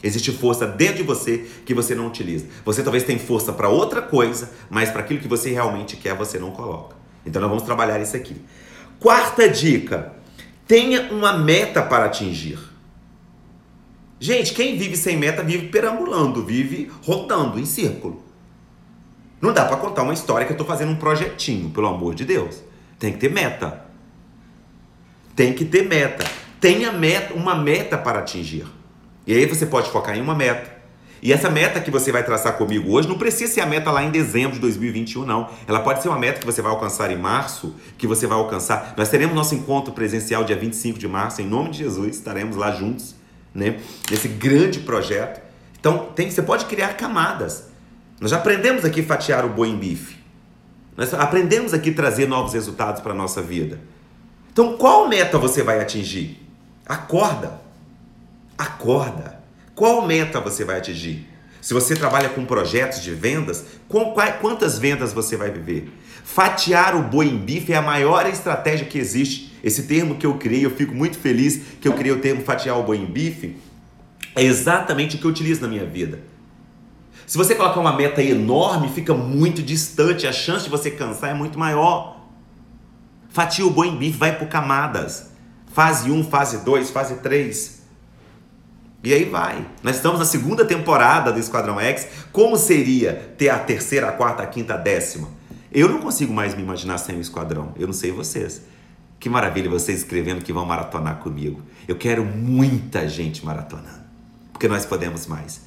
Existe 0.03 0.33
força 0.33 0.67
dentro 0.67 0.97
de 0.97 1.03
você 1.03 1.47
que 1.67 1.75
você 1.75 1.95
não 1.95 2.07
utiliza. 2.07 2.47
Você 2.65 2.83
talvez 2.83 3.05
tenha 3.05 3.19
força 3.19 3.53
para 3.53 3.69
outra 3.69 4.01
coisa, 4.01 4.51
mas 4.71 4.91
para 4.91 5.01
aquilo 5.01 5.21
que 5.21 5.29
você 5.29 5.51
realmente 5.51 5.97
quer, 5.97 6.15
você 6.15 6.39
não 6.39 6.51
coloca. 6.51 6.97
Então 7.27 7.43
nós 7.43 7.51
vamos 7.51 7.65
trabalhar 7.65 8.01
isso 8.01 8.17
aqui. 8.17 8.37
Quarta 8.99 9.49
dica: 9.49 10.15
tenha 10.67 11.13
uma 11.13 11.37
meta 11.37 11.83
para 11.83 12.07
atingir. 12.07 12.59
Gente, 14.19 14.55
quem 14.55 14.79
vive 14.79 14.97
sem 14.97 15.17
meta 15.17 15.43
vive 15.43 15.69
perambulando, 15.69 16.45
vive 16.45 16.91
rodando 17.05 17.59
em 17.59 17.67
círculo. 17.67 18.23
Não 19.41 19.53
dá 19.53 19.65
para 19.65 19.77
contar 19.77 20.03
uma 20.03 20.15
história 20.15 20.47
que 20.47 20.53
eu 20.53 20.55
estou 20.55 20.67
fazendo 20.67 20.93
um 20.93 20.97
projetinho, 20.97 21.71
pelo 21.71 21.87
amor 21.87 22.15
de 22.15 22.25
Deus. 22.25 22.63
Tem 22.99 23.13
que 23.13 23.19
ter 23.19 23.31
meta. 23.31 23.85
Tem 25.35 25.53
que 25.53 25.65
ter 25.65 25.87
meta. 25.87 26.25
Tenha 26.59 26.91
meta, 26.91 27.35
uma 27.35 27.55
meta 27.55 27.99
para 27.99 28.21
atingir. 28.21 28.67
E 29.27 29.35
aí 29.35 29.45
você 29.45 29.67
pode 29.67 29.91
focar 29.91 30.17
em 30.17 30.23
uma 30.23 30.35
meta. 30.35 30.77
E 31.23 31.33
essa 31.33 31.51
meta 31.51 31.81
que 31.81 31.91
você 31.91 32.13
vai 32.13 32.23
traçar 32.23 32.57
comigo 32.57 32.93
hoje 32.93 33.09
não 33.09 33.19
precisa 33.19 33.53
ser 33.53 33.61
a 33.61 33.67
meta 33.67 33.91
lá 33.91 34.03
em 34.03 34.11
dezembro 34.11 34.53
de 34.53 34.61
2021, 34.61 35.25
não. 35.25 35.51
Ela 35.67 35.81
pode 35.81 36.01
ser 36.01 36.09
uma 36.09 36.19
meta 36.19 36.39
que 36.39 36.47
você 36.47 36.63
vai 36.63 36.71
alcançar 36.71 37.11
em 37.11 37.19
março, 37.19 37.75
que 37.99 38.07
você 38.07 38.27
vai 38.27 38.39
alcançar. 38.39 38.95
Nós 38.97 39.09
teremos 39.09 39.35
nosso 39.35 39.55
encontro 39.55 39.93
presencial 39.93 40.45
dia 40.45 40.57
25 40.57 40.99
de 40.99 41.09
março, 41.09 41.43
em 41.43 41.47
nome 41.47 41.71
de 41.71 41.79
Jesus, 41.79 42.17
estaremos 42.17 42.55
lá 42.55 42.71
juntos, 42.71 43.16
né? 43.57 43.81
Nesse 44.11 44.29
grande 44.29 44.81
projeto. 44.81 45.41
Então, 45.81 46.11
tem, 46.15 46.31
você 46.31 46.43
pode 46.43 46.67
criar 46.67 46.95
camadas. 46.95 47.65
Nós 48.21 48.31
já 48.31 48.37
aprendemos 48.37 48.85
aqui 48.85 49.03
fatiar 49.03 49.45
o 49.45 49.49
boi 49.49 49.69
em 49.69 49.77
bife. 49.77 50.17
Nós 50.97 51.13
aprendemos 51.13 51.75
aqui 51.75 51.91
trazer 51.91 52.27
novos 52.27 52.55
resultados 52.55 53.01
para 53.01 53.13
a 53.13 53.17
nossa 53.17 53.43
vida. 53.43 53.81
Então, 54.53 54.77
qual 54.77 55.09
meta 55.09 55.39
você 55.39 55.63
vai 55.63 55.81
atingir? 55.81 56.41
Acorda. 56.87 57.61
Acorda. 58.57 59.41
Qual 59.75 60.07
meta 60.07 60.41
você 60.41 60.65
vai 60.65 60.79
atingir? 60.79 61.29
Se 61.61 61.75
você 61.75 61.95
trabalha 61.95 62.29
com 62.29 62.45
projetos 62.47 63.03
de 63.03 63.13
vendas, 63.13 63.65
quantas 64.41 64.79
vendas 64.79 65.13
você 65.13 65.37
vai 65.37 65.51
viver? 65.51 65.93
Fatiar 66.25 66.97
o 66.97 67.03
boi 67.03 67.27
em 67.27 67.37
bife 67.37 67.73
é 67.73 67.77
a 67.77 67.83
maior 67.83 68.27
estratégia 68.27 68.87
que 68.87 68.99
existe. 68.99 69.56
Esse 69.67 69.83
termo 69.83 70.15
que 70.15 70.25
eu 70.25 70.35
criei, 70.35 70.65
eu 70.65 70.71
fico 70.71 70.95
muito 70.95 71.19
feliz 71.19 71.61
que 71.81 71.89
eu 71.89 71.95
criei 71.95 72.15
o 72.15 72.21
termo 72.21 72.41
fatiar 72.45 72.79
o 72.79 72.85
boi 72.85 72.99
em 72.99 73.05
bife. 73.05 73.57
É 74.37 74.41
exatamente 74.41 75.17
o 75.17 75.19
que 75.19 75.25
eu 75.25 75.31
utilizo 75.33 75.61
na 75.61 75.67
minha 75.67 75.85
vida. 75.85 76.21
Se 77.27 77.37
você 77.37 77.53
colocar 77.53 77.81
uma 77.81 77.93
meta 77.93 78.23
enorme, 78.23 78.89
fica 78.91 79.13
muito 79.13 79.61
distante, 79.61 80.25
a 80.25 80.31
chance 80.31 80.63
de 80.63 80.71
você 80.71 80.89
cansar 80.89 81.31
é 81.31 81.35
muito 81.35 81.59
maior. 81.59 82.29
Fatia 83.29 83.67
o 83.67 83.71
boi 83.71 83.89
em 83.89 83.97
bife, 83.97 84.17
vai 84.17 84.39
por 84.39 84.47
camadas. 84.47 85.33
Fase 85.73 86.13
1, 86.13 86.31
fase 86.31 86.59
2, 86.59 86.91
fase 86.91 87.17
3. 87.17 87.83
E 89.03 89.13
aí 89.13 89.25
vai. 89.25 89.67
Nós 89.83 89.97
estamos 89.97 90.21
na 90.21 90.25
segunda 90.25 90.65
temporada 90.65 91.33
do 91.33 91.41
Esquadrão 91.41 91.81
X. 91.81 92.07
Como 92.31 92.57
seria 92.57 93.35
ter 93.37 93.49
a 93.49 93.59
terceira, 93.59 94.11
a 94.11 94.13
quarta, 94.13 94.45
a 94.45 94.47
quinta, 94.47 94.75
a 94.75 94.77
décima? 94.77 95.29
Eu 95.73 95.89
não 95.89 95.99
consigo 95.99 96.33
mais 96.33 96.55
me 96.55 96.63
imaginar 96.63 96.99
sem 96.99 97.17
o 97.17 97.21
Esquadrão. 97.21 97.75
Eu 97.77 97.89
não 97.89 97.95
sei 97.95 98.13
vocês. 98.13 98.63
Que 99.19 99.29
maravilha 99.29 99.71
vocês 99.71 99.99
escrevendo 99.99 100.43
que 100.43 100.53
vão 100.53 100.65
maratonar 100.65 101.19
comigo. 101.19 101.63
Eu 101.89 101.97
quero 101.97 102.25
muita 102.25 103.09
gente 103.09 103.45
maratonando. 103.45 104.05
Porque 104.53 104.69
nós 104.69 104.85
podemos 104.85 105.27
mais. 105.27 105.63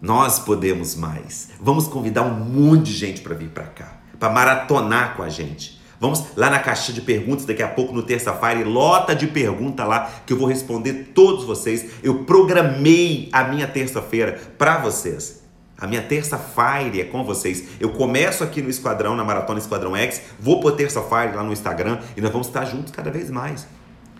Nós 0.00 0.38
podemos 0.38 0.94
mais. 0.94 1.50
Vamos 1.60 1.86
convidar 1.86 2.22
um 2.22 2.44
monte 2.44 2.86
de 2.86 2.92
gente 2.92 3.20
para 3.20 3.34
vir 3.34 3.50
para 3.50 3.64
cá, 3.64 3.98
para 4.18 4.32
maratonar 4.32 5.16
com 5.16 5.22
a 5.22 5.28
gente. 5.28 5.80
Vamos 6.00 6.24
lá 6.34 6.48
na 6.48 6.58
caixa 6.58 6.94
de 6.94 7.02
perguntas 7.02 7.44
daqui 7.44 7.62
a 7.62 7.68
pouco 7.68 7.92
no 7.92 8.02
terça-feira, 8.02 8.66
lota 8.66 9.14
de 9.14 9.26
pergunta 9.26 9.84
lá 9.84 10.10
que 10.24 10.32
eu 10.32 10.38
vou 10.38 10.48
responder 10.48 11.10
todos 11.14 11.44
vocês. 11.44 11.90
Eu 12.02 12.24
programei 12.24 13.28
a 13.30 13.44
minha 13.44 13.66
terça-feira 13.66 14.40
para 14.56 14.78
vocês. 14.78 15.39
A 15.80 15.86
minha 15.86 16.02
terça-feira 16.02 17.00
é 17.00 17.04
com 17.04 17.24
vocês. 17.24 17.64
Eu 17.80 17.90
começo 17.90 18.44
aqui 18.44 18.60
no 18.60 18.68
Esquadrão, 18.68 19.16
na 19.16 19.24
Maratona 19.24 19.58
Esquadrão 19.58 19.96
X, 19.96 20.20
vou 20.38 20.60
por 20.60 20.72
terça-feira 20.72 21.36
lá 21.36 21.42
no 21.42 21.52
Instagram 21.52 22.00
e 22.16 22.20
nós 22.20 22.30
vamos 22.30 22.48
estar 22.48 22.64
juntos 22.66 22.92
cada 22.92 23.10
vez 23.10 23.30
mais. 23.30 23.66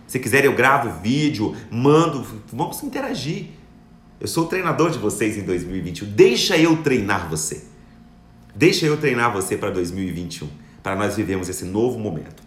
Se 0.07 0.19
quiser, 0.19 0.45
eu 0.45 0.55
gravo 0.55 1.01
vídeo, 1.03 1.55
mando, 1.71 2.27
vamos 2.53 2.83
interagir. 2.83 3.51
Eu 4.19 4.27
sou 4.27 4.45
o 4.45 4.47
treinador 4.47 4.91
de 4.91 4.99
vocês 4.99 5.37
em 5.37 5.43
2021. 5.43 6.11
Deixa 6.11 6.57
eu 6.57 6.83
treinar 6.83 7.29
você. 7.29 7.63
Deixa 8.55 8.87
eu 8.87 8.97
treinar 8.97 9.33
você 9.33 9.57
para 9.57 9.71
2021 9.71 10.49
para 10.83 10.97
nós 10.97 11.17
vivermos 11.17 11.49
esse 11.49 11.65
novo 11.65 11.99
momento. 11.99 12.43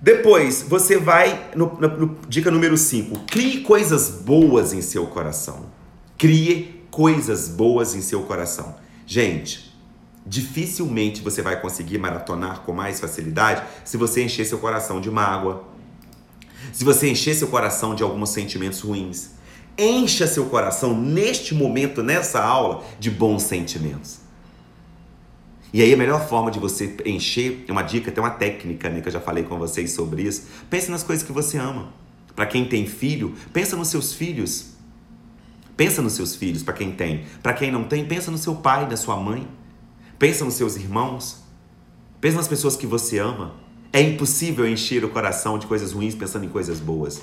Depois, 0.00 0.64
você 0.66 0.96
vai 0.96 1.50
no, 1.56 1.76
no, 1.78 1.88
no 1.88 2.18
dica 2.28 2.50
número 2.50 2.76
5. 2.76 3.26
Crie 3.26 3.62
coisas 3.62 4.10
boas 4.10 4.72
em 4.72 4.80
seu 4.80 5.06
coração. 5.06 5.66
Crie 6.16 6.77
coisas 6.98 7.48
boas 7.48 7.94
em 7.94 8.00
seu 8.00 8.24
coração. 8.24 8.74
Gente, 9.06 9.68
Dificilmente 10.26 11.22
você 11.22 11.40
vai 11.40 11.58
conseguir 11.58 11.96
maratonar 11.96 12.62
com 12.62 12.72
mais 12.72 12.98
facilidade 13.00 13.62
se 13.84 13.96
você 13.96 14.22
encher 14.24 14.44
seu 14.44 14.58
coração 14.58 15.00
de 15.00 15.10
mágoa, 15.10 15.64
se 16.70 16.84
você 16.84 17.08
encher 17.08 17.34
seu 17.34 17.48
coração 17.48 17.94
de 17.94 18.02
alguns 18.02 18.30
sentimentos 18.30 18.80
ruins. 18.80 19.30
Encha 19.78 20.26
seu 20.26 20.46
coração 20.46 20.94
neste 21.00 21.54
momento, 21.54 22.02
nessa 22.02 22.42
aula, 22.42 22.84
de 22.98 23.10
bons 23.10 23.44
sentimentos. 23.44 24.18
E 25.72 25.80
aí 25.80 25.94
a 25.94 25.96
melhor 25.96 26.28
forma 26.28 26.50
de 26.50 26.58
você 26.58 26.96
encher, 27.06 27.64
é 27.68 27.72
uma 27.72 27.82
dica, 27.82 28.10
tem 28.10 28.22
uma 28.22 28.32
técnica, 28.32 28.90
né, 28.90 29.00
que 29.00 29.08
eu 29.08 29.12
já 29.12 29.20
falei 29.20 29.44
com 29.44 29.56
vocês 29.56 29.92
sobre 29.92 30.22
isso. 30.24 30.42
Pense 30.68 30.90
nas 30.90 31.04
coisas 31.04 31.24
que 31.24 31.32
você 31.32 31.58
ama. 31.58 31.90
Para 32.34 32.44
quem 32.44 32.66
tem 32.66 32.86
filho, 32.86 33.34
pensa 33.52 33.76
nos 33.76 33.88
seus 33.88 34.12
filhos. 34.12 34.77
Pensa 35.78 36.02
nos 36.02 36.14
seus 36.14 36.34
filhos, 36.34 36.64
para 36.64 36.74
quem 36.74 36.90
tem. 36.90 37.24
Para 37.40 37.52
quem 37.52 37.70
não 37.70 37.84
tem, 37.84 38.04
pensa 38.04 38.32
no 38.32 38.36
seu 38.36 38.56
pai, 38.56 38.88
na 38.90 38.96
sua 38.96 39.16
mãe. 39.16 39.46
Pensa 40.18 40.44
nos 40.44 40.54
seus 40.54 40.74
irmãos. 40.74 41.44
Pensa 42.20 42.36
nas 42.36 42.48
pessoas 42.48 42.74
que 42.74 42.84
você 42.84 43.20
ama. 43.20 43.54
É 43.92 44.00
impossível 44.00 44.68
encher 44.68 45.04
o 45.04 45.08
coração 45.08 45.56
de 45.56 45.68
coisas 45.68 45.92
ruins 45.92 46.16
pensando 46.16 46.44
em 46.44 46.48
coisas 46.48 46.80
boas. 46.80 47.20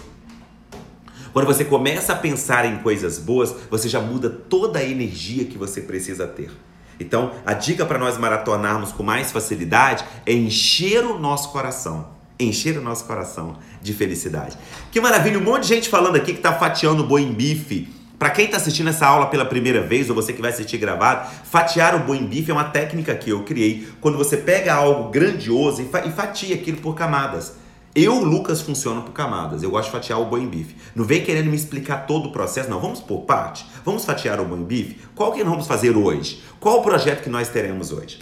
Quando 1.33 1.47
você 1.47 1.65
começa 1.65 2.13
a 2.13 2.15
pensar 2.15 2.63
em 2.65 2.77
coisas 2.77 3.19
boas, 3.19 3.53
você 3.69 3.89
já 3.89 3.99
muda 3.99 4.29
toda 4.29 4.79
a 4.79 4.85
energia 4.85 5.43
que 5.43 5.57
você 5.57 5.81
precisa 5.81 6.25
ter. 6.25 6.49
Então, 6.97 7.33
a 7.45 7.53
dica 7.53 7.85
para 7.85 7.99
nós 7.99 8.17
maratonarmos 8.17 8.93
com 8.93 9.03
mais 9.03 9.33
facilidade 9.33 10.05
é 10.25 10.31
encher 10.31 11.03
o 11.03 11.19
nosso 11.19 11.51
coração. 11.51 12.07
Encher 12.39 12.77
o 12.77 12.81
nosso 12.81 13.03
coração 13.03 13.57
de 13.81 13.93
felicidade. 13.93 14.57
Que 14.93 15.01
maravilha, 15.01 15.37
um 15.37 15.43
monte 15.43 15.63
de 15.63 15.67
gente 15.67 15.89
falando 15.89 16.15
aqui 16.15 16.31
que 16.31 16.39
está 16.39 16.53
fatiando 16.53 17.03
boi 17.03 17.21
em 17.21 17.33
bife. 17.33 17.94
Para 18.17 18.29
quem 18.29 18.45
está 18.45 18.57
assistindo 18.57 18.89
essa 18.89 19.05
aula 19.05 19.27
pela 19.27 19.45
primeira 19.45 19.81
vez, 19.81 20.09
ou 20.09 20.15
você 20.15 20.31
que 20.31 20.41
vai 20.41 20.51
assistir 20.51 20.77
gravado, 20.77 21.29
fatiar 21.43 21.95
o 21.95 21.99
boi 21.99 22.17
em 22.17 22.25
bife 22.25 22.49
é 22.49 22.53
uma 22.53 22.63
técnica 22.63 23.13
que 23.13 23.29
eu 23.29 23.43
criei 23.43 23.87
quando 23.99 24.17
você 24.17 24.37
pega 24.37 24.73
algo 24.73 25.09
grandioso 25.09 25.81
e 25.81 26.11
fatia 26.11 26.55
aquilo 26.55 26.77
por 26.77 26.95
camadas. 26.95 27.57
Eu, 27.93 28.15
Lucas, 28.15 28.61
funciono 28.61 29.03
por 29.03 29.13
camadas. 29.13 29.63
Eu 29.63 29.69
gosto 29.69 29.85
de 29.85 29.91
fatiar 29.93 30.19
o 30.19 30.25
boi 30.25 30.41
em 30.41 30.47
bife. 30.47 30.75
Não 30.93 31.05
vem 31.05 31.23
querendo 31.23 31.49
me 31.49 31.55
explicar 31.55 32.05
todo 32.05 32.27
o 32.27 32.31
processo, 32.31 32.69
não. 32.69 32.79
Vamos 32.79 32.99
por 32.99 33.21
parte. 33.21 33.65
Vamos 33.85 34.03
fatiar 34.03 34.39
o 34.41 34.45
boi 34.45 34.59
em 34.59 34.65
bife. 34.65 34.97
Qual 35.15 35.31
que 35.31 35.41
nós 35.43 35.51
vamos 35.51 35.67
fazer 35.67 35.95
hoje? 35.95 36.43
Qual 36.59 36.79
o 36.79 36.83
projeto 36.83 37.23
que 37.23 37.29
nós 37.29 37.47
teremos 37.47 37.93
hoje? 37.93 38.19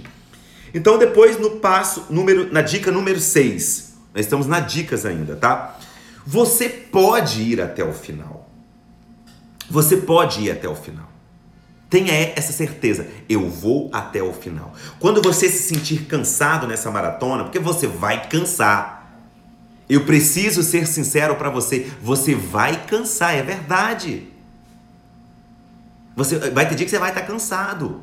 Então, 0.76 1.00
depois 1.00 1.40
no 1.40 1.58
passo 1.58 2.06
número, 2.10 2.52
na 2.54 2.62
dica 2.62 2.92
número 2.92 3.20
6. 3.20 3.94
Nós 4.14 4.26
estamos 4.26 4.46
na 4.46 4.60
dicas 4.60 5.08
ainda, 5.08 5.36
tá? 5.36 5.76
Você 6.26 6.70
pode 6.70 7.42
ir 7.42 7.60
até 7.60 7.84
o 7.84 7.94
final. 7.94 8.43
Você 9.70 9.98
pode 9.98 10.42
ir 10.42 10.52
até 10.52 10.68
o 10.68 10.76
final. 10.76 11.10
Tenha 11.90 12.12
essa 12.36 12.52
certeza, 12.52 13.08
eu 13.30 13.48
vou 13.50 13.90
até 13.94 14.22
o 14.24 14.34
final. 14.34 14.74
Quando 15.00 15.22
você 15.22 15.48
se 15.48 15.76
sentir 15.76 16.06
cansado 16.06 16.66
nessa 16.66 16.90
maratona, 16.90 17.44
porque 17.44 17.60
você 17.60 17.86
vai 17.86 18.28
cansar, 18.28 19.14
eu 19.88 20.04
preciso 20.04 20.64
ser 20.64 20.88
sincero 20.88 21.36
para 21.36 21.52
você, 21.52 21.92
você 22.02 22.34
vai 22.34 22.86
cansar, 22.88 23.36
é 23.36 23.44
verdade. 23.44 24.28
Você 26.16 26.38
vai 26.52 26.68
ter 26.68 26.76
dia 26.76 26.86
que 26.86 26.90
você 26.90 26.98
vai 26.98 27.10
estar 27.10 27.22
tá 27.22 27.28
cansado. 27.28 28.02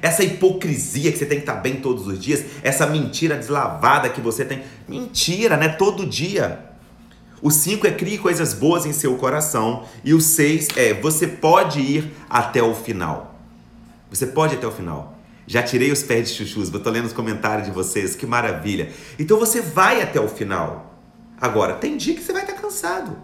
Essa 0.00 0.22
hipocrisia 0.22 1.10
que 1.10 1.18
você 1.18 1.26
tem 1.26 1.38
que 1.38 1.42
estar 1.42 1.56
tá 1.56 1.60
bem 1.60 1.76
todos 1.76 2.06
os 2.06 2.18
dias, 2.18 2.44
essa 2.62 2.86
mentira 2.86 3.36
deslavada 3.36 4.08
que 4.08 4.20
você 4.20 4.44
tem, 4.44 4.62
mentira, 4.88 5.56
né? 5.56 5.68
Todo 5.68 6.06
dia. 6.06 6.69
O 7.42 7.50
5 7.50 7.86
é 7.86 7.90
crie 7.90 8.18
coisas 8.18 8.52
boas 8.52 8.84
em 8.84 8.92
seu 8.92 9.16
coração 9.16 9.84
e 10.04 10.12
o 10.12 10.20
6 10.20 10.68
é 10.76 10.92
você 10.92 11.26
pode 11.26 11.80
ir 11.80 12.12
até 12.28 12.62
o 12.62 12.74
final. 12.74 13.34
Você 14.10 14.26
pode 14.26 14.54
ir 14.54 14.58
até 14.58 14.66
o 14.66 14.72
final. 14.72 15.18
Já 15.46 15.62
tirei 15.62 15.90
os 15.90 16.02
pés 16.02 16.28
de 16.28 16.36
chuchus, 16.36 16.68
tô 16.68 16.90
lendo 16.90 17.06
os 17.06 17.12
comentários 17.12 17.66
de 17.66 17.72
vocês, 17.72 18.14
que 18.14 18.26
maravilha. 18.26 18.92
Então 19.18 19.38
você 19.38 19.60
vai 19.60 20.02
até 20.02 20.20
o 20.20 20.28
final. 20.28 20.98
Agora, 21.40 21.74
tem 21.74 21.96
dia 21.96 22.14
que 22.14 22.22
você 22.22 22.32
vai 22.32 22.42
estar 22.42 22.54
cansado. 22.54 23.16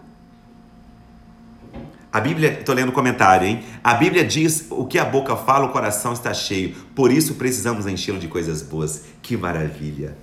A 2.10 2.20
Bíblia, 2.20 2.58
estou 2.58 2.74
lendo 2.74 2.88
o 2.88 2.92
comentário, 2.92 3.46
hein? 3.46 3.62
A 3.84 3.92
Bíblia 3.92 4.24
diz: 4.24 4.66
o 4.70 4.86
que 4.86 4.98
a 4.98 5.04
boca 5.04 5.36
fala, 5.36 5.66
o 5.66 5.68
coração 5.68 6.14
está 6.14 6.32
cheio. 6.32 6.74
Por 6.94 7.12
isso 7.12 7.34
precisamos 7.34 7.86
enchê-lo 7.86 8.18
de 8.18 8.26
coisas 8.26 8.62
boas. 8.62 9.04
Que 9.20 9.36
maravilha! 9.36 10.16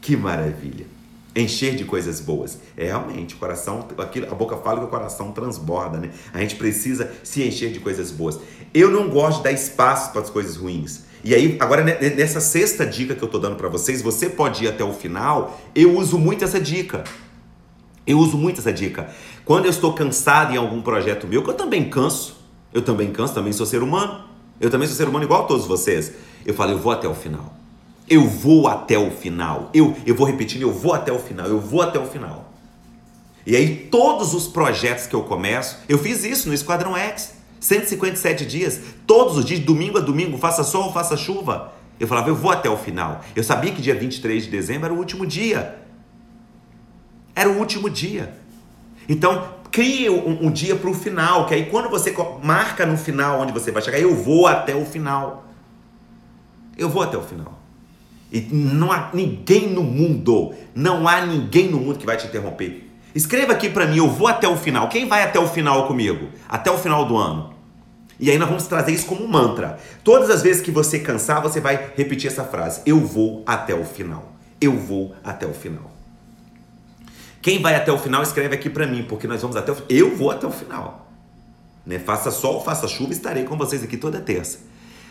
Que 0.00 0.14
maravilha! 0.14 0.97
Encher 1.36 1.76
de 1.76 1.84
coisas 1.84 2.20
boas. 2.20 2.58
É 2.76 2.86
realmente, 2.86 3.34
o 3.34 3.38
coração, 3.38 3.86
aquilo, 3.98 4.26
a 4.30 4.34
boca 4.34 4.56
fala 4.56 4.80
que 4.80 4.86
o 4.86 4.88
coração 4.88 5.30
transborda, 5.32 5.98
né? 5.98 6.10
A 6.32 6.40
gente 6.40 6.56
precisa 6.56 7.12
se 7.22 7.42
encher 7.42 7.70
de 7.70 7.80
coisas 7.80 8.10
boas. 8.10 8.38
Eu 8.72 8.90
não 8.90 9.08
gosto 9.08 9.38
de 9.38 9.44
dar 9.44 9.52
espaço 9.52 10.10
para 10.12 10.22
as 10.22 10.30
coisas 10.30 10.56
ruins. 10.56 11.02
E 11.22 11.34
aí, 11.34 11.56
agora 11.60 11.82
nessa 11.82 12.40
sexta 12.40 12.86
dica 12.86 13.14
que 13.14 13.22
eu 13.22 13.26
estou 13.26 13.40
dando 13.40 13.56
para 13.56 13.68
vocês, 13.68 14.00
você 14.00 14.28
pode 14.28 14.64
ir 14.64 14.68
até 14.68 14.84
o 14.84 14.92
final. 14.92 15.60
Eu 15.74 15.96
uso 15.96 16.18
muito 16.18 16.44
essa 16.44 16.60
dica. 16.60 17.04
Eu 18.06 18.18
uso 18.18 18.38
muito 18.38 18.60
essa 18.60 18.72
dica. 18.72 19.10
Quando 19.44 19.66
eu 19.66 19.70
estou 19.70 19.92
cansado 19.92 20.54
em 20.54 20.56
algum 20.56 20.80
projeto 20.80 21.26
meu, 21.26 21.42
que 21.42 21.50
eu 21.50 21.54
também 21.54 21.90
canso, 21.90 22.36
eu 22.72 22.82
também 22.82 23.12
canso, 23.12 23.34
também 23.34 23.52
sou 23.52 23.66
ser 23.66 23.82
humano. 23.82 24.24
Eu 24.60 24.70
também 24.70 24.88
sou 24.88 24.96
ser 24.96 25.08
humano 25.08 25.24
igual 25.24 25.44
a 25.44 25.46
todos 25.46 25.66
vocês. 25.66 26.12
Eu 26.44 26.54
falo, 26.54 26.72
eu 26.72 26.78
vou 26.78 26.92
até 26.92 27.06
o 27.06 27.14
final. 27.14 27.57
Eu 28.08 28.26
vou 28.26 28.68
até 28.68 28.98
o 28.98 29.10
final. 29.10 29.70
Eu, 29.74 29.96
eu 30.06 30.14
vou 30.14 30.26
repetindo, 30.26 30.62
eu 30.62 30.72
vou 30.72 30.94
até 30.94 31.12
o 31.12 31.18
final, 31.18 31.46
eu 31.46 31.60
vou 31.60 31.82
até 31.82 31.98
o 31.98 32.06
final. 32.06 32.52
E 33.46 33.56
aí, 33.56 33.88
todos 33.90 34.34
os 34.34 34.46
projetos 34.46 35.06
que 35.06 35.14
eu 35.14 35.22
começo, 35.22 35.78
eu 35.88 35.98
fiz 35.98 36.24
isso 36.24 36.48
no 36.48 36.54
Esquadrão 36.54 36.96
X. 36.96 37.38
157 37.60 38.46
dias, 38.46 38.80
todos 39.06 39.36
os 39.36 39.44
dias, 39.44 39.60
domingo 39.60 39.98
a 39.98 40.00
domingo, 40.00 40.38
faça 40.38 40.62
sol 40.62 40.92
faça 40.92 41.16
chuva. 41.16 41.72
Eu 41.98 42.06
falava, 42.06 42.28
eu 42.28 42.36
vou 42.36 42.52
até 42.52 42.70
o 42.70 42.76
final. 42.76 43.20
Eu 43.34 43.42
sabia 43.42 43.72
que 43.72 43.82
dia 43.82 43.94
23 43.94 44.44
de 44.44 44.50
dezembro 44.50 44.86
era 44.86 44.94
o 44.94 44.98
último 44.98 45.26
dia. 45.26 45.78
Era 47.34 47.48
o 47.48 47.58
último 47.58 47.90
dia. 47.90 48.32
Então, 49.08 49.48
crie 49.70 50.08
um, 50.08 50.46
um 50.46 50.50
dia 50.50 50.76
para 50.76 50.90
o 50.90 50.94
final, 50.94 51.46
que 51.46 51.54
aí 51.54 51.66
quando 51.66 51.88
você 51.88 52.14
marca 52.42 52.86
no 52.86 52.96
final 52.96 53.40
onde 53.40 53.52
você 53.52 53.72
vai 53.72 53.82
chegar, 53.82 53.98
eu 53.98 54.14
vou 54.14 54.46
até 54.46 54.74
o 54.74 54.84
final. 54.84 55.46
Eu 56.76 56.88
vou 56.88 57.02
até 57.02 57.16
o 57.16 57.22
final. 57.22 57.57
E 58.30 58.40
não 58.40 58.92
há 58.92 59.10
ninguém 59.14 59.68
no 59.70 59.82
mundo, 59.82 60.52
não 60.74 61.08
há 61.08 61.24
ninguém 61.24 61.68
no 61.68 61.78
mundo 61.78 61.98
que 61.98 62.06
vai 62.06 62.16
te 62.16 62.26
interromper. 62.26 62.88
Escreva 63.14 63.52
aqui 63.52 63.70
para 63.70 63.86
mim, 63.86 63.98
eu 63.98 64.08
vou 64.08 64.28
até 64.28 64.46
o 64.46 64.56
final. 64.56 64.88
Quem 64.88 65.08
vai 65.08 65.22
até 65.22 65.38
o 65.38 65.48
final 65.48 65.86
comigo? 65.86 66.28
Até 66.48 66.70
o 66.70 66.76
final 66.76 67.06
do 67.06 67.16
ano. 67.16 67.54
E 68.20 68.30
aí 68.30 68.38
nós 68.38 68.48
vamos 68.48 68.66
trazer 68.66 68.92
isso 68.92 69.06
como 69.06 69.24
um 69.24 69.28
mantra. 69.28 69.78
Todas 70.04 70.28
as 70.28 70.42
vezes 70.42 70.60
que 70.60 70.70
você 70.70 70.98
cansar, 70.98 71.40
você 71.40 71.60
vai 71.60 71.92
repetir 71.96 72.30
essa 72.30 72.44
frase: 72.44 72.82
eu 72.84 73.00
vou 73.00 73.42
até 73.46 73.74
o 73.74 73.84
final. 73.84 74.32
Eu 74.60 74.76
vou 74.76 75.14
até 75.24 75.46
o 75.46 75.54
final. 75.54 75.90
Quem 77.40 77.62
vai 77.62 77.76
até 77.76 77.92
o 77.92 77.98
final, 77.98 78.22
escreve 78.22 78.54
aqui 78.54 78.68
para 78.68 78.86
mim, 78.86 79.04
porque 79.04 79.26
nós 79.26 79.40
vamos 79.40 79.56
até 79.56 79.70
o 79.70 79.76
Eu 79.88 80.16
vou 80.16 80.30
até 80.30 80.46
o 80.46 80.50
final. 80.50 81.08
Né? 81.86 81.98
Faça 81.98 82.30
sol, 82.30 82.62
faça 82.62 82.86
chuva, 82.88 83.12
estarei 83.12 83.44
com 83.44 83.56
vocês 83.56 83.82
aqui 83.82 83.96
toda 83.96 84.20
terça. 84.20 84.58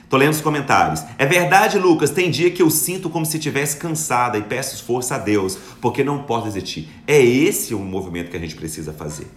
Tô 0.09 0.15
lendo 0.15 0.33
os 0.33 0.41
comentários. 0.41 1.03
É 1.17 1.25
verdade, 1.25 1.77
Lucas, 1.77 2.09
tem 2.11 2.31
dia 2.31 2.49
que 2.49 2.61
eu 2.61 2.69
sinto 2.69 3.09
como 3.09 3.25
se 3.25 3.37
estivesse 3.37 3.75
cansada 3.75 4.37
e 4.37 4.43
peço 4.43 4.81
força 4.83 5.15
a 5.15 5.17
Deus, 5.17 5.57
porque 5.81 6.03
não 6.03 6.23
posso 6.23 6.45
desistir. 6.45 6.89
É 7.05 7.19
esse 7.19 7.73
o 7.73 7.79
movimento 7.79 8.31
que 8.31 8.37
a 8.37 8.39
gente 8.39 8.55
precisa 8.55 8.93
fazer. 8.93 9.27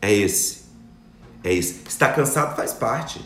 É 0.00 0.12
esse. 0.12 0.62
É 1.44 1.52
esse. 1.52 1.82
Estar 1.86 2.08
cansado 2.14 2.56
faz 2.56 2.72
parte. 2.72 3.20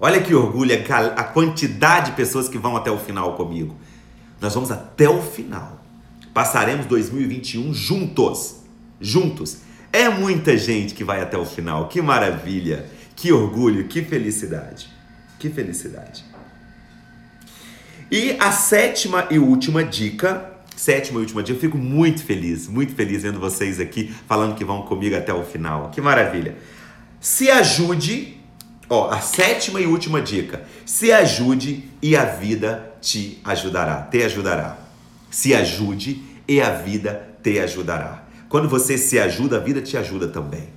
Olha 0.00 0.20
que 0.20 0.34
orgulho 0.34 0.74
a 1.16 1.24
quantidade 1.24 2.10
de 2.10 2.16
pessoas 2.16 2.48
que 2.48 2.58
vão 2.58 2.76
até 2.76 2.90
o 2.90 2.98
final 2.98 3.34
comigo. 3.36 3.76
Nós 4.40 4.54
vamos 4.54 4.70
até 4.70 5.08
o 5.08 5.22
final. 5.22 5.80
Passaremos 6.32 6.86
2021 6.86 7.72
juntos. 7.74 8.56
Juntos. 9.00 9.58
É 9.92 10.08
muita 10.08 10.56
gente 10.56 10.94
que 10.94 11.04
vai 11.04 11.20
até 11.20 11.36
o 11.36 11.44
final. 11.44 11.88
Que 11.88 12.00
maravilha. 12.00 12.90
Que 13.14 13.30
orgulho, 13.30 13.86
que 13.86 14.02
felicidade. 14.02 14.91
Que 15.42 15.50
felicidade. 15.50 16.24
E 18.08 18.36
a 18.38 18.52
sétima 18.52 19.26
e 19.28 19.38
última 19.40 19.82
dica, 19.82 20.52
sétima 20.76 21.18
e 21.18 21.22
última 21.22 21.42
dica, 21.42 21.56
eu 21.56 21.60
fico 21.60 21.76
muito 21.76 22.22
feliz, 22.22 22.68
muito 22.68 22.94
feliz 22.94 23.24
vendo 23.24 23.40
vocês 23.40 23.80
aqui 23.80 24.14
falando 24.28 24.54
que 24.54 24.64
vão 24.64 24.82
comigo 24.82 25.16
até 25.16 25.34
o 25.34 25.42
final. 25.42 25.90
Que 25.90 26.00
maravilha. 26.00 26.56
Se 27.20 27.50
ajude, 27.50 28.40
ó, 28.88 29.10
a 29.10 29.20
sétima 29.20 29.80
e 29.80 29.86
última 29.86 30.22
dica. 30.22 30.62
Se 30.86 31.10
ajude 31.10 31.90
e 32.00 32.16
a 32.16 32.24
vida 32.24 32.94
te 33.00 33.40
ajudará, 33.44 34.02
te 34.02 34.22
ajudará 34.22 34.82
se 35.32 35.54
ajude 35.54 36.22
e 36.46 36.60
a 36.60 36.70
vida 36.70 37.26
te 37.42 37.58
ajudará. 37.58 38.22
Quando 38.48 38.68
você 38.68 38.98
se 38.98 39.18
ajuda, 39.18 39.56
a 39.56 39.60
vida 39.60 39.80
te 39.80 39.96
ajuda 39.96 40.28
também. 40.28 40.68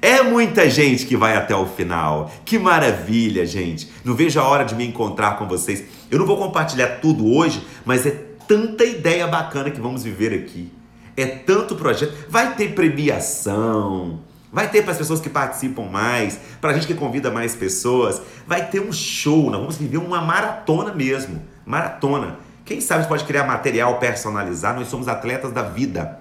É 0.00 0.22
muita 0.22 0.70
gente 0.70 1.06
que 1.06 1.16
vai 1.16 1.36
até 1.36 1.54
o 1.54 1.66
final. 1.66 2.30
Que 2.44 2.58
maravilha, 2.58 3.44
gente. 3.44 3.90
Não 4.04 4.14
vejo 4.14 4.38
a 4.38 4.44
hora 4.44 4.64
de 4.64 4.74
me 4.74 4.86
encontrar 4.86 5.38
com 5.38 5.46
vocês. 5.46 5.84
Eu 6.10 6.18
não 6.18 6.26
vou 6.26 6.36
compartilhar 6.36 7.00
tudo 7.00 7.26
hoje, 7.26 7.66
mas 7.84 8.06
é 8.06 8.10
tanta 8.46 8.84
ideia 8.84 9.26
bacana 9.26 9.70
que 9.70 9.80
vamos 9.80 10.04
viver 10.04 10.32
aqui. 10.32 10.72
É 11.16 11.26
tanto 11.26 11.74
projeto. 11.74 12.14
Vai 12.28 12.54
ter 12.54 12.74
premiação. 12.74 14.20
Vai 14.52 14.68
ter 14.70 14.82
para 14.82 14.92
as 14.92 14.98
pessoas 14.98 15.20
que 15.20 15.28
participam 15.28 15.82
mais, 15.82 16.38
para 16.60 16.70
a 16.70 16.74
gente 16.74 16.86
que 16.86 16.94
convida 16.94 17.30
mais 17.30 17.54
pessoas. 17.54 18.22
Vai 18.46 18.66
ter 18.66 18.80
um 18.80 18.92
show. 18.92 19.50
Nós 19.50 19.60
vamos 19.60 19.76
viver 19.76 19.98
uma 19.98 20.22
maratona 20.22 20.94
mesmo 20.94 21.42
Maratona. 21.68 22.38
Quem 22.64 22.80
sabe 22.80 23.06
pode 23.06 23.24
criar 23.24 23.44
material 23.44 23.98
personalizado. 23.98 24.80
Nós 24.80 24.88
somos 24.88 25.06
atletas 25.06 25.52
da 25.52 25.62
vida. 25.62 26.17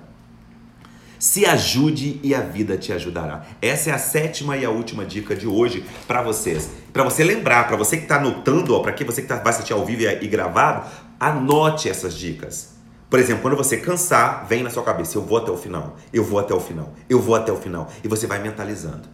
Se 1.20 1.46
ajude 1.46 2.20
e 2.24 2.36
a 2.36 2.42
vida 2.42 2.78
te 2.78 2.94
ajudará. 2.94 3.46
Essa 3.62 3.90
é 3.90 3.94
a 3.94 3.98
sétima 3.98 4.56
e 4.56 4.64
a 4.64 4.70
última 4.70 5.04
dica 5.04 5.36
de 5.36 5.48
hoje 5.48 5.84
para 6.08 6.22
vocês. 6.22 6.70
Para 6.94 7.04
você 7.04 7.24
lembrar, 7.24 7.68
para 7.68 7.76
você 7.76 7.98
que 7.98 8.04
está 8.04 8.18
anotando, 8.18 8.80
para 8.82 8.92
que 8.92 9.04
você 9.04 9.22
que 9.22 9.28
tá, 9.28 9.38
vai 9.38 9.54
assistir 9.54 9.74
ao 9.74 9.86
vivo 9.86 10.04
e 10.04 10.28
gravado, 10.28 10.88
anote 11.20 11.90
essas 11.90 12.14
dicas. 12.14 12.78
Por 13.10 13.20
exemplo, 13.20 13.42
quando 13.42 13.56
você 13.56 13.78
cansar, 13.78 14.46
vem 14.48 14.64
na 14.64 14.70
sua 14.70 14.84
cabeça: 14.84 15.18
eu 15.18 15.22
vou 15.22 15.38
até 15.38 15.52
o 15.52 15.58
final, 15.58 15.98
eu 16.14 16.24
vou 16.24 16.40
até 16.40 16.54
o 16.54 16.60
final, 16.60 16.94
eu 17.10 17.20
vou 17.20 17.36
até 17.36 17.52
o 17.52 17.58
final. 17.58 17.90
E 18.04 18.08
você 18.08 18.28
vai 18.28 18.40
mentalizando. 18.40 19.08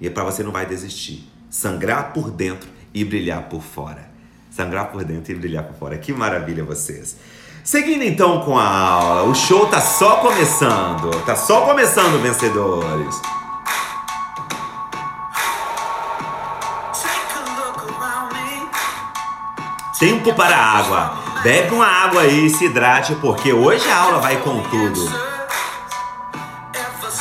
E 0.00 0.06
é 0.06 0.10
para 0.10 0.24
você 0.24 0.42
não 0.42 0.52
vai 0.52 0.66
desistir. 0.66 1.28
Sangrar 1.50 2.12
por 2.12 2.30
dentro 2.30 2.68
e 2.94 3.04
brilhar 3.04 3.48
por 3.48 3.62
fora. 3.62 4.10
Sangrar 4.50 4.90
por 4.90 5.04
dentro 5.04 5.32
e 5.32 5.34
brilhar 5.34 5.64
por 5.64 5.76
fora. 5.76 5.98
Que 5.98 6.12
maravilha 6.12 6.64
vocês. 6.64 7.16
Seguindo 7.64 8.02
então 8.02 8.40
com 8.40 8.58
a 8.58 8.66
aula, 8.66 9.22
o 9.22 9.34
show 9.34 9.66
tá 9.66 9.80
só 9.80 10.16
começando. 10.16 11.10
Tá 11.24 11.36
só 11.36 11.60
começando, 11.60 12.20
vencedores. 12.20 13.20
Tempo 19.98 20.34
para 20.34 20.56
a 20.56 20.78
água. 20.78 21.18
Bebe 21.44 21.72
uma 21.72 21.86
água 21.86 22.22
aí 22.22 22.46
e 22.46 22.50
se 22.50 22.64
hidrate, 22.64 23.14
porque 23.16 23.52
hoje 23.52 23.88
a 23.88 23.96
aula 23.96 24.18
vai 24.18 24.36
com 24.38 24.60
tudo. 24.62 25.32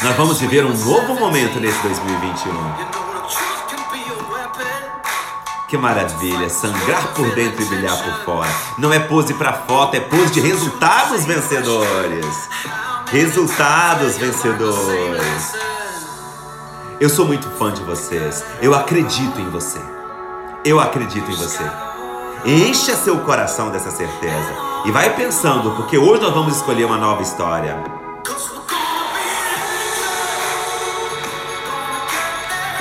Nós 0.01 0.15
vamos 0.15 0.39
viver 0.39 0.65
um 0.65 0.75
novo 0.75 1.13
momento 1.13 1.59
nesse 1.59 1.79
2021. 1.83 3.00
Que 5.71 5.77
maravilha, 5.77 6.49
sangrar 6.49 7.13
por 7.13 7.33
dentro 7.33 7.61
e 7.61 7.65
brilhar 7.65 7.95
por 8.03 8.25
fora. 8.25 8.49
Não 8.77 8.91
é 8.91 8.99
pose 8.99 9.33
para 9.33 9.53
foto, 9.53 9.95
é 9.95 10.01
pose 10.01 10.29
de 10.29 10.41
resultados 10.41 11.23
vencedores. 11.23 12.49
Resultados 13.09 14.17
vencedores. 14.17 15.53
Eu 16.99 17.07
sou 17.07 17.25
muito 17.25 17.49
fã 17.51 17.71
de 17.71 17.81
vocês. 17.83 18.43
Eu 18.61 18.75
acredito 18.75 19.39
em 19.39 19.49
você. 19.49 19.79
Eu 20.65 20.77
acredito 20.77 21.31
em 21.31 21.35
você. 21.37 21.63
Encha 22.43 22.93
seu 22.93 23.19
coração 23.19 23.69
dessa 23.71 23.91
certeza. 23.91 24.53
E 24.83 24.91
vai 24.91 25.15
pensando, 25.15 25.71
porque 25.77 25.97
hoje 25.97 26.21
nós 26.21 26.33
vamos 26.33 26.57
escolher 26.57 26.83
uma 26.83 26.97
nova 26.97 27.21
história. 27.21 27.81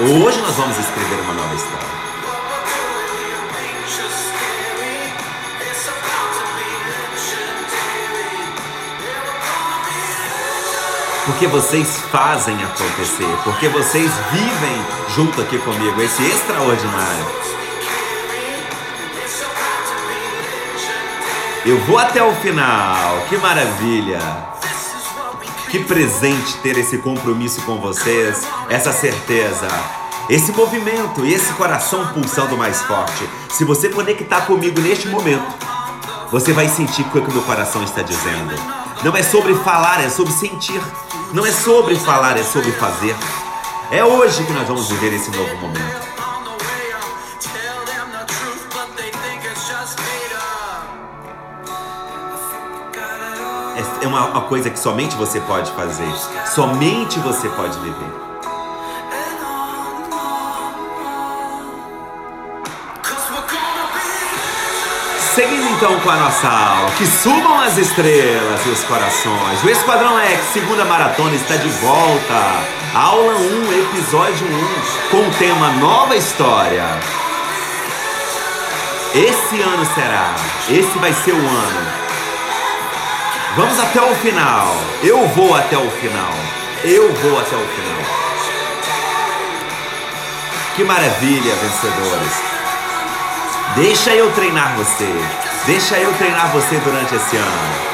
Hoje 0.01 0.41
nós 0.41 0.57
vamos 0.57 0.77
escrever 0.77 1.21
uma 1.21 1.35
nova 1.35 1.55
história. 1.55 2.00
Porque 11.27 11.47
vocês 11.47 12.01
fazem 12.11 12.57
acontecer, 12.65 13.37
porque 13.45 13.69
vocês 13.69 14.11
vivem 14.33 14.85
junto 15.15 15.41
aqui 15.41 15.59
comigo 15.59 16.01
esse 16.01 16.23
extraordinário. 16.23 17.27
Eu 21.65 21.79
vou 21.81 21.99
até 21.99 22.23
o 22.23 22.35
final. 22.37 23.27
Que 23.29 23.37
maravilha! 23.37 24.19
Que 25.71 25.85
presente 25.85 26.57
ter 26.63 26.79
esse 26.79 26.99
compromisso 26.99 27.61
com 27.63 27.77
vocês, 27.77 28.45
essa 28.69 28.91
certeza, 28.91 29.69
esse 30.29 30.51
movimento 30.53 31.25
e 31.25 31.33
esse 31.33 31.53
coração 31.53 32.09
pulsando 32.09 32.57
mais 32.57 32.83
forte. 32.83 33.29
Se 33.51 33.65
você 33.65 33.89
conectar 33.89 34.41
comigo 34.47 34.81
neste 34.81 35.07
momento, 35.07 35.47
você 36.31 36.53
vai 36.53 36.69
sentir 36.69 37.03
o 37.03 37.11
que 37.11 37.19
o 37.19 37.33
meu 37.33 37.43
coração 37.43 37.85
está 37.85 38.03
dizendo. 38.03 38.80
Não 39.03 39.17
é 39.17 39.23
sobre 39.23 39.55
falar, 39.55 40.05
é 40.05 40.11
sobre 40.11 40.33
sentir. 40.33 40.81
Não 41.33 41.47
é 41.47 41.51
sobre 41.51 41.97
falar, 41.97 42.37
é 42.37 42.43
sobre 42.43 42.71
fazer. 42.73 43.17
É 43.91 44.05
hoje 44.05 44.45
que 44.45 44.53
nós 44.53 44.69
vamos 44.69 44.89
viver 44.89 45.15
esse 45.15 45.31
novo 45.31 45.57
momento. 45.57 46.11
é 54.03 54.07
uma, 54.07 54.27
uma 54.27 54.41
coisa 54.43 54.71
que 54.71 54.79
somente 54.79 55.15
você 55.17 55.41
pode 55.41 55.71
fazer, 55.73 56.11
somente 56.47 57.19
você 57.21 57.49
pode 57.51 57.79
viver. 57.81 58.30
Então 65.81 65.99
com 66.01 66.11
a 66.11 66.17
nossa 66.17 66.47
aula, 66.47 66.91
que 66.91 67.07
subam 67.07 67.59
as 67.59 67.79
estrelas 67.79 68.67
e 68.67 68.69
os 68.69 68.85
corações. 68.85 69.65
O 69.65 69.71
Esquadrão 69.71 70.19
X, 70.19 70.45
segunda 70.53 70.85
maratona, 70.85 71.35
está 71.35 71.57
de 71.57 71.71
volta. 71.71 72.35
Aula 72.95 73.33
1, 73.39 73.73
episódio 73.89 74.47
1, 74.47 75.11
com 75.11 75.27
o 75.27 75.31
tema 75.39 75.71
Nova 75.79 76.15
História. 76.15 76.85
Esse 79.15 79.63
ano 79.63 79.87
será, 79.95 80.35
esse 80.69 80.99
vai 80.99 81.15
ser 81.15 81.33
o 81.33 81.39
ano 81.39 82.01
Vamos 83.57 83.81
até 83.81 84.03
o 84.03 84.15
final. 84.17 84.77
Eu 85.03 85.27
vou 85.29 85.55
até 85.55 85.79
o 85.79 85.91
final. 85.93 86.35
Eu 86.85 87.11
vou 87.15 87.41
até 87.41 87.57
o 87.57 87.67
final. 87.67 88.03
Que 90.77 90.85
maravilha, 90.85 91.55
vencedores. 91.55 92.43
Deixa 93.77 94.15
eu 94.15 94.31
treinar 94.33 94.77
você. 94.77 95.50
Deixa 95.67 95.99
eu 95.99 96.13
treinar 96.15 96.51
você 96.53 96.79
durante 96.79 97.15
esse 97.15 97.37
ano. 97.37 97.91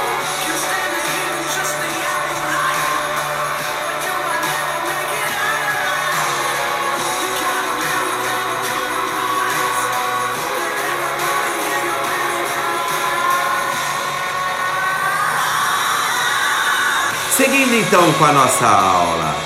Seguindo 17.36 17.74
então 17.74 18.12
com 18.14 18.24
a 18.24 18.32
nossa 18.32 18.66
aula, 18.66 19.36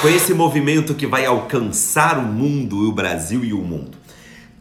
com 0.00 0.08
esse 0.08 0.32
movimento 0.32 0.94
que 0.94 1.06
vai 1.06 1.26
alcançar 1.26 2.16
o 2.16 2.22
mundo, 2.22 2.88
o 2.88 2.92
Brasil 2.92 3.44
e 3.44 3.52
o 3.52 3.58
mundo. 3.58 4.01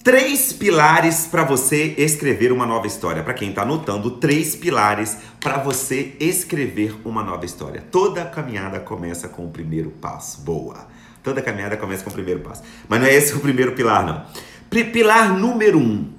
Três 0.04 0.52
pilares 0.52 1.28
para 1.28 1.44
você 1.44 1.94
escrever 1.98 2.52
uma 2.52 2.66
nova 2.66 2.88
história. 2.88 3.24
Para 3.24 3.34
quem 3.34 3.50
está 3.50 3.62
anotando, 3.62 4.12
três 4.12 4.56
pilares 4.56 5.18
para 5.40 5.58
você 5.58 6.16
escrever 6.20 6.96
uma 7.06 7.24
nova 7.24 7.46
história. 7.46 7.84
Toda 7.92 8.26
caminhada 8.26 8.80
começa 8.80 9.30
com 9.30 9.46
o 9.46 9.52
primeiro 9.52 9.92
passo. 9.92 10.42
Boa. 10.42 10.88
Toda 11.24 11.42
caminhada 11.42 11.78
começa 11.78 12.04
com 12.04 12.10
o 12.10 12.14
primeiro 12.14 12.40
passo. 12.40 12.64
Mas 12.90 13.00
não 13.00 13.08
é 13.08 13.14
esse 13.14 13.34
o 13.36 13.40
primeiro 13.40 13.74
pilar, 13.74 14.06
não. 14.06 14.26
Pilar 14.70 15.38
número 15.38 15.78
um. 15.78 16.10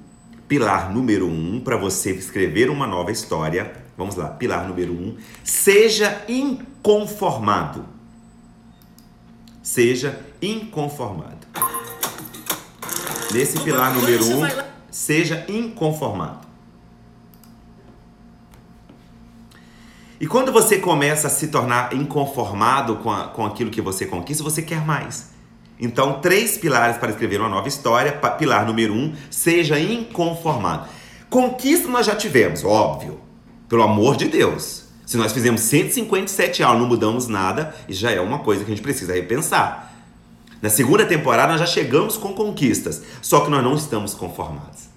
Pilar 0.47 0.93
número 0.93 1.27
um 1.27 1.61
para 1.61 1.77
você 1.77 2.13
escrever 2.13 2.71
uma 2.71 2.87
nova 2.87 3.11
história 3.11 3.83
Vamos 3.97 4.17
lá, 4.17 4.29
pilar 4.29 4.67
número 4.67 4.93
um. 4.93 5.17
Seja 5.45 6.25
inconformado. 6.29 7.85
Seja 9.63 10.21
inconformado. 10.41 11.42
Nesse 13.31 13.61
pilar 13.61 13.95
número 13.95 14.25
um, 14.25 14.49
seja 14.91 15.45
inconformado. 15.49 16.47
E 20.21 20.27
quando 20.27 20.53
você 20.53 20.79
começa 20.79 21.27
a 21.27 21.31
se 21.31 21.49
tornar 21.49 21.93
inconformado 21.95 22.97
com, 22.97 23.11
a, 23.11 23.25
com 23.25 23.45
aquilo 23.45 23.71
que 23.71 23.81
você 23.81 24.07
conquista, 24.07 24.45
você 24.45 24.63
quer 24.63 24.85
mais. 24.85 25.31
Então, 25.81 26.21
três 26.21 26.57
pilares 26.57 26.97
para 26.97 27.11
escrever 27.11 27.41
uma 27.41 27.49
nova 27.49 27.67
história. 27.67 28.13
Pilar 28.13 28.65
número 28.65 28.95
um, 28.95 29.13
seja 29.29 29.81
inconformado. 29.81 30.89
Conquista 31.29 31.89
nós 31.89 32.07
já 32.07 32.15
tivemos, 32.15 32.63
óbvio. 32.63 33.21
Pelo 33.69 33.83
amor 33.83 34.17
de 34.17 34.29
Deus. 34.29 34.85
Se 35.05 35.17
nós 35.17 35.33
fizemos 35.33 35.61
157 35.63 36.63
aulas, 36.63 36.81
não 36.81 36.89
mudamos 36.89 37.27
nada, 37.27 37.75
já 37.89 38.13
é 38.13 38.21
uma 38.21 38.39
coisa 38.39 38.65
que 38.65 38.71
a 38.71 38.75
gente 38.75 38.83
precisa 38.83 39.15
repensar. 39.15 39.92
Na 40.63 40.71
segunda 40.71 41.05
temporada 41.05 41.51
nós 41.51 41.61
já 41.61 41.67
chegamos 41.67 42.17
com 42.17 42.33
conquistas, 42.33 43.03
só 43.21 43.41
que 43.41 43.51
nós 43.51 43.65
não 43.65 43.75
estamos 43.75 44.15
conformados. 44.15 44.93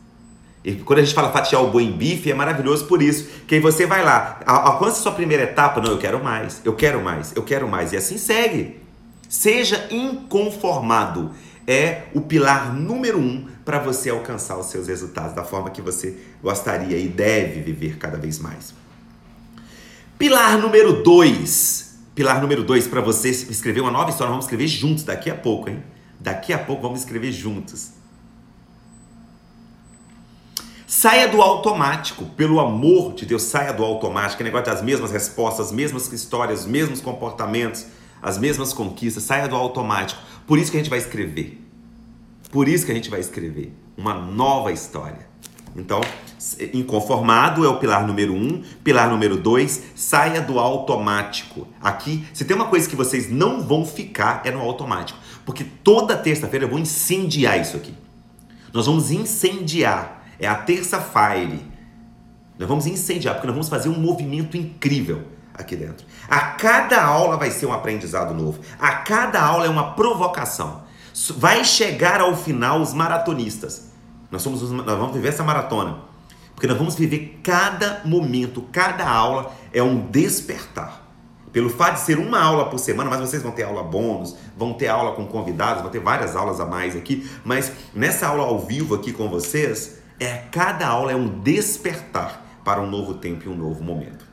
E 0.64 0.74
quando 0.74 1.00
a 1.00 1.02
gente 1.04 1.14
fala 1.14 1.32
fatiar 1.32 1.64
o 1.64 1.70
boi 1.70 1.84
em 1.84 1.92
bife, 1.92 2.30
é 2.30 2.34
maravilhoso 2.34 2.86
por 2.86 3.02
isso. 3.02 3.28
Que 3.48 3.56
aí 3.56 3.62
você 3.62 3.86
vai 3.86 4.04
lá, 4.04 4.40
alcança 4.46 5.00
a 5.00 5.04
sua 5.04 5.12
primeira 5.12 5.44
etapa, 5.44 5.82
não, 5.82 5.92
eu 5.92 5.98
quero 5.98 6.24
mais, 6.24 6.62
eu 6.64 6.74
quero 6.74 7.02
mais, 7.02 7.36
eu 7.36 7.44
quero 7.44 7.68
mais. 7.68 7.94
E 7.94 7.98
assim 7.98 8.18
segue. 8.18 8.80
Seja 9.28 9.88
inconformado. 9.92 11.32
É 11.68 12.04
o 12.14 12.22
pilar 12.22 12.72
número 12.76 13.18
um 13.18 13.48
para 13.64 13.80
você 13.80 14.12
alcançar 14.12 14.56
os 14.58 14.68
seus 14.68 14.88
resultados 14.88 15.34
da 15.34 15.44
forma 15.44 15.72
que 15.72 15.82
você 15.82 16.16
gostaria 16.42 16.96
e 16.96 17.08
deve 17.08 17.62
viver 17.62 17.98
cada 17.98 18.18
vez 18.18 18.38
mais. 18.38 18.74
Pilar 20.18 20.60
número 20.60 21.04
2. 21.04 21.85
Pilar 22.16 22.42
número 22.42 22.64
2 22.64 22.88
para 22.88 23.02
você 23.02 23.30
escrever 23.30 23.82
uma 23.82 23.92
nova 23.92 24.10
história. 24.10 24.32
Vamos 24.32 24.46
escrever 24.46 24.68
juntos 24.68 25.04
daqui 25.04 25.30
a 25.30 25.36
pouco, 25.36 25.70
hein? 25.70 25.84
Daqui 26.18 26.54
a 26.54 26.58
pouco 26.58 26.82
vamos 26.82 27.00
escrever 27.02 27.34
juntos. 27.34 27.92
Saia 30.88 31.28
do 31.28 31.42
automático, 31.42 32.24
pelo 32.38 32.62
amor 32.62 33.14
de 33.16 33.26
Deus, 33.26 33.44
saia 33.44 33.74
do 33.74 33.84
automático. 33.84 34.42
É 34.42 34.46
negócio 34.46 34.68
das 34.68 34.82
mesmas 34.82 35.12
respostas, 35.12 35.68
as 35.68 35.72
mesmas 35.74 36.10
histórias, 36.14 36.62
os 36.62 36.66
mesmos 36.68 37.02
comportamentos, 37.02 37.86
as 38.22 38.38
mesmas 38.38 38.72
conquistas. 38.72 39.24
Saia 39.24 39.50
do 39.50 39.56
automático. 39.56 40.22
Por 40.48 40.58
isso 40.58 40.72
que 40.72 40.78
a 40.78 40.80
gente 40.80 40.90
vai 40.90 41.00
escrever. 41.00 41.62
Por 42.50 42.70
isso 42.70 42.86
que 42.86 42.94
a 42.94 42.96
gente 42.96 43.10
vai 43.10 43.20
escrever 43.20 43.74
uma 43.98 44.14
nova 44.14 44.72
história. 44.72 45.28
Então, 45.76 46.00
inconformado 46.74 47.66
é 47.66 47.68
o 47.68 47.78
pilar 47.78 48.06
número 48.06 48.34
um. 48.34 48.62
Pilar 48.84 49.10
número 49.10 49.38
dois, 49.38 49.84
saia 49.96 50.42
do 50.42 50.60
automático. 50.60 51.68
Aqui, 51.82 52.26
se 52.34 52.46
tem 52.46 52.56
uma 52.56 52.68
coisa 52.68 52.90
que 52.90 52.96
vocês 52.96 53.32
não 53.32 53.62
vão 53.62 53.86
ficar, 53.86 54.42
é 54.46 54.52
no 54.52 54.62
automático. 54.62 55.20
Porque 55.46 55.64
toda 55.64 56.16
terça-feira 56.16 56.66
eu 56.66 56.70
vou 56.70 56.80
incendiar 56.80 57.60
isso 57.60 57.78
aqui. 57.78 57.94
Nós 58.74 58.86
vamos 58.86 59.12
incendiar. 59.12 60.24
É 60.40 60.48
a 60.48 60.56
terça-feira. 60.56 61.60
Nós 62.58 62.68
vamos 62.68 62.86
incendiar, 62.88 63.36
porque 63.36 63.48
nós 63.48 63.56
vamos 63.56 63.70
fazer 63.70 63.90
um 63.90 64.00
movimento 64.00 64.56
incrível 64.56 65.24
aqui 65.54 65.76
dentro. 65.76 66.06
A 66.28 66.40
cada 66.40 67.04
aula 67.04 67.38
vai 67.38 67.52
ser 67.52 67.66
um 67.66 67.74
aprendizado 67.74 68.34
novo. 68.34 68.60
A 68.80 68.92
cada 68.94 69.42
aula 69.42 69.66
é 69.66 69.70
uma 69.70 69.94
provocação. 69.94 70.84
Vai 71.38 71.64
chegar 71.64 72.20
ao 72.20 72.36
final 72.36 72.82
os 72.82 72.94
maratonistas. 72.94 73.92
Nós, 74.30 74.42
somos, 74.42 74.70
nós 74.70 74.98
vamos 74.98 75.14
viver 75.14 75.30
essa 75.30 75.44
maratona. 75.44 76.00
Porque 76.56 76.68
nós 76.68 76.78
vamos 76.78 76.96
viver 76.96 77.40
cada 77.44 78.02
momento, 78.06 78.62
cada 78.72 79.08
aula 79.08 79.54
é 79.74 79.84
um 79.84 80.08
despertar. 80.08 81.04
Pelo 81.52 81.70
fato 81.70 81.96
de 81.96 82.02
ser 82.02 82.18
uma 82.18 82.42
aula 82.42 82.70
por 82.70 82.80
semana, 82.80 83.10
mas 83.10 83.20
vocês 83.20 83.44
vão 83.44 83.52
ter 83.52 83.64
aula 83.64 83.84
bônus, 83.84 84.36
vão 84.58 84.74
ter 84.74 84.88
aula 84.88 85.14
com 85.14 85.26
convidados, 85.26 85.82
vão 85.82 85.92
ter 85.92 86.00
várias 86.00 86.36
aulas 86.36 86.60
a 86.60 86.66
mais 86.66 86.96
aqui, 86.96 87.30
mas 87.44 87.72
nessa 87.94 88.28
aula 88.28 88.44
ao 88.44 88.60
vivo 88.60 88.96
aqui 88.96 89.14
com 89.14 89.30
vocês, 89.30 90.02
é 90.20 90.44
cada 90.52 90.88
aula 90.88 91.12
é 91.12 91.16
um 91.16 91.28
despertar 91.42 92.46
para 92.64 92.82
um 92.82 92.90
novo 92.90 93.16
tempo 93.16 93.46
e 93.46 93.50
um 93.50 93.56
novo 93.56 93.84
momento. 93.84 94.26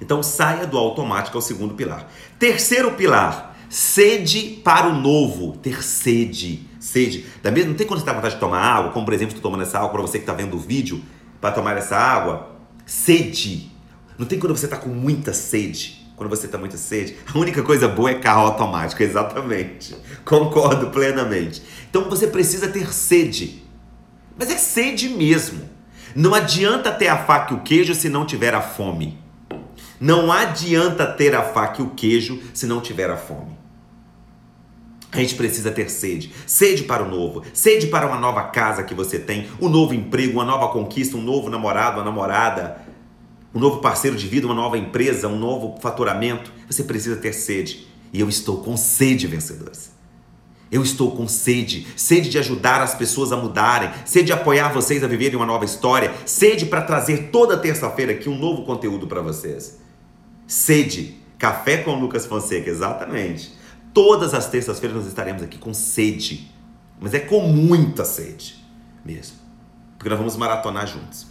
Então 0.00 0.22
saia 0.22 0.66
do 0.66 0.78
automático 0.78 1.36
é 1.36 1.40
o 1.40 1.42
segundo 1.42 1.74
pilar. 1.74 2.08
Terceiro 2.38 2.92
pilar, 2.92 3.56
sede 3.68 4.60
para 4.64 4.88
o 4.88 4.94
novo, 4.94 5.56
ter 5.58 5.82
sede 5.82 6.67
sede. 6.88 7.26
Da 7.42 7.50
mesma, 7.50 7.70
não 7.70 7.76
tem 7.76 7.86
quando 7.86 8.00
você 8.00 8.02
está 8.02 8.12
com 8.12 8.18
vontade 8.18 8.34
de 8.34 8.40
tomar 8.40 8.60
água, 8.60 8.92
como 8.92 9.04
por 9.04 9.14
exemplo, 9.14 9.34
estou 9.34 9.50
tomando 9.50 9.62
essa 9.62 9.78
água 9.78 9.90
para 9.90 10.02
você 10.02 10.18
que 10.18 10.22
está 10.22 10.32
vendo 10.32 10.56
o 10.56 10.58
vídeo, 10.58 11.02
para 11.40 11.52
tomar 11.52 11.76
essa 11.76 11.96
água. 11.96 12.50
Sede. 12.86 13.70
Não 14.16 14.26
tem 14.26 14.38
quando 14.38 14.56
você 14.56 14.64
está 14.66 14.76
com 14.76 14.88
muita 14.88 15.32
sede. 15.32 15.98
Quando 16.16 16.30
você 16.30 16.46
está 16.46 16.58
muito 16.58 16.76
sede, 16.76 17.16
a 17.32 17.38
única 17.38 17.62
coisa 17.62 17.86
boa 17.86 18.10
é 18.10 18.14
carro 18.14 18.46
automático, 18.46 19.00
exatamente. 19.04 19.94
Concordo 20.24 20.90
plenamente. 20.90 21.62
Então 21.88 22.08
você 22.10 22.26
precisa 22.26 22.66
ter 22.66 22.92
sede. 22.92 23.62
Mas 24.36 24.50
é 24.50 24.56
sede 24.56 25.08
mesmo. 25.08 25.68
Não 26.16 26.34
adianta 26.34 26.90
ter 26.90 27.08
a 27.08 27.16
faca 27.16 27.52
e 27.52 27.56
o 27.56 27.60
queijo 27.60 27.94
se 27.94 28.08
não 28.08 28.26
tiver 28.26 28.54
a 28.54 28.62
fome. 28.62 29.18
Não 30.00 30.32
adianta 30.32 31.06
ter 31.06 31.34
a 31.34 31.42
faca 31.42 31.82
e 31.82 31.84
o 31.84 31.90
queijo 31.90 32.40
se 32.54 32.66
não 32.66 32.80
tiver 32.80 33.10
a 33.10 33.16
fome. 33.16 33.57
A 35.10 35.18
gente 35.18 35.34
precisa 35.34 35.70
ter 35.70 35.90
sede. 35.90 36.32
Sede 36.46 36.84
para 36.84 37.02
o 37.02 37.08
novo. 37.08 37.42
Sede 37.54 37.86
para 37.86 38.06
uma 38.06 38.18
nova 38.18 38.42
casa 38.44 38.82
que 38.82 38.94
você 38.94 39.18
tem, 39.18 39.48
um 39.60 39.68
novo 39.68 39.94
emprego, 39.94 40.34
uma 40.34 40.44
nova 40.44 40.68
conquista, 40.68 41.16
um 41.16 41.22
novo 41.22 41.48
namorado, 41.48 41.98
uma 41.98 42.04
namorada, 42.04 42.82
um 43.54 43.58
novo 43.58 43.80
parceiro 43.80 44.16
de 44.16 44.26
vida, 44.26 44.46
uma 44.46 44.54
nova 44.54 44.76
empresa, 44.76 45.28
um 45.28 45.38
novo 45.38 45.78
faturamento. 45.80 46.52
Você 46.68 46.84
precisa 46.84 47.16
ter 47.16 47.32
sede. 47.32 47.88
E 48.12 48.20
eu 48.20 48.28
estou 48.28 48.58
com 48.58 48.76
sede, 48.76 49.26
vencedores. 49.26 49.96
Eu 50.70 50.82
estou 50.82 51.12
com 51.12 51.26
sede, 51.26 51.86
sede 51.96 52.28
de 52.28 52.38
ajudar 52.38 52.82
as 52.82 52.94
pessoas 52.94 53.32
a 53.32 53.36
mudarem, 53.36 53.90
sede 54.04 54.26
de 54.26 54.32
apoiar 54.32 54.70
vocês 54.70 55.02
a 55.02 55.06
viverem 55.06 55.36
uma 55.36 55.46
nova 55.46 55.64
história, 55.64 56.12
sede 56.26 56.66
para 56.66 56.82
trazer 56.82 57.30
toda 57.32 57.56
terça-feira 57.56 58.12
aqui 58.12 58.28
um 58.28 58.38
novo 58.38 58.64
conteúdo 58.64 59.06
para 59.06 59.22
vocês. 59.22 59.78
Sede, 60.46 61.16
café 61.38 61.78
com 61.78 61.98
Lucas 61.98 62.26
Fonseca, 62.26 62.68
exatamente. 62.68 63.57
Todas 63.92 64.34
as 64.34 64.48
terças-feiras 64.48 64.96
nós 64.96 65.06
estaremos 65.06 65.42
aqui 65.42 65.58
com 65.58 65.74
sede, 65.74 66.52
mas 67.00 67.14
é 67.14 67.20
com 67.20 67.40
muita 67.40 68.04
sede 68.04 68.64
mesmo, 69.04 69.36
porque 69.96 70.08
nós 70.08 70.18
vamos 70.18 70.36
maratonar 70.36 70.86
juntos. 70.86 71.26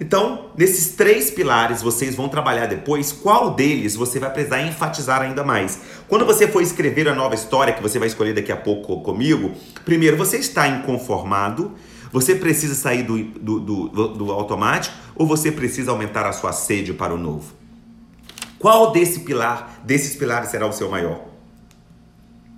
Então, 0.00 0.50
nesses 0.56 0.94
três 0.96 1.30
pilares, 1.30 1.80
vocês 1.80 2.16
vão 2.16 2.28
trabalhar 2.28 2.66
depois 2.66 3.12
qual 3.12 3.54
deles 3.54 3.94
você 3.94 4.18
vai 4.18 4.30
precisar 4.32 4.60
enfatizar 4.62 5.22
ainda 5.22 5.44
mais. 5.44 5.80
Quando 6.08 6.26
você 6.26 6.48
for 6.48 6.60
escrever 6.60 7.08
a 7.08 7.14
nova 7.14 7.34
história 7.34 7.72
que 7.72 7.82
você 7.82 7.98
vai 7.98 8.08
escolher 8.08 8.34
daqui 8.34 8.50
a 8.50 8.56
pouco 8.56 9.00
comigo, 9.02 9.52
primeiro, 9.84 10.16
você 10.16 10.38
está 10.38 10.66
inconformado, 10.66 11.72
você 12.10 12.34
precisa 12.34 12.74
sair 12.74 13.04
do, 13.04 13.22
do, 13.22 13.60
do, 13.60 14.08
do 14.08 14.32
automático 14.32 14.96
ou 15.14 15.26
você 15.26 15.52
precisa 15.52 15.92
aumentar 15.92 16.26
a 16.26 16.32
sua 16.32 16.52
sede 16.52 16.92
para 16.92 17.14
o 17.14 17.18
novo? 17.18 17.54
Qual 18.58 18.92
desse 18.92 19.20
pilar, 19.20 19.80
desses 19.84 20.16
pilares 20.16 20.48
será 20.48 20.66
o 20.66 20.72
seu 20.72 20.90
maior? 20.90 21.33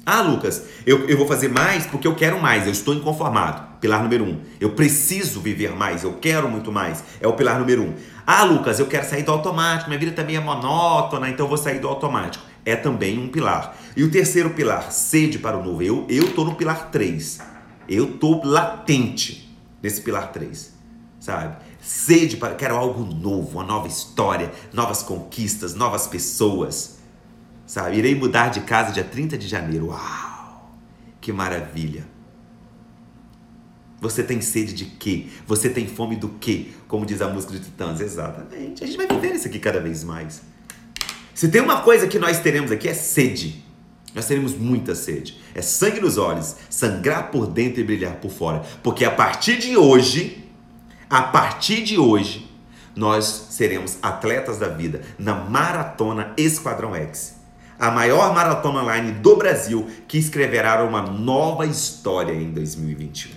Ah, 0.08 0.22
Lucas, 0.22 0.62
eu, 0.86 1.08
eu 1.08 1.18
vou 1.18 1.26
fazer 1.26 1.48
mais 1.48 1.84
porque 1.84 2.06
eu 2.06 2.14
quero 2.14 2.40
mais, 2.40 2.64
eu 2.64 2.70
estou 2.70 2.94
inconformado. 2.94 3.66
Pilar 3.80 4.04
número 4.04 4.22
um. 4.22 4.40
Eu 4.60 4.70
preciso 4.70 5.40
viver 5.40 5.74
mais, 5.74 6.04
eu 6.04 6.12
quero 6.12 6.48
muito 6.48 6.70
mais. 6.70 7.02
É 7.20 7.26
o 7.26 7.32
pilar 7.32 7.58
número 7.58 7.82
um. 7.82 7.94
Ah, 8.24 8.44
Lucas, 8.44 8.78
eu 8.78 8.86
quero 8.86 9.04
sair 9.04 9.24
do 9.24 9.32
automático, 9.32 9.90
minha 9.90 9.98
vida 9.98 10.12
também 10.12 10.36
é 10.36 10.40
monótona, 10.40 11.28
então 11.28 11.46
eu 11.46 11.48
vou 11.48 11.58
sair 11.58 11.80
do 11.80 11.88
automático. 11.88 12.44
É 12.64 12.76
também 12.76 13.18
um 13.18 13.26
pilar. 13.26 13.76
E 13.96 14.04
o 14.04 14.10
terceiro 14.10 14.50
pilar, 14.50 14.92
sede 14.92 15.40
para 15.40 15.58
o 15.58 15.64
novo. 15.64 15.82
Eu 15.82 16.06
eu 16.08 16.32
no 16.44 16.54
pilar 16.54 16.88
3. 16.92 17.40
Eu 17.88 18.18
tô 18.18 18.42
latente 18.44 19.52
nesse 19.82 20.02
pilar 20.02 20.30
3. 20.30 20.72
Sabe? 21.18 21.56
Sede 21.80 22.36
para 22.36 22.54
quero 22.54 22.76
algo 22.76 23.04
novo, 23.04 23.58
uma 23.58 23.64
nova 23.64 23.88
história, 23.88 24.52
novas 24.72 25.02
conquistas, 25.02 25.74
novas 25.74 26.06
pessoas 26.06 26.95
Sabe? 27.66 27.98
Irei 27.98 28.14
mudar 28.14 28.48
de 28.48 28.60
casa 28.60 28.92
dia 28.92 29.04
30 29.04 29.36
de 29.36 29.48
janeiro. 29.48 29.88
Uau! 29.88 30.70
Que 31.20 31.32
maravilha! 31.32 32.06
Você 34.00 34.22
tem 34.22 34.40
sede 34.40 34.72
de 34.72 34.84
quê? 34.84 35.26
Você 35.46 35.68
tem 35.68 35.86
fome 35.86 36.16
do 36.16 36.28
quê? 36.28 36.68
Como 36.86 37.04
diz 37.04 37.20
a 37.20 37.28
música 37.28 37.54
de 37.54 37.60
Titãs. 37.60 38.00
Exatamente. 38.00 38.84
A 38.84 38.86
gente 38.86 38.96
vai 38.96 39.08
viver 39.08 39.34
isso 39.34 39.48
aqui 39.48 39.58
cada 39.58 39.80
vez 39.80 40.04
mais. 40.04 40.42
Se 41.34 41.48
tem 41.48 41.60
uma 41.60 41.80
coisa 41.80 42.06
que 42.06 42.18
nós 42.18 42.38
teremos 42.38 42.70
aqui 42.70 42.88
é 42.88 42.94
sede. 42.94 43.64
Nós 44.14 44.26
teremos 44.26 44.54
muita 44.54 44.94
sede. 44.94 45.40
É 45.54 45.60
sangue 45.60 46.00
nos 46.00 46.16
olhos, 46.18 46.56
sangrar 46.70 47.30
por 47.30 47.46
dentro 47.48 47.80
e 47.80 47.84
brilhar 47.84 48.16
por 48.16 48.30
fora. 48.30 48.62
Porque 48.82 49.04
a 49.04 49.10
partir 49.10 49.58
de 49.58 49.76
hoje, 49.76 50.46
a 51.10 51.22
partir 51.22 51.82
de 51.82 51.98
hoje, 51.98 52.48
nós 52.94 53.48
seremos 53.50 53.98
atletas 54.02 54.58
da 54.58 54.68
vida 54.68 55.02
na 55.18 55.34
maratona 55.34 56.32
Esquadrão 56.36 56.94
X 56.94 57.35
a 57.78 57.90
maior 57.90 58.34
maratona 58.34 58.82
online 58.82 59.12
do 59.12 59.36
Brasil, 59.36 59.88
que 60.08 60.18
escreverá 60.18 60.82
uma 60.84 61.02
nova 61.02 61.66
história 61.66 62.32
em 62.32 62.50
2021. 62.50 63.32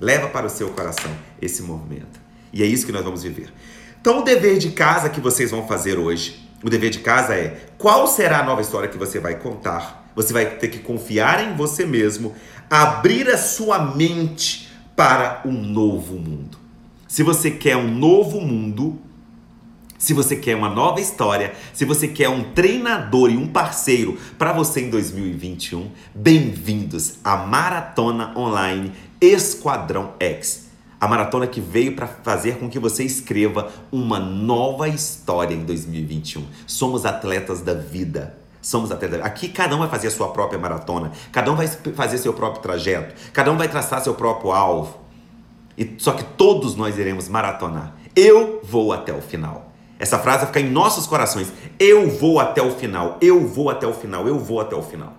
Leva 0.00 0.28
para 0.28 0.46
o 0.46 0.50
seu 0.50 0.70
coração 0.70 1.10
esse 1.40 1.62
movimento. 1.62 2.20
E 2.52 2.62
é 2.62 2.66
isso 2.66 2.86
que 2.86 2.92
nós 2.92 3.04
vamos 3.04 3.22
viver. 3.22 3.52
Então, 4.00 4.20
o 4.20 4.22
dever 4.22 4.58
de 4.58 4.70
casa 4.70 5.08
que 5.08 5.20
vocês 5.20 5.50
vão 5.50 5.66
fazer 5.66 5.98
hoje, 5.98 6.48
o 6.62 6.70
dever 6.70 6.90
de 6.90 7.00
casa 7.00 7.34
é 7.34 7.66
qual 7.78 8.06
será 8.06 8.40
a 8.40 8.44
nova 8.44 8.60
história 8.60 8.88
que 8.88 8.98
você 8.98 9.18
vai 9.18 9.36
contar. 9.36 10.04
Você 10.14 10.32
vai 10.32 10.46
ter 10.46 10.68
que 10.68 10.78
confiar 10.78 11.42
em 11.44 11.56
você 11.56 11.84
mesmo, 11.84 12.34
abrir 12.70 13.28
a 13.28 13.38
sua 13.38 13.78
mente 13.78 14.68
para 14.94 15.42
um 15.44 15.52
novo 15.52 16.14
mundo. 16.14 16.58
Se 17.08 17.22
você 17.22 17.50
quer 17.50 17.76
um 17.76 17.88
novo 17.88 18.40
mundo, 18.40 18.98
se 20.04 20.12
você 20.12 20.36
quer 20.36 20.54
uma 20.54 20.68
nova 20.68 21.00
história, 21.00 21.54
se 21.72 21.86
você 21.86 22.06
quer 22.06 22.28
um 22.28 22.52
treinador 22.52 23.30
e 23.30 23.38
um 23.38 23.48
parceiro 23.48 24.18
para 24.36 24.52
você 24.52 24.82
em 24.82 24.90
2021, 24.90 25.90
bem-vindos 26.14 27.14
à 27.24 27.38
Maratona 27.38 28.38
Online 28.38 28.92
Esquadrão 29.18 30.12
X. 30.20 30.68
A 31.00 31.08
maratona 31.08 31.46
que 31.46 31.58
veio 31.58 31.96
para 31.96 32.06
fazer 32.06 32.58
com 32.58 32.68
que 32.68 32.78
você 32.78 33.02
escreva 33.02 33.72
uma 33.90 34.18
nova 34.18 34.88
história 34.88 35.54
em 35.54 35.64
2021. 35.64 36.44
Somos 36.66 37.06
atletas 37.06 37.62
da 37.62 37.72
vida. 37.72 38.36
Somos 38.60 38.92
atletas. 38.92 39.22
Aqui 39.22 39.48
cada 39.48 39.74
um 39.74 39.78
vai 39.78 39.88
fazer 39.88 40.08
a 40.08 40.10
sua 40.10 40.28
própria 40.28 40.58
maratona, 40.58 41.12
cada 41.32 41.50
um 41.50 41.56
vai 41.56 41.66
fazer 41.66 42.18
seu 42.18 42.34
próprio 42.34 42.60
trajeto, 42.60 43.14
cada 43.32 43.50
um 43.50 43.56
vai 43.56 43.68
traçar 43.68 44.02
seu 44.02 44.14
próprio 44.14 44.52
alvo. 44.52 44.98
E 45.78 45.94
só 45.96 46.12
que 46.12 46.24
todos 46.24 46.76
nós 46.76 46.98
iremos 46.98 47.26
maratonar. 47.26 47.96
Eu 48.14 48.60
vou 48.62 48.92
até 48.92 49.10
o 49.10 49.22
final. 49.22 49.73
Essa 50.04 50.18
frase 50.18 50.40
vai 50.40 50.48
ficar 50.48 50.60
em 50.60 50.70
nossos 50.70 51.06
corações. 51.06 51.50
Eu 51.78 52.10
vou 52.10 52.38
até 52.38 52.60
o 52.60 52.72
final, 52.72 53.16
eu 53.22 53.48
vou 53.48 53.70
até 53.70 53.86
o 53.86 53.94
final, 53.94 54.28
eu 54.28 54.38
vou 54.38 54.60
até 54.60 54.76
o 54.76 54.82
final. 54.82 55.14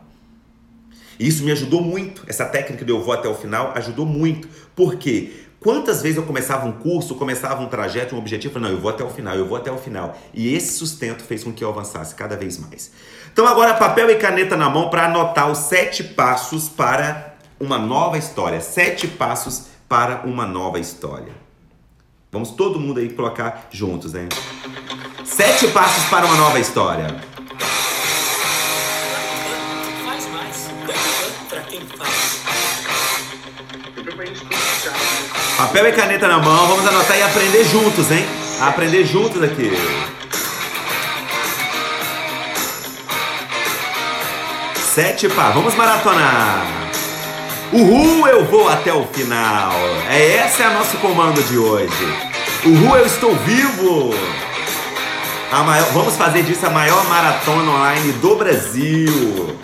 E 1.20 1.28
isso 1.28 1.44
me 1.44 1.52
ajudou 1.52 1.82
muito. 1.82 2.24
Essa 2.28 2.46
técnica 2.46 2.86
do 2.86 2.92
eu 2.92 3.02
vou 3.02 3.12
até 3.12 3.28
o 3.28 3.34
final 3.34 3.72
ajudou 3.74 4.06
muito. 4.06 4.48
Porque 4.76 5.48
quantas 5.60 6.04
vezes 6.04 6.18
eu 6.18 6.24
começava 6.24 6.68
um 6.68 6.72
curso, 6.72 7.16
começava 7.16 7.64
um 7.64 7.68
trajeto, 7.68 8.14
um 8.14 8.20
objetivo, 8.20 8.60
não, 8.60 8.70
eu 8.70 8.80
vou 8.80 8.92
até 8.92 9.04
o 9.04 9.10
final, 9.10 9.34
eu 9.34 9.48
vou 9.48 9.58
até 9.58 9.72
o 9.72 9.78
final. 9.80 10.16
E 10.32 10.54
esse 10.54 10.78
sustento 10.78 11.24
fez 11.24 11.44
com 11.44 11.52
que 11.52 11.64
eu 11.64 11.70
avançasse 11.70 12.14
cada 12.14 12.38
vez 12.38 12.60
mais. 12.60 12.92
Então 13.34 13.48
agora 13.48 13.74
papel 13.74 14.12
e 14.12 14.16
caneta 14.18 14.56
na 14.56 14.70
mão 14.70 14.92
para 14.92 15.06
anotar 15.06 15.50
os 15.50 15.58
sete 15.58 16.04
passos 16.04 16.70
para 16.70 17.34
uma 17.60 17.80
nova 17.80 18.20
história. 18.20 18.62
Sete 18.62 19.08
passos 19.08 19.66
para 19.90 20.22
uma 20.26 20.46
nova 20.46 20.80
história. 20.80 21.45
Vamos 22.36 22.50
todo 22.50 22.78
mundo 22.78 23.00
aí 23.00 23.08
colocar 23.08 23.70
juntos, 23.72 24.12
né? 24.12 24.28
Sete 25.24 25.70
passos 25.70 26.04
para 26.10 26.26
uma 26.26 26.36
nova 26.36 26.60
história. 26.60 27.08
Faz 30.04 30.28
mais. 30.28 30.68
Pra 31.48 31.62
quem 31.62 31.80
faz. 31.98 32.42
Papel 35.56 35.88
e 35.88 35.92
caneta 35.94 36.28
na 36.28 36.40
mão, 36.40 36.68
vamos 36.68 36.86
anotar 36.86 37.18
e 37.18 37.24
aprender 37.24 37.64
juntos, 37.64 38.12
hein? 38.12 38.26
Aprender 38.60 39.06
juntos 39.06 39.42
aqui. 39.42 39.72
Sete 44.94 45.30
pá, 45.30 45.52
vamos 45.52 45.74
maratonar. 45.76 46.85
Uhul, 47.76 48.26
eu 48.26 48.46
vou 48.46 48.70
até 48.70 48.94
o 48.94 49.06
final. 49.08 49.74
É 50.10 50.46
esse 50.46 50.64
é 50.64 50.70
o 50.70 50.74
nosso 50.76 50.96
comando 51.00 51.44
de 51.44 51.58
hoje. 51.58 51.92
Uhul, 52.64 52.96
eu 52.96 53.06
estou 53.06 53.36
vivo. 53.36 54.12
Maior, 55.52 55.86
vamos 55.92 56.16
fazer 56.16 56.44
disso 56.44 56.66
a 56.66 56.70
maior 56.70 57.04
maratona 57.10 57.70
online 57.70 58.14
do 58.14 58.38
Brasil. 58.38 59.60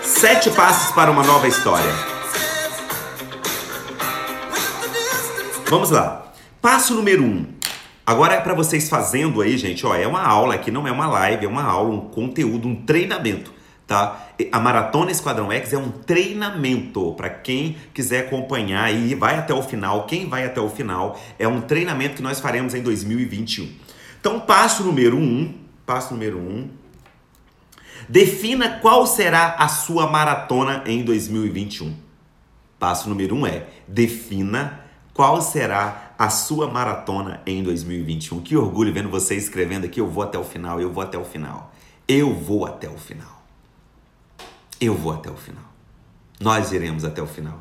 Sete 0.00 0.50
passos 0.50 0.92
para 0.92 1.10
uma 1.10 1.24
nova 1.24 1.48
história. 1.48 1.92
Vamos 5.66 5.90
lá. 5.90 6.32
Passo 6.62 6.94
número 6.94 7.24
um. 7.24 7.59
Agora 8.10 8.34
é 8.34 8.40
para 8.40 8.54
vocês 8.54 8.88
fazendo 8.88 9.40
aí, 9.40 9.56
gente, 9.56 9.86
ó, 9.86 9.94
é 9.94 10.04
uma 10.04 10.20
aula 10.20 10.54
aqui, 10.54 10.68
não 10.68 10.84
é 10.84 10.90
uma 10.90 11.06
live, 11.06 11.46
é 11.46 11.48
uma 11.48 11.62
aula, 11.62 11.94
um 11.94 12.00
conteúdo, 12.08 12.66
um 12.66 12.74
treinamento, 12.74 13.54
tá? 13.86 14.30
A 14.50 14.58
Maratona 14.58 15.12
Esquadrão 15.12 15.52
X 15.52 15.72
é 15.72 15.78
um 15.78 15.92
treinamento 15.92 17.12
para 17.12 17.30
quem 17.30 17.76
quiser 17.94 18.26
acompanhar 18.26 18.92
e 18.92 19.14
vai 19.14 19.38
até 19.38 19.54
o 19.54 19.62
final. 19.62 20.08
Quem 20.08 20.28
vai 20.28 20.44
até 20.44 20.60
o 20.60 20.68
final 20.68 21.20
é 21.38 21.46
um 21.46 21.60
treinamento 21.60 22.16
que 22.16 22.22
nós 22.22 22.40
faremos 22.40 22.74
em 22.74 22.82
2021. 22.82 23.72
Então, 24.18 24.40
passo 24.40 24.82
número 24.82 25.16
um, 25.16 25.54
passo 25.86 26.12
número 26.12 26.36
um, 26.36 26.68
defina 28.08 28.80
qual 28.80 29.06
será 29.06 29.54
a 29.56 29.68
sua 29.68 30.08
maratona 30.08 30.82
em 30.84 31.04
2021. 31.04 31.94
Passo 32.76 33.08
número 33.08 33.36
um 33.36 33.46
é 33.46 33.66
defina 33.86 34.80
qual 35.14 35.40
será 35.40 36.09
a 36.20 36.28
sua 36.28 36.68
maratona 36.68 37.40
em 37.46 37.62
2021. 37.62 38.42
Que 38.42 38.54
orgulho 38.54 38.92
vendo 38.92 39.08
você 39.08 39.36
escrevendo 39.36 39.86
aqui, 39.86 40.02
eu 40.02 40.06
vou 40.06 40.22
até 40.22 40.38
o 40.38 40.44
final, 40.44 40.78
eu 40.78 40.92
vou 40.92 41.02
até 41.02 41.16
o 41.16 41.24
final. 41.24 41.72
Eu 42.06 42.34
vou 42.34 42.66
até 42.66 42.86
o 42.90 42.98
final. 42.98 43.42
Eu 44.78 44.94
vou 44.94 45.14
até 45.14 45.30
o 45.30 45.34
final. 45.34 45.64
Nós 46.38 46.72
iremos 46.72 47.06
até 47.06 47.22
o 47.22 47.26
final. 47.26 47.58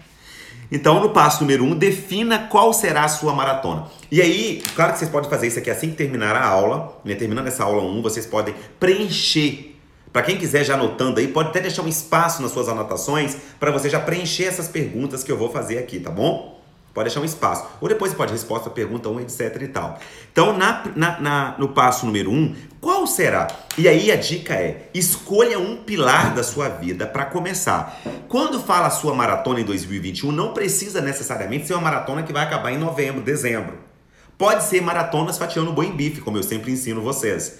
Então, 0.69 0.99
no 0.99 1.11
passo 1.11 1.39
número 1.39 1.63
um, 1.63 1.73
defina 1.73 2.47
qual 2.49 2.73
será 2.73 3.05
a 3.05 3.07
sua 3.07 3.31
maratona. 3.31 3.87
E 4.11 4.21
aí, 4.21 4.61
claro 4.75 4.91
que 4.91 4.99
vocês 4.99 5.09
podem 5.09 5.29
fazer 5.29 5.47
isso 5.47 5.59
aqui 5.59 5.69
assim 5.69 5.91
que 5.91 5.95
terminar 5.95 6.35
a 6.35 6.45
aula, 6.45 6.99
né? 7.05 7.15
terminando 7.15 7.47
essa 7.47 7.63
aula 7.63 7.81
1, 7.81 7.97
um, 7.97 8.01
vocês 8.01 8.25
podem 8.25 8.53
preencher. 8.77 9.79
Para 10.11 10.23
quem 10.23 10.37
quiser 10.37 10.65
já 10.65 10.73
anotando 10.73 11.21
aí, 11.21 11.29
pode 11.29 11.47
até 11.47 11.61
deixar 11.61 11.81
um 11.81 11.87
espaço 11.87 12.41
nas 12.41 12.51
suas 12.51 12.67
anotações 12.67 13.37
para 13.57 13.71
você 13.71 13.89
já 13.89 14.01
preencher 14.01 14.43
essas 14.43 14.67
perguntas 14.67 15.23
que 15.23 15.31
eu 15.31 15.37
vou 15.37 15.49
fazer 15.49 15.77
aqui, 15.77 16.01
tá 16.01 16.11
bom? 16.11 16.58
Pode 16.93 17.09
deixar 17.09 17.21
um 17.21 17.25
espaço. 17.25 17.65
Ou 17.79 17.87
depois 17.87 18.11
você 18.11 18.17
pode 18.17 18.31
resposta, 18.31 18.69
pergunta 18.69 19.09
1, 19.09 19.19
etc 19.21 19.61
e 19.61 19.67
tal. 19.67 19.99
Então, 20.31 20.57
na, 20.57 20.83
na, 20.95 21.19
na, 21.19 21.55
no 21.57 21.69
passo 21.69 22.05
número 22.05 22.31
1, 22.31 22.33
um, 22.33 22.55
qual 22.81 23.05
será? 23.05 23.47
E 23.77 23.87
aí 23.87 24.11
a 24.11 24.15
dica 24.15 24.55
é: 24.55 24.89
escolha 24.93 25.59
um 25.59 25.77
pilar 25.77 26.33
da 26.33 26.43
sua 26.43 26.67
vida 26.69 27.05
para 27.05 27.25
começar. 27.25 27.99
Quando 28.27 28.59
fala 28.59 28.87
a 28.87 28.91
sua 28.91 29.13
maratona 29.13 29.61
em 29.61 29.65
2021, 29.65 30.31
não 30.31 30.53
precisa 30.53 31.01
necessariamente 31.01 31.67
ser 31.67 31.73
uma 31.73 31.81
maratona 31.81 32.23
que 32.23 32.33
vai 32.33 32.43
acabar 32.43 32.71
em 32.71 32.77
novembro, 32.77 33.21
dezembro. 33.21 33.77
Pode 34.37 34.63
ser 34.63 34.81
maratonas 34.81 35.37
fatiando 35.37 35.73
boi 35.73 35.87
em 35.87 35.95
bife, 35.95 36.21
como 36.21 36.37
eu 36.37 36.43
sempre 36.43 36.71
ensino 36.71 37.01
vocês. 37.01 37.59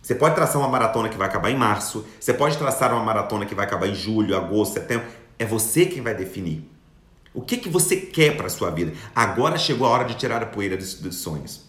Você 0.00 0.14
pode 0.14 0.34
traçar 0.34 0.60
uma 0.60 0.68
maratona 0.68 1.08
que 1.08 1.16
vai 1.16 1.28
acabar 1.28 1.50
em 1.50 1.56
março, 1.56 2.04
você 2.18 2.32
pode 2.32 2.56
traçar 2.58 2.92
uma 2.92 3.04
maratona 3.04 3.46
que 3.46 3.54
vai 3.54 3.66
acabar 3.66 3.86
em 3.86 3.94
julho, 3.94 4.36
agosto, 4.36 4.74
setembro. 4.74 5.06
É 5.38 5.44
você 5.44 5.86
quem 5.86 6.02
vai 6.02 6.14
definir. 6.14 6.71
O 7.34 7.40
que, 7.40 7.56
que 7.56 7.68
você 7.68 7.96
quer 7.96 8.36
para 8.36 8.46
a 8.46 8.50
sua 8.50 8.70
vida? 8.70 8.92
Agora 9.14 9.56
chegou 9.56 9.86
a 9.86 9.90
hora 9.90 10.04
de 10.04 10.14
tirar 10.14 10.42
a 10.42 10.46
poeira 10.46 10.76
dos, 10.76 10.94
dos 10.94 11.16
sonhos. 11.16 11.62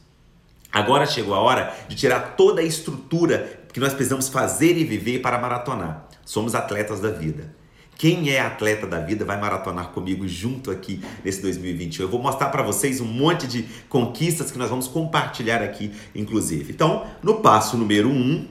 Agora 0.71 1.05
chegou 1.05 1.35
a 1.35 1.39
hora 1.39 1.73
de 1.87 1.95
tirar 1.95 2.35
toda 2.35 2.61
a 2.61 2.63
estrutura 2.63 3.61
que 3.71 3.79
nós 3.79 3.93
precisamos 3.93 4.27
fazer 4.27 4.75
e 4.77 4.83
viver 4.83 5.19
para 5.19 5.37
maratonar. 5.37 6.07
Somos 6.25 6.55
atletas 6.55 6.99
da 6.99 7.09
vida. 7.09 7.55
Quem 7.95 8.31
é 8.31 8.39
atleta 8.39 8.87
da 8.87 8.99
vida 8.99 9.23
vai 9.23 9.39
maratonar 9.39 9.89
comigo 9.89 10.27
junto 10.27 10.71
aqui 10.71 10.99
nesse 11.23 11.41
2021. 11.43 12.05
Eu 12.05 12.09
vou 12.09 12.21
mostrar 12.21 12.49
para 12.49 12.63
vocês 12.63 12.99
um 12.99 13.05
monte 13.05 13.47
de 13.47 13.63
conquistas 13.87 14.51
que 14.51 14.57
nós 14.57 14.69
vamos 14.69 14.87
compartilhar 14.87 15.61
aqui, 15.61 15.91
inclusive. 16.15 16.73
Então, 16.73 17.05
no 17.21 17.35
passo 17.35 17.77
número 17.77 18.09
1, 18.09 18.11
um, 18.11 18.47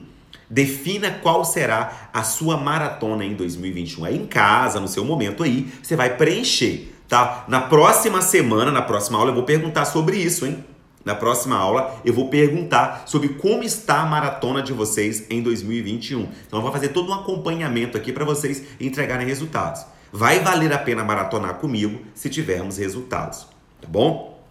defina 0.49 1.11
qual 1.11 1.43
será 1.43 2.09
a 2.13 2.23
sua 2.23 2.55
maratona 2.55 3.25
em 3.25 3.35
2021. 3.35 4.05
Aí 4.05 4.17
em 4.17 4.25
casa, 4.25 4.79
no 4.79 4.87
seu 4.87 5.03
momento 5.03 5.43
aí, 5.43 5.67
você 5.81 5.95
vai 5.95 6.15
preencher 6.15 6.92
tá? 7.13 7.45
Na 7.47 7.61
próxima 7.61 8.23
semana, 8.23 8.71
na 8.71 8.81
próxima 8.81 9.19
aula, 9.19 9.29
eu 9.29 9.35
vou 9.35 9.43
perguntar 9.43 9.85
sobre 9.85 10.17
isso, 10.17 10.47
hein? 10.47 10.65
Na 11.05 11.13
próxima 11.13 11.55
aula, 11.55 12.01
eu 12.03 12.11
vou 12.11 12.27
perguntar 12.27 13.03
sobre 13.05 13.29
como 13.29 13.61
está 13.61 14.01
a 14.01 14.05
maratona 14.07 14.63
de 14.63 14.73
vocês 14.73 15.27
em 15.29 15.43
2021. 15.43 16.21
Então, 16.21 16.57
eu 16.57 16.61
vou 16.63 16.71
fazer 16.71 16.87
todo 16.87 17.11
um 17.11 17.13
acompanhamento 17.13 17.95
aqui 17.95 18.11
para 18.11 18.25
vocês 18.25 18.63
entregarem 18.81 19.27
resultados. 19.27 19.85
Vai 20.11 20.39
valer 20.39 20.73
a 20.73 20.77
pena 20.79 21.03
maratonar 21.03 21.55
comigo 21.55 22.01
se 22.15 22.31
tivermos 22.31 22.77
resultados, 22.77 23.45
tá 23.79 23.87
bom? 23.87 24.43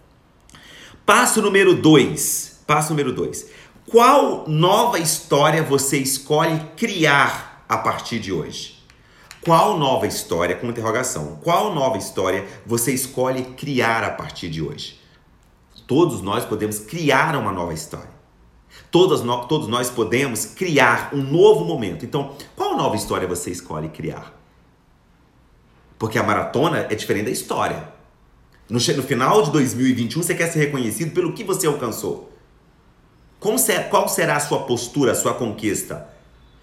Passo 1.04 1.42
número 1.42 1.74
2. 1.74 2.60
Passo 2.64 2.90
número 2.90 3.12
2. 3.12 3.44
Qual 3.90 4.44
nova 4.46 5.00
história 5.00 5.64
você 5.64 5.98
escolhe 5.98 6.60
criar 6.76 7.64
a 7.68 7.76
partir 7.76 8.20
de 8.20 8.32
hoje? 8.32 8.71
Qual 9.44 9.76
nova 9.76 10.06
história, 10.06 10.54
com 10.54 10.68
interrogação, 10.68 11.38
qual 11.42 11.74
nova 11.74 11.98
história 11.98 12.46
você 12.64 12.92
escolhe 12.92 13.42
criar 13.56 14.04
a 14.04 14.10
partir 14.10 14.48
de 14.48 14.62
hoje? 14.62 15.00
Todos 15.84 16.22
nós 16.22 16.44
podemos 16.44 16.78
criar 16.78 17.34
uma 17.34 17.50
nova 17.50 17.74
história. 17.74 18.12
Todos, 18.88 19.22
no, 19.22 19.44
todos 19.46 19.66
nós 19.66 19.90
podemos 19.90 20.44
criar 20.46 21.10
um 21.12 21.22
novo 21.22 21.64
momento. 21.64 22.04
Então, 22.04 22.36
qual 22.54 22.76
nova 22.76 22.94
história 22.94 23.26
você 23.26 23.50
escolhe 23.50 23.88
criar? 23.88 24.32
Porque 25.98 26.18
a 26.18 26.22
maratona 26.22 26.86
é 26.88 26.94
diferente 26.94 27.24
da 27.24 27.30
história. 27.32 27.88
No, 28.68 28.78
no 28.78 29.02
final 29.02 29.42
de 29.42 29.50
2021, 29.50 30.22
você 30.22 30.34
quer 30.36 30.52
ser 30.52 30.60
reconhecido 30.60 31.12
pelo 31.12 31.32
que 31.32 31.42
você 31.42 31.66
alcançou. 31.66 32.30
Ser, 33.58 33.88
qual 33.88 34.08
será 34.08 34.36
a 34.36 34.40
sua 34.40 34.60
postura, 34.60 35.12
a 35.12 35.16
sua 35.16 35.34
conquista? 35.34 36.08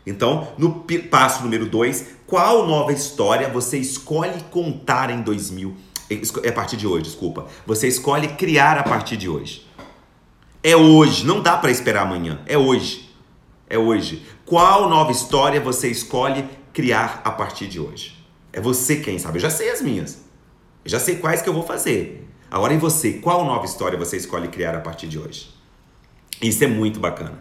Então, 0.06 0.54
no 0.58 0.86
passo 1.10 1.44
número 1.44 1.66
2, 1.66 2.06
qual 2.26 2.68
nova 2.68 2.92
história 2.92 3.50
você 3.50 3.78
escolhe 3.78 4.42
contar 4.52 5.10
em 5.10 5.22
2000? 5.22 5.76
É 6.44 6.50
a 6.50 6.54
partir 6.54 6.78
de 6.78 6.88
hoje, 6.88 7.04
desculpa. 7.04 7.48
Você 7.66 7.88
escolhe 7.88 8.30
criar 8.30 8.78
a 8.78 8.84
partir 8.84 9.18
de 9.18 9.30
hoje. 9.30 9.68
É 10.64 10.76
hoje, 10.76 11.26
não 11.26 11.42
dá 11.42 11.58
para 11.58 11.72
esperar 11.72 12.04
amanhã. 12.04 12.42
É 12.46 12.58
hoje. 12.58 13.10
É 13.70 13.78
hoje. 13.78 14.26
Qual 14.46 14.90
nova 14.90 15.12
história 15.12 15.62
você 15.62 15.90
escolhe 15.90 16.44
criar 16.74 17.22
a 17.24 17.32
partir 17.32 17.68
de 17.68 17.80
hoje? 17.80 18.18
É 18.52 18.60
você 18.60 18.98
quem 18.98 19.20
sabe. 19.20 19.38
Eu 19.38 19.42
já 19.42 19.50
sei 19.50 19.70
as 19.70 19.82
minhas. 19.82 20.22
Eu 20.84 20.92
já 20.92 21.00
sei 21.00 21.18
quais 21.18 21.42
que 21.42 21.50
eu 21.50 21.54
vou 21.54 21.64
fazer. 21.64 22.28
Agora 22.50 22.74
em 22.74 22.80
você, 22.80 23.14
qual 23.14 23.46
nova 23.46 23.66
história 23.66 23.98
você 23.98 24.18
escolhe 24.18 24.48
criar 24.48 24.76
a 24.76 24.80
partir 24.80 25.08
de 25.08 25.20
hoje? 25.20 25.54
Isso 26.42 26.64
é 26.64 26.68
muito 26.68 27.00
bacana. 27.00 27.40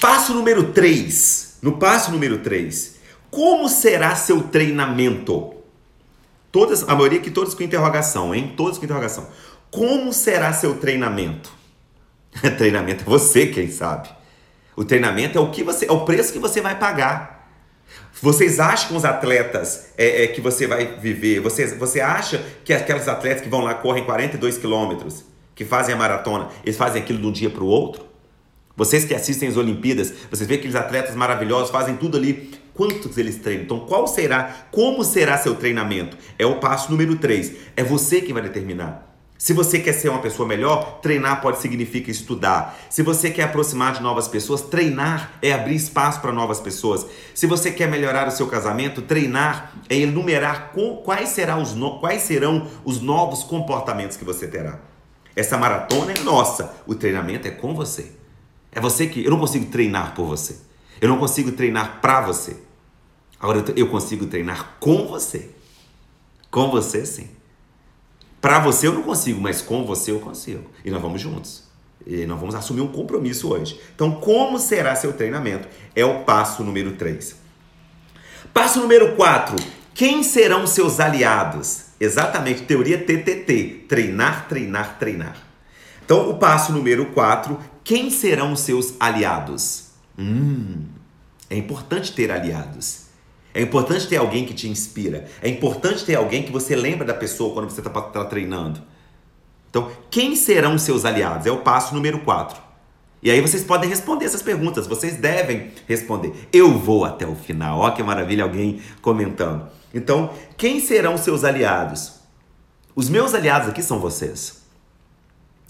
Passo 0.00 0.34
número 0.34 0.72
3 0.72 1.47
no 1.60 1.78
passo 1.78 2.10
número 2.10 2.38
3, 2.38 2.98
como 3.30 3.68
será 3.68 4.14
seu 4.14 4.42
treinamento? 4.44 5.54
Todas, 6.50 6.82
a 6.88 6.94
maioria 6.94 7.18
aqui 7.18 7.30
todos 7.30 7.54
com 7.54 7.62
interrogação, 7.62 8.34
hein? 8.34 8.54
Todos 8.56 8.78
com 8.78 8.84
interrogação. 8.84 9.28
Como 9.70 10.12
será 10.12 10.52
seu 10.52 10.76
treinamento? 10.76 11.52
treinamento 12.56 13.02
é 13.02 13.04
você 13.04 13.46
quem 13.46 13.70
sabe. 13.70 14.08
O 14.74 14.84
treinamento 14.84 15.36
é 15.36 15.40
o 15.40 15.50
que 15.50 15.62
você, 15.62 15.86
é 15.86 15.92
o 15.92 16.04
preço 16.04 16.32
que 16.32 16.38
você 16.38 16.60
vai 16.60 16.78
pagar. 16.78 17.38
Vocês 18.20 18.58
acham 18.58 18.96
os 18.96 19.04
atletas 19.04 19.92
é, 19.96 20.24
é, 20.24 20.26
que 20.28 20.40
você 20.40 20.66
vai 20.66 20.98
viver, 20.98 21.40
você, 21.40 21.66
você 21.66 22.00
acha 22.00 22.44
que 22.64 22.72
aqueles 22.72 23.06
atletas 23.08 23.42
que 23.42 23.48
vão 23.48 23.60
lá 23.60 23.74
correm 23.74 24.04
42 24.04 24.58
quilômetros, 24.58 25.24
que 25.54 25.64
fazem 25.64 25.94
a 25.94 25.98
maratona, 25.98 26.48
eles 26.64 26.76
fazem 26.76 27.00
aquilo 27.02 27.20
de 27.20 27.26
um 27.26 27.32
dia 27.32 27.50
para 27.50 27.62
o 27.62 27.66
outro? 27.66 28.07
Vocês 28.78 29.04
que 29.04 29.12
assistem 29.12 29.48
as 29.48 29.56
Olimpíadas, 29.56 30.14
vocês 30.30 30.46
veem 30.46 30.60
aqueles 30.60 30.76
atletas 30.76 31.16
maravilhosos, 31.16 31.68
fazem 31.68 31.96
tudo 31.96 32.16
ali. 32.16 32.52
Quantos 32.72 33.18
eles 33.18 33.36
treinam? 33.38 33.64
Então, 33.64 33.80
qual 33.80 34.06
será, 34.06 34.68
como 34.70 35.02
será 35.02 35.36
seu 35.36 35.56
treinamento? 35.56 36.16
É 36.38 36.46
o 36.46 36.60
passo 36.60 36.92
número 36.92 37.16
3. 37.16 37.52
É 37.76 37.82
você 37.82 38.20
que 38.20 38.32
vai 38.32 38.40
determinar. 38.40 39.04
Se 39.36 39.52
você 39.52 39.80
quer 39.80 39.94
ser 39.94 40.08
uma 40.10 40.20
pessoa 40.20 40.46
melhor, 40.46 41.00
treinar 41.00 41.40
pode 41.40 41.60
significar 41.60 42.10
estudar. 42.10 42.78
Se 42.88 43.02
você 43.02 43.30
quer 43.30 43.42
aproximar 43.42 43.94
de 43.94 44.00
novas 44.00 44.28
pessoas, 44.28 44.62
treinar 44.62 45.32
é 45.42 45.52
abrir 45.52 45.74
espaço 45.74 46.20
para 46.20 46.30
novas 46.30 46.60
pessoas. 46.60 47.04
Se 47.34 47.48
você 47.48 47.72
quer 47.72 47.88
melhorar 47.88 48.28
o 48.28 48.30
seu 48.30 48.46
casamento, 48.46 49.02
treinar 49.02 49.72
é 49.88 49.96
enumerar 49.96 50.72
quais, 51.04 51.30
serão 51.30 51.62
os 51.62 51.74
quais 52.00 52.22
serão 52.22 52.68
os 52.84 53.00
novos 53.00 53.42
comportamentos 53.42 54.16
que 54.16 54.24
você 54.24 54.46
terá. 54.46 54.78
Essa 55.34 55.58
maratona 55.58 56.12
é 56.12 56.20
nossa, 56.20 56.76
o 56.86 56.94
treinamento 56.94 57.48
é 57.48 57.50
com 57.50 57.74
você. 57.74 58.17
É 58.78 58.80
você 58.80 59.08
que. 59.08 59.24
Eu 59.24 59.32
não 59.32 59.40
consigo 59.40 59.66
treinar 59.66 60.14
por 60.14 60.24
você. 60.24 60.56
Eu 61.00 61.08
não 61.08 61.18
consigo 61.18 61.50
treinar 61.50 62.00
para 62.00 62.20
você. 62.20 62.56
Agora 63.40 63.64
eu 63.74 63.88
consigo 63.88 64.26
treinar 64.26 64.76
com 64.78 65.08
você. 65.08 65.50
Com 66.48 66.70
você, 66.70 67.04
sim. 67.04 67.28
Para 68.40 68.60
você 68.60 68.86
eu 68.86 68.92
não 68.92 69.02
consigo, 69.02 69.40
mas 69.40 69.60
com 69.60 69.84
você 69.84 70.12
eu 70.12 70.20
consigo. 70.20 70.70
E 70.84 70.92
nós 70.92 71.02
vamos 71.02 71.20
juntos. 71.20 71.64
E 72.06 72.24
nós 72.24 72.38
vamos 72.38 72.54
assumir 72.54 72.80
um 72.80 72.86
compromisso 72.86 73.48
hoje. 73.52 73.80
Então, 73.96 74.12
como 74.12 74.60
será 74.60 74.94
seu 74.94 75.12
treinamento? 75.12 75.66
É 75.96 76.04
o 76.04 76.20
passo 76.20 76.62
número 76.62 76.92
3. 76.92 77.34
Passo 78.54 78.78
número 78.78 79.16
4. 79.16 79.56
Quem 79.92 80.22
serão 80.22 80.68
seus 80.68 81.00
aliados? 81.00 81.86
Exatamente, 81.98 82.62
teoria 82.62 82.96
TTT. 82.96 83.86
Treinar, 83.88 84.46
treinar, 84.48 85.00
treinar. 85.00 85.48
Então, 86.04 86.30
o 86.30 86.38
passo 86.38 86.72
número 86.72 87.06
4. 87.06 87.67
Quem 87.88 88.10
serão 88.10 88.54
seus 88.54 88.92
aliados? 89.00 89.92
Hum, 90.18 90.84
é 91.48 91.56
importante 91.56 92.12
ter 92.12 92.30
aliados. 92.30 93.04
É 93.54 93.62
importante 93.62 94.06
ter 94.06 94.18
alguém 94.18 94.44
que 94.44 94.52
te 94.52 94.68
inspira. 94.68 95.26
É 95.40 95.48
importante 95.48 96.04
ter 96.04 96.14
alguém 96.16 96.42
que 96.42 96.52
você 96.52 96.76
lembra 96.76 97.06
da 97.06 97.14
pessoa 97.14 97.54
quando 97.54 97.70
você 97.70 97.80
está 97.80 97.88
tá 97.88 98.24
treinando. 98.26 98.82
Então, 99.70 99.90
quem 100.10 100.36
serão 100.36 100.76
seus 100.76 101.06
aliados? 101.06 101.46
É 101.46 101.50
o 101.50 101.62
passo 101.62 101.94
número 101.94 102.20
4. 102.20 102.60
E 103.22 103.30
aí 103.30 103.40
vocês 103.40 103.64
podem 103.64 103.88
responder 103.88 104.26
essas 104.26 104.42
perguntas. 104.42 104.86
Vocês 104.86 105.16
devem 105.16 105.70
responder. 105.86 106.46
Eu 106.52 106.78
vou 106.78 107.06
até 107.06 107.26
o 107.26 107.34
final. 107.34 107.78
Ó, 107.78 107.90
que 107.92 108.02
maravilha, 108.02 108.44
alguém 108.44 108.82
comentando. 109.00 109.66
Então, 109.94 110.34
quem 110.58 110.78
serão 110.78 111.16
seus 111.16 111.42
aliados? 111.42 112.20
Os 112.94 113.08
meus 113.08 113.32
aliados 113.32 113.66
aqui 113.66 113.82
são 113.82 113.98
vocês. 113.98 114.67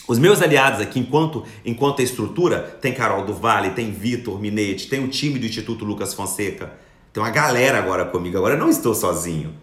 Os 0.06 0.18
meus 0.18 0.40
aliados 0.40 0.80
aqui, 0.80 1.00
enquanto, 1.00 1.44
enquanto 1.64 2.00
a 2.00 2.04
estrutura, 2.04 2.60
tem 2.80 2.94
Carol 2.94 3.24
do 3.24 3.34
Vale, 3.34 3.70
tem 3.70 3.90
Vitor 3.90 4.40
Minetti, 4.40 4.88
tem 4.88 5.04
o 5.04 5.08
time 5.08 5.38
do 5.38 5.46
Instituto 5.46 5.84
Lucas 5.84 6.14
Fonseca 6.14 6.72
tem 7.18 7.22
uma 7.22 7.30
galera 7.30 7.78
agora 7.78 8.04
comigo. 8.04 8.36
Agora 8.36 8.54
eu 8.54 8.58
não 8.58 8.68
estou 8.68 8.94
sozinho. 8.94 9.54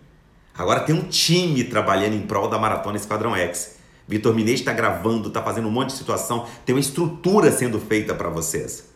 Agora 0.58 0.82
tem 0.82 0.96
um 0.96 1.04
time 1.04 1.64
trabalhando 1.64 2.14
em 2.14 2.22
prol 2.22 2.50
da 2.50 2.58
Maratona 2.58 2.98
Esquadrão 2.98 3.36
X. 3.36 3.78
Vitor 4.08 4.36
Minete 4.36 4.60
está 4.60 4.74
gravando, 4.74 5.30
está 5.30 5.42
fazendo 5.42 5.68
um 5.68 5.72
monte 5.72 5.92
de 5.92 5.98
situação. 5.98 6.46
Tem 6.66 6.76
uma 6.76 6.82
estrutura 6.82 7.52
sendo 7.52 7.80
feita 7.80 8.14
para 8.14 8.30
vocês. 8.30 8.90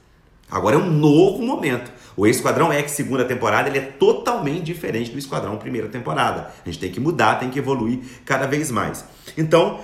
Agora 0.52 0.76
é 0.76 0.80
um 0.80 0.90
novo 0.90 1.42
momento. 1.42 1.92
O 2.18 2.28
Esquadrão 2.28 2.72
X 2.74 2.92
segunda 2.92 3.24
temporada 3.24 3.70
ele 3.70 3.78
é 3.78 3.82
totalmente 3.82 4.64
diferente 4.64 5.12
do 5.12 5.20
Esquadrão 5.20 5.58
primeira 5.58 5.88
temporada. 5.88 6.52
A 6.66 6.70
gente 6.70 6.80
tem 6.80 6.92
que 6.92 7.00
mudar, 7.00 7.36
tem 7.36 7.50
que 7.50 7.60
evoluir 7.60 8.00
cada 8.26 8.46
vez 8.46 8.72
mais. 8.72 9.06
Então, 9.38 9.80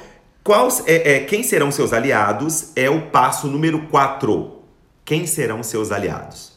quais, 0.46 0.84
é, 0.86 1.16
é, 1.16 1.20
quem 1.22 1.42
serão 1.42 1.72
seus 1.72 1.92
aliados 1.92 2.72
é 2.76 2.88
o 2.88 3.10
passo 3.10 3.48
número 3.48 3.88
4. 3.88 4.62
Quem 5.04 5.26
serão 5.26 5.64
seus 5.64 5.92
aliados? 5.92 6.54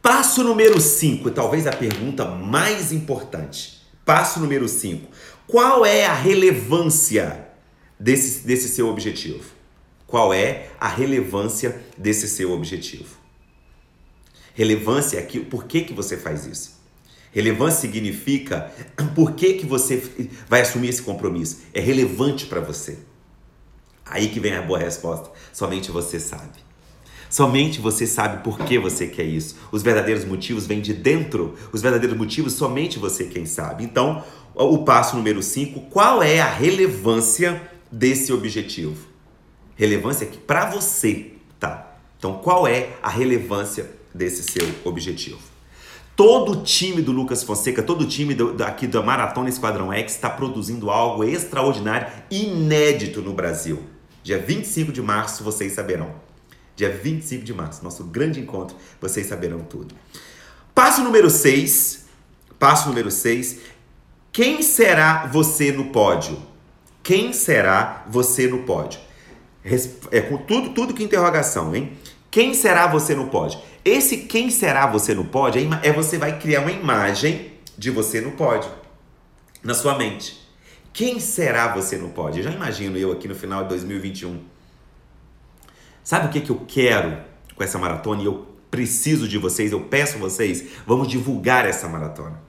Passo 0.00 0.42
número 0.42 0.80
5, 0.80 1.30
talvez 1.30 1.66
a 1.66 1.72
pergunta 1.72 2.24
mais 2.24 2.90
importante. 2.90 3.86
Passo 4.02 4.40
número 4.40 4.66
5. 4.66 5.06
Qual 5.46 5.84
é 5.84 6.06
a 6.06 6.14
relevância 6.14 7.48
desse, 8.00 8.46
desse 8.46 8.70
seu 8.70 8.88
objetivo? 8.88 9.44
Qual 10.06 10.32
é 10.32 10.70
a 10.80 10.88
relevância 10.88 11.82
desse 11.98 12.26
seu 12.26 12.52
objetivo? 12.52 13.18
Relevância 14.54 15.18
é 15.18 15.22
por 15.22 15.66
que, 15.66 15.82
que 15.82 15.92
você 15.92 16.16
faz 16.16 16.46
isso? 16.46 16.77
Relevância 17.32 17.80
significa 17.80 18.72
por 19.14 19.32
que, 19.32 19.54
que 19.54 19.66
você 19.66 20.02
vai 20.48 20.62
assumir 20.62 20.88
esse 20.88 21.02
compromisso. 21.02 21.60
É 21.74 21.80
relevante 21.80 22.46
para 22.46 22.60
você. 22.60 22.98
Aí 24.04 24.28
que 24.28 24.40
vem 24.40 24.54
a 24.54 24.62
boa 24.62 24.78
resposta. 24.78 25.30
Somente 25.52 25.90
você 25.90 26.18
sabe. 26.18 26.68
Somente 27.28 27.78
você 27.80 28.06
sabe 28.06 28.42
por 28.42 28.58
que 28.60 28.78
você 28.78 29.06
quer 29.06 29.24
isso. 29.24 29.56
Os 29.70 29.82
verdadeiros 29.82 30.24
motivos 30.24 30.66
vêm 30.66 30.80
de 30.80 30.94
dentro. 30.94 31.54
Os 31.72 31.82
verdadeiros 31.82 32.16
motivos 32.16 32.54
somente 32.54 32.98
você 32.98 33.24
quem 33.24 33.44
sabe. 33.44 33.84
Então, 33.84 34.24
o 34.54 34.78
passo 34.78 35.16
número 35.16 35.42
5, 35.42 35.82
qual 35.90 36.22
é 36.22 36.40
a 36.40 36.50
relevância 36.50 37.60
desse 37.92 38.32
objetivo? 38.32 39.06
Relevância 39.76 40.26
aqui 40.26 40.38
para 40.38 40.70
você, 40.70 41.32
tá? 41.60 41.98
Então, 42.18 42.38
qual 42.38 42.66
é 42.66 42.96
a 43.02 43.10
relevância 43.10 43.90
desse 44.14 44.42
seu 44.42 44.66
objetivo? 44.84 45.47
Todo 46.18 46.50
o 46.50 46.62
time 46.64 47.00
do 47.00 47.12
Lucas 47.12 47.44
Fonseca, 47.44 47.80
todo 47.80 48.00
o 48.00 48.04
time 48.04 48.34
do, 48.34 48.60
aqui 48.64 48.88
da 48.88 49.00
Maratona 49.00 49.48
Esquadrão 49.48 49.92
X 49.92 50.16
está 50.16 50.28
produzindo 50.28 50.90
algo 50.90 51.22
extraordinário, 51.22 52.08
inédito 52.28 53.22
no 53.22 53.32
Brasil. 53.32 53.84
Dia 54.24 54.36
25 54.36 54.90
de 54.90 55.00
março 55.00 55.44
vocês 55.44 55.74
saberão 55.74 56.12
dia 56.74 56.90
25 56.90 57.44
de 57.44 57.54
março, 57.54 57.84
nosso 57.84 58.02
grande 58.02 58.40
encontro, 58.40 58.76
vocês 59.00 59.28
saberão 59.28 59.60
tudo. 59.60 59.94
Passo 60.74 61.02
número 61.02 61.30
6, 61.30 62.06
passo 62.58 62.88
número 62.88 63.12
6, 63.12 63.60
quem 64.32 64.60
será 64.60 65.26
você 65.26 65.70
no 65.70 65.86
pódio? 65.86 66.36
Quem 67.00 67.32
será 67.32 68.04
você 68.08 68.48
no 68.48 68.64
pódio? 68.64 68.98
É 70.10 70.20
com 70.20 70.36
tudo, 70.38 70.70
tudo 70.70 70.94
que 70.94 71.04
interrogação, 71.04 71.74
hein? 71.74 71.96
Quem 72.30 72.54
será 72.54 72.86
você 72.86 73.14
no 73.14 73.28
pódio? 73.28 73.60
Esse 73.88 74.18
quem 74.18 74.50
será 74.50 74.86
você 74.86 75.14
no 75.14 75.24
pódio 75.24 75.62
é, 75.82 75.88
é 75.88 75.92
você 75.92 76.18
vai 76.18 76.38
criar 76.38 76.60
uma 76.60 76.70
imagem 76.70 77.52
de 77.76 77.90
você 77.90 78.20
no 78.20 78.32
pódio 78.32 78.70
na 79.62 79.72
sua 79.72 79.96
mente. 79.96 80.38
Quem 80.92 81.18
será 81.18 81.68
você 81.68 81.96
pódio? 82.08 82.40
Eu 82.40 82.44
já 82.44 82.50
imagino 82.50 82.98
eu 82.98 83.12
aqui 83.12 83.26
no 83.26 83.34
final 83.34 83.62
de 83.62 83.70
2021 83.70 84.40
Sabe 86.04 86.26
o 86.26 86.30
que, 86.30 86.40
que 86.40 86.50
eu 86.50 86.64
quero 86.66 87.18
com 87.54 87.64
essa 87.64 87.78
maratona? 87.78 88.22
E 88.22 88.26
eu 88.26 88.46
preciso 88.70 89.26
de 89.26 89.38
vocês, 89.38 89.72
eu 89.72 89.80
peço 89.80 90.18
vocês, 90.18 90.64
vamos 90.86 91.08
divulgar 91.08 91.66
essa 91.66 91.88
maratona. 91.88 92.40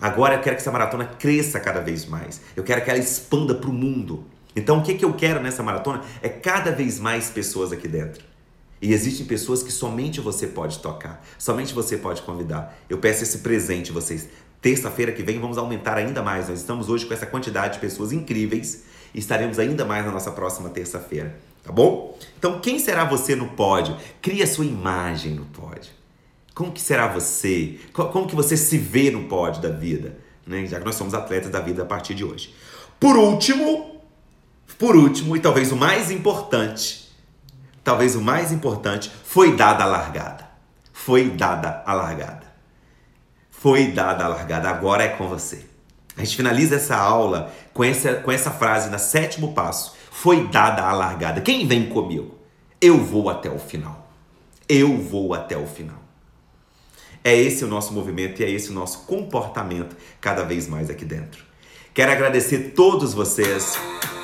Agora 0.00 0.34
eu 0.34 0.40
quero 0.40 0.56
que 0.56 0.62
essa 0.62 0.72
maratona 0.72 1.04
cresça 1.06 1.60
cada 1.60 1.80
vez 1.80 2.06
mais. 2.06 2.40
Eu 2.56 2.62
quero 2.64 2.82
que 2.82 2.90
ela 2.90 2.98
expanda 2.98 3.54
para 3.54 3.68
o 3.68 3.72
mundo. 3.72 4.24
Então 4.56 4.78
o 4.78 4.82
que, 4.82 4.94
que 4.94 5.04
eu 5.04 5.12
quero 5.12 5.40
nessa 5.40 5.62
maratona 5.62 6.02
é 6.22 6.28
cada 6.28 6.72
vez 6.72 6.98
mais 6.98 7.28
pessoas 7.28 7.70
aqui 7.72 7.88
dentro. 7.88 8.33
E 8.80 8.92
existem 8.92 9.24
pessoas 9.24 9.62
que 9.62 9.72
somente 9.72 10.20
você 10.20 10.46
pode 10.46 10.78
tocar, 10.80 11.24
somente 11.38 11.72
você 11.72 11.96
pode 11.96 12.22
convidar. 12.22 12.76
Eu 12.88 12.98
peço 12.98 13.22
esse 13.22 13.38
presente 13.38 13.90
a 13.90 13.94
vocês. 13.94 14.28
Terça-feira 14.60 15.12
que 15.12 15.22
vem 15.22 15.38
vamos 15.38 15.58
aumentar 15.58 15.96
ainda 15.96 16.22
mais. 16.22 16.48
Nós 16.48 16.60
estamos 16.60 16.88
hoje 16.88 17.06
com 17.06 17.14
essa 17.14 17.26
quantidade 17.26 17.74
de 17.74 17.80
pessoas 17.80 18.12
incríveis 18.12 18.84
e 19.14 19.18
estaremos 19.18 19.58
ainda 19.58 19.84
mais 19.84 20.04
na 20.04 20.12
nossa 20.12 20.30
próxima 20.32 20.68
terça-feira. 20.70 21.38
Tá 21.62 21.72
bom? 21.72 22.18
Então, 22.38 22.60
quem 22.60 22.78
será 22.78 23.04
você 23.04 23.34
no 23.34 23.48
pódio? 23.48 23.96
Cria 24.20 24.46
sua 24.46 24.66
imagem 24.66 25.34
no 25.34 25.46
pódio. 25.46 25.92
Como 26.54 26.70
que 26.70 26.80
será 26.80 27.08
você? 27.08 27.78
Como 27.92 28.26
que 28.26 28.34
você 28.34 28.56
se 28.56 28.78
vê 28.78 29.10
no 29.10 29.24
pódio 29.24 29.62
da 29.62 29.70
vida? 29.70 30.18
Né? 30.46 30.66
Já 30.66 30.78
que 30.78 30.84
nós 30.84 30.94
somos 30.94 31.14
atletas 31.14 31.50
da 31.50 31.60
vida 31.60 31.82
a 31.82 31.86
partir 31.86 32.14
de 32.14 32.24
hoje. 32.24 32.54
Por 33.00 33.16
último, 33.16 34.00
por 34.78 34.94
último, 34.94 35.36
e 35.36 35.40
talvez 35.40 35.72
o 35.72 35.76
mais 35.76 36.10
importante, 36.10 37.03
talvez 37.84 38.16
o 38.16 38.20
mais 38.20 38.50
importante, 38.50 39.12
foi 39.24 39.54
dada 39.54 39.84
a 39.84 39.86
largada. 39.86 40.48
Foi 40.92 41.30
dada 41.30 41.82
a 41.86 41.92
largada. 41.92 42.52
Foi 43.50 43.92
dada 43.92 44.24
a 44.24 44.28
largada. 44.28 44.68
Agora 44.68 45.04
é 45.04 45.08
com 45.08 45.28
você. 45.28 45.66
A 46.16 46.24
gente 46.24 46.36
finaliza 46.36 46.76
essa 46.76 46.96
aula 46.96 47.52
com 47.72 47.84
essa, 47.84 48.14
com 48.14 48.32
essa 48.32 48.50
frase 48.50 48.88
na 48.88 48.98
sétimo 48.98 49.52
passo 49.52 49.94
foi 50.14 50.46
dada 50.46 50.82
a 50.82 50.92
largada. 50.92 51.40
Quem 51.40 51.66
vem 51.66 51.88
comigo? 51.88 52.38
Eu 52.80 52.96
vou 52.96 53.28
até 53.28 53.50
o 53.50 53.58
final. 53.58 54.08
Eu 54.68 54.96
vou 54.96 55.34
até 55.34 55.54
o 55.54 55.66
final. 55.66 55.98
É 57.22 57.36
esse 57.36 57.64
o 57.64 57.66
nosso 57.66 57.92
movimento 57.92 58.40
e 58.40 58.44
é 58.44 58.50
esse 58.50 58.70
o 58.70 58.72
nosso 58.72 59.06
comportamento 59.06 59.96
cada 60.20 60.44
vez 60.44 60.68
mais 60.68 60.88
aqui 60.88 61.04
dentro. 61.04 61.43
Quero 61.94 62.10
agradecer 62.10 62.72
todos 62.74 63.14
vocês 63.14 63.78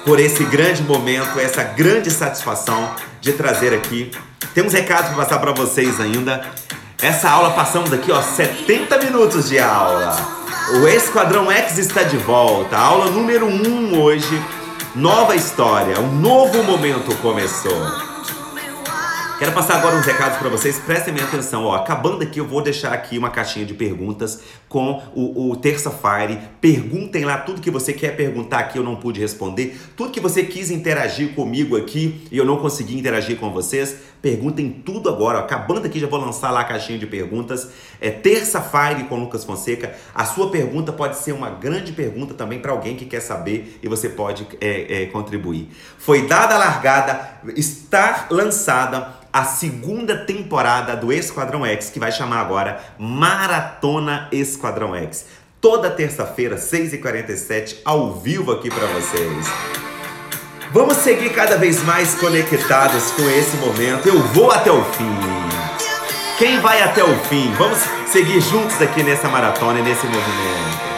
por 0.05 0.19
esse 0.19 0.43
grande 0.45 0.83
momento, 0.83 1.39
essa 1.39 1.63
grande 1.63 2.11
satisfação 2.11 2.95
de 3.21 3.33
trazer 3.33 3.73
aqui. 3.73 4.11
Temos 4.53 4.73
recados 4.73 5.11
para 5.11 5.25
passar 5.25 5.39
para 5.39 5.53
vocês 5.53 6.01
ainda. 6.01 6.45
Essa 7.01 7.31
aula 7.31 7.53
passamos 7.53 7.93
aqui, 7.93 8.11
ó, 8.11 8.21
70 8.21 8.99
minutos 8.99 9.49
de 9.49 9.59
aula. 9.61 10.17
O 10.83 10.89
Esquadrão 10.89 11.51
X 11.51 11.79
está 11.79 12.03
de 12.03 12.17
volta. 12.17 12.77
Aula 12.77 13.09
número 13.11 13.47
1 13.47 13.69
um 13.69 14.03
hoje 14.03 14.43
Nova 14.95 15.37
história, 15.37 16.01
um 16.01 16.17
novo 16.17 16.65
momento 16.65 17.15
começou. 17.19 18.10
Quero 19.41 19.53
passar 19.53 19.79
agora 19.79 19.97
uns 19.97 20.05
recados 20.05 20.37
para 20.37 20.51
vocês, 20.51 20.79
prestem 20.79 21.15
minha 21.15 21.25
atenção. 21.25 21.65
Ó, 21.65 21.75
acabando 21.75 22.23
aqui, 22.23 22.39
eu 22.39 22.47
vou 22.47 22.61
deixar 22.61 22.93
aqui 22.93 23.17
uma 23.17 23.31
caixinha 23.31 23.65
de 23.65 23.73
perguntas 23.73 24.43
com 24.69 25.03
o, 25.15 25.51
o 25.51 25.57
Terça 25.57 25.91
Fire. 25.91 26.39
Perguntem 26.61 27.25
lá 27.25 27.39
tudo 27.39 27.63
que 27.63 27.71
você 27.71 27.95
quer 27.95 28.15
perguntar 28.15 28.59
aqui, 28.59 28.77
eu 28.77 28.85
não 28.85 28.97
pude 28.97 29.19
responder. 29.19 29.81
Tudo 29.97 30.13
que 30.13 30.21
você 30.21 30.43
quis 30.43 30.71
interagir 30.71 31.35
comigo 31.35 31.75
aqui 31.75 32.29
e 32.31 32.37
eu 32.37 32.45
não 32.45 32.59
consegui 32.59 32.99
interagir 32.99 33.39
com 33.39 33.51
vocês, 33.51 33.97
perguntem 34.21 34.71
tudo 34.71 35.09
agora. 35.09 35.39
Ó, 35.39 35.41
acabando 35.41 35.87
aqui, 35.87 35.99
já 35.99 36.07
vou 36.07 36.21
lançar 36.21 36.51
lá 36.51 36.61
a 36.61 36.65
caixinha 36.65 36.99
de 36.99 37.07
perguntas. 37.07 37.67
É 37.99 38.11
Terça 38.11 38.61
Fire 38.61 39.05
com 39.05 39.19
Lucas 39.19 39.43
Fonseca. 39.43 39.95
A 40.15 40.27
sua 40.27 40.51
pergunta 40.51 40.93
pode 40.93 41.17
ser 41.17 41.33
uma 41.33 41.49
grande 41.49 41.93
pergunta 41.93 42.35
também 42.35 42.59
para 42.59 42.73
alguém 42.73 42.95
que 42.95 43.07
quer 43.07 43.21
saber 43.21 43.79
e 43.83 43.89
você 43.89 44.11
pode 44.11 44.47
é, 44.61 45.05
é, 45.05 45.07
contribuir. 45.07 45.71
Foi 45.97 46.27
dada 46.27 46.57
a 46.57 46.59
largada, 46.59 47.41
está 47.57 48.27
lançada 48.31 49.19
a 49.33 49.45
segunda 49.45 50.17
temporada 50.17 50.97
do 50.97 51.13
Esquadrão 51.13 51.65
X, 51.65 51.91
que 51.91 52.01
vai 52.01 52.11
chamar 52.11 52.41
agora 52.41 52.81
Maratona 52.99 54.29
Esquadrão 54.33 54.95
X. 54.95 55.27
Toda 55.61 55.91
terça-feira, 55.91 56.57
6h47, 56.57 57.77
ao 57.85 58.15
vivo 58.15 58.51
aqui 58.53 58.71
para 58.71 58.87
vocês. 58.89 59.47
Vamos 60.73 60.97
seguir 60.99 61.31
cada 61.31 61.57
vez 61.57 61.83
mais 61.83 62.15
conectados 62.15 63.11
com 63.13 63.29
esse 63.29 63.57
momento. 63.57 64.09
Eu 64.09 64.21
vou 64.29 64.51
até 64.51 64.71
o 64.71 64.85
fim. 64.85 65.17
Quem 66.39 66.61
vai 66.61 66.83
até 66.83 67.05
o 67.05 67.19
fim? 67.25 67.53
Vamos 67.55 67.79
seguir 68.07 68.41
juntos 68.41 68.81
aqui 68.81 69.03
nessa 69.03 69.29
maratona 69.29 69.81
e 69.81 69.83
nesse 69.83 70.07
movimento. 70.07 70.91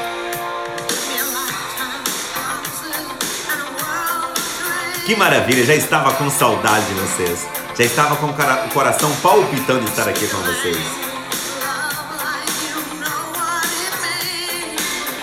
Que 5.05 5.17
maravilha, 5.17 5.65
já 5.65 5.75
estava 5.75 6.13
com 6.13 6.31
saudade 6.31 6.87
de 6.87 6.95
vocês. 6.95 7.62
Já 7.77 7.85
estava 7.85 8.17
com 8.17 8.27
o 8.27 8.71
coração 8.75 9.11
palpitando 9.23 9.81
de 9.81 9.91
estar 9.91 10.09
aqui 10.09 10.27
com 10.27 10.37
vocês. 10.39 10.77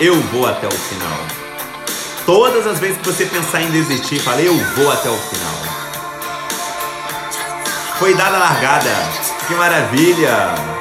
Eu 0.00 0.20
vou 0.20 0.46
até 0.46 0.66
o 0.66 0.70
final. 0.70 1.18
Todas 2.26 2.66
as 2.66 2.78
vezes 2.78 2.98
que 2.98 3.04
você 3.04 3.26
pensar 3.26 3.62
em 3.62 3.70
desistir, 3.70 4.18
fale, 4.18 4.46
eu 4.46 4.56
vou 4.76 4.90
até 4.90 5.08
o 5.08 5.16
final. 5.16 5.54
Foi 7.98 8.14
dada 8.14 8.36
a 8.36 8.40
largada. 8.40 8.90
Que 9.46 9.54
maravilha! 9.54 10.79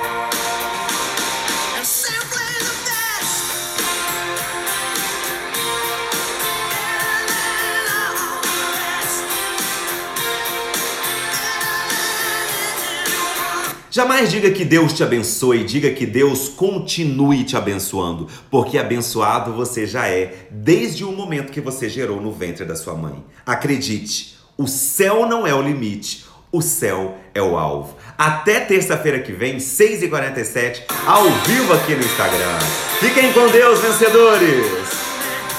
Jamais 13.99 14.31
diga 14.31 14.49
que 14.49 14.63
Deus 14.63 14.93
te 14.93 15.03
abençoe, 15.03 15.65
diga 15.65 15.91
que 15.91 16.05
Deus 16.05 16.47
continue 16.47 17.43
te 17.43 17.57
abençoando, 17.57 18.29
porque 18.49 18.77
abençoado 18.77 19.51
você 19.51 19.85
já 19.85 20.07
é 20.07 20.47
desde 20.49 21.03
o 21.03 21.11
momento 21.11 21.51
que 21.51 21.59
você 21.59 21.89
gerou 21.89 22.21
no 22.21 22.31
ventre 22.31 22.63
da 22.63 22.77
sua 22.77 22.95
mãe. 22.95 23.21
Acredite, 23.45 24.37
o 24.57 24.67
céu 24.67 25.27
não 25.27 25.45
é 25.45 25.53
o 25.53 25.61
limite, 25.61 26.25
o 26.49 26.61
céu 26.61 27.17
é 27.35 27.41
o 27.41 27.57
alvo. 27.57 27.97
Até 28.17 28.61
terça-feira 28.61 29.19
que 29.19 29.33
vem, 29.33 29.57
6h47, 29.57 30.83
ao 31.05 31.29
vivo 31.29 31.73
aqui 31.73 31.93
no 31.93 31.99
Instagram. 31.99 32.57
Fiquem 33.01 33.33
com 33.33 33.49
Deus, 33.49 33.81
vencedores! 33.81 34.65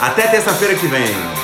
Até 0.01 0.29
terça-feira 0.29 0.77
que 0.77 0.87
vem. 0.87 1.40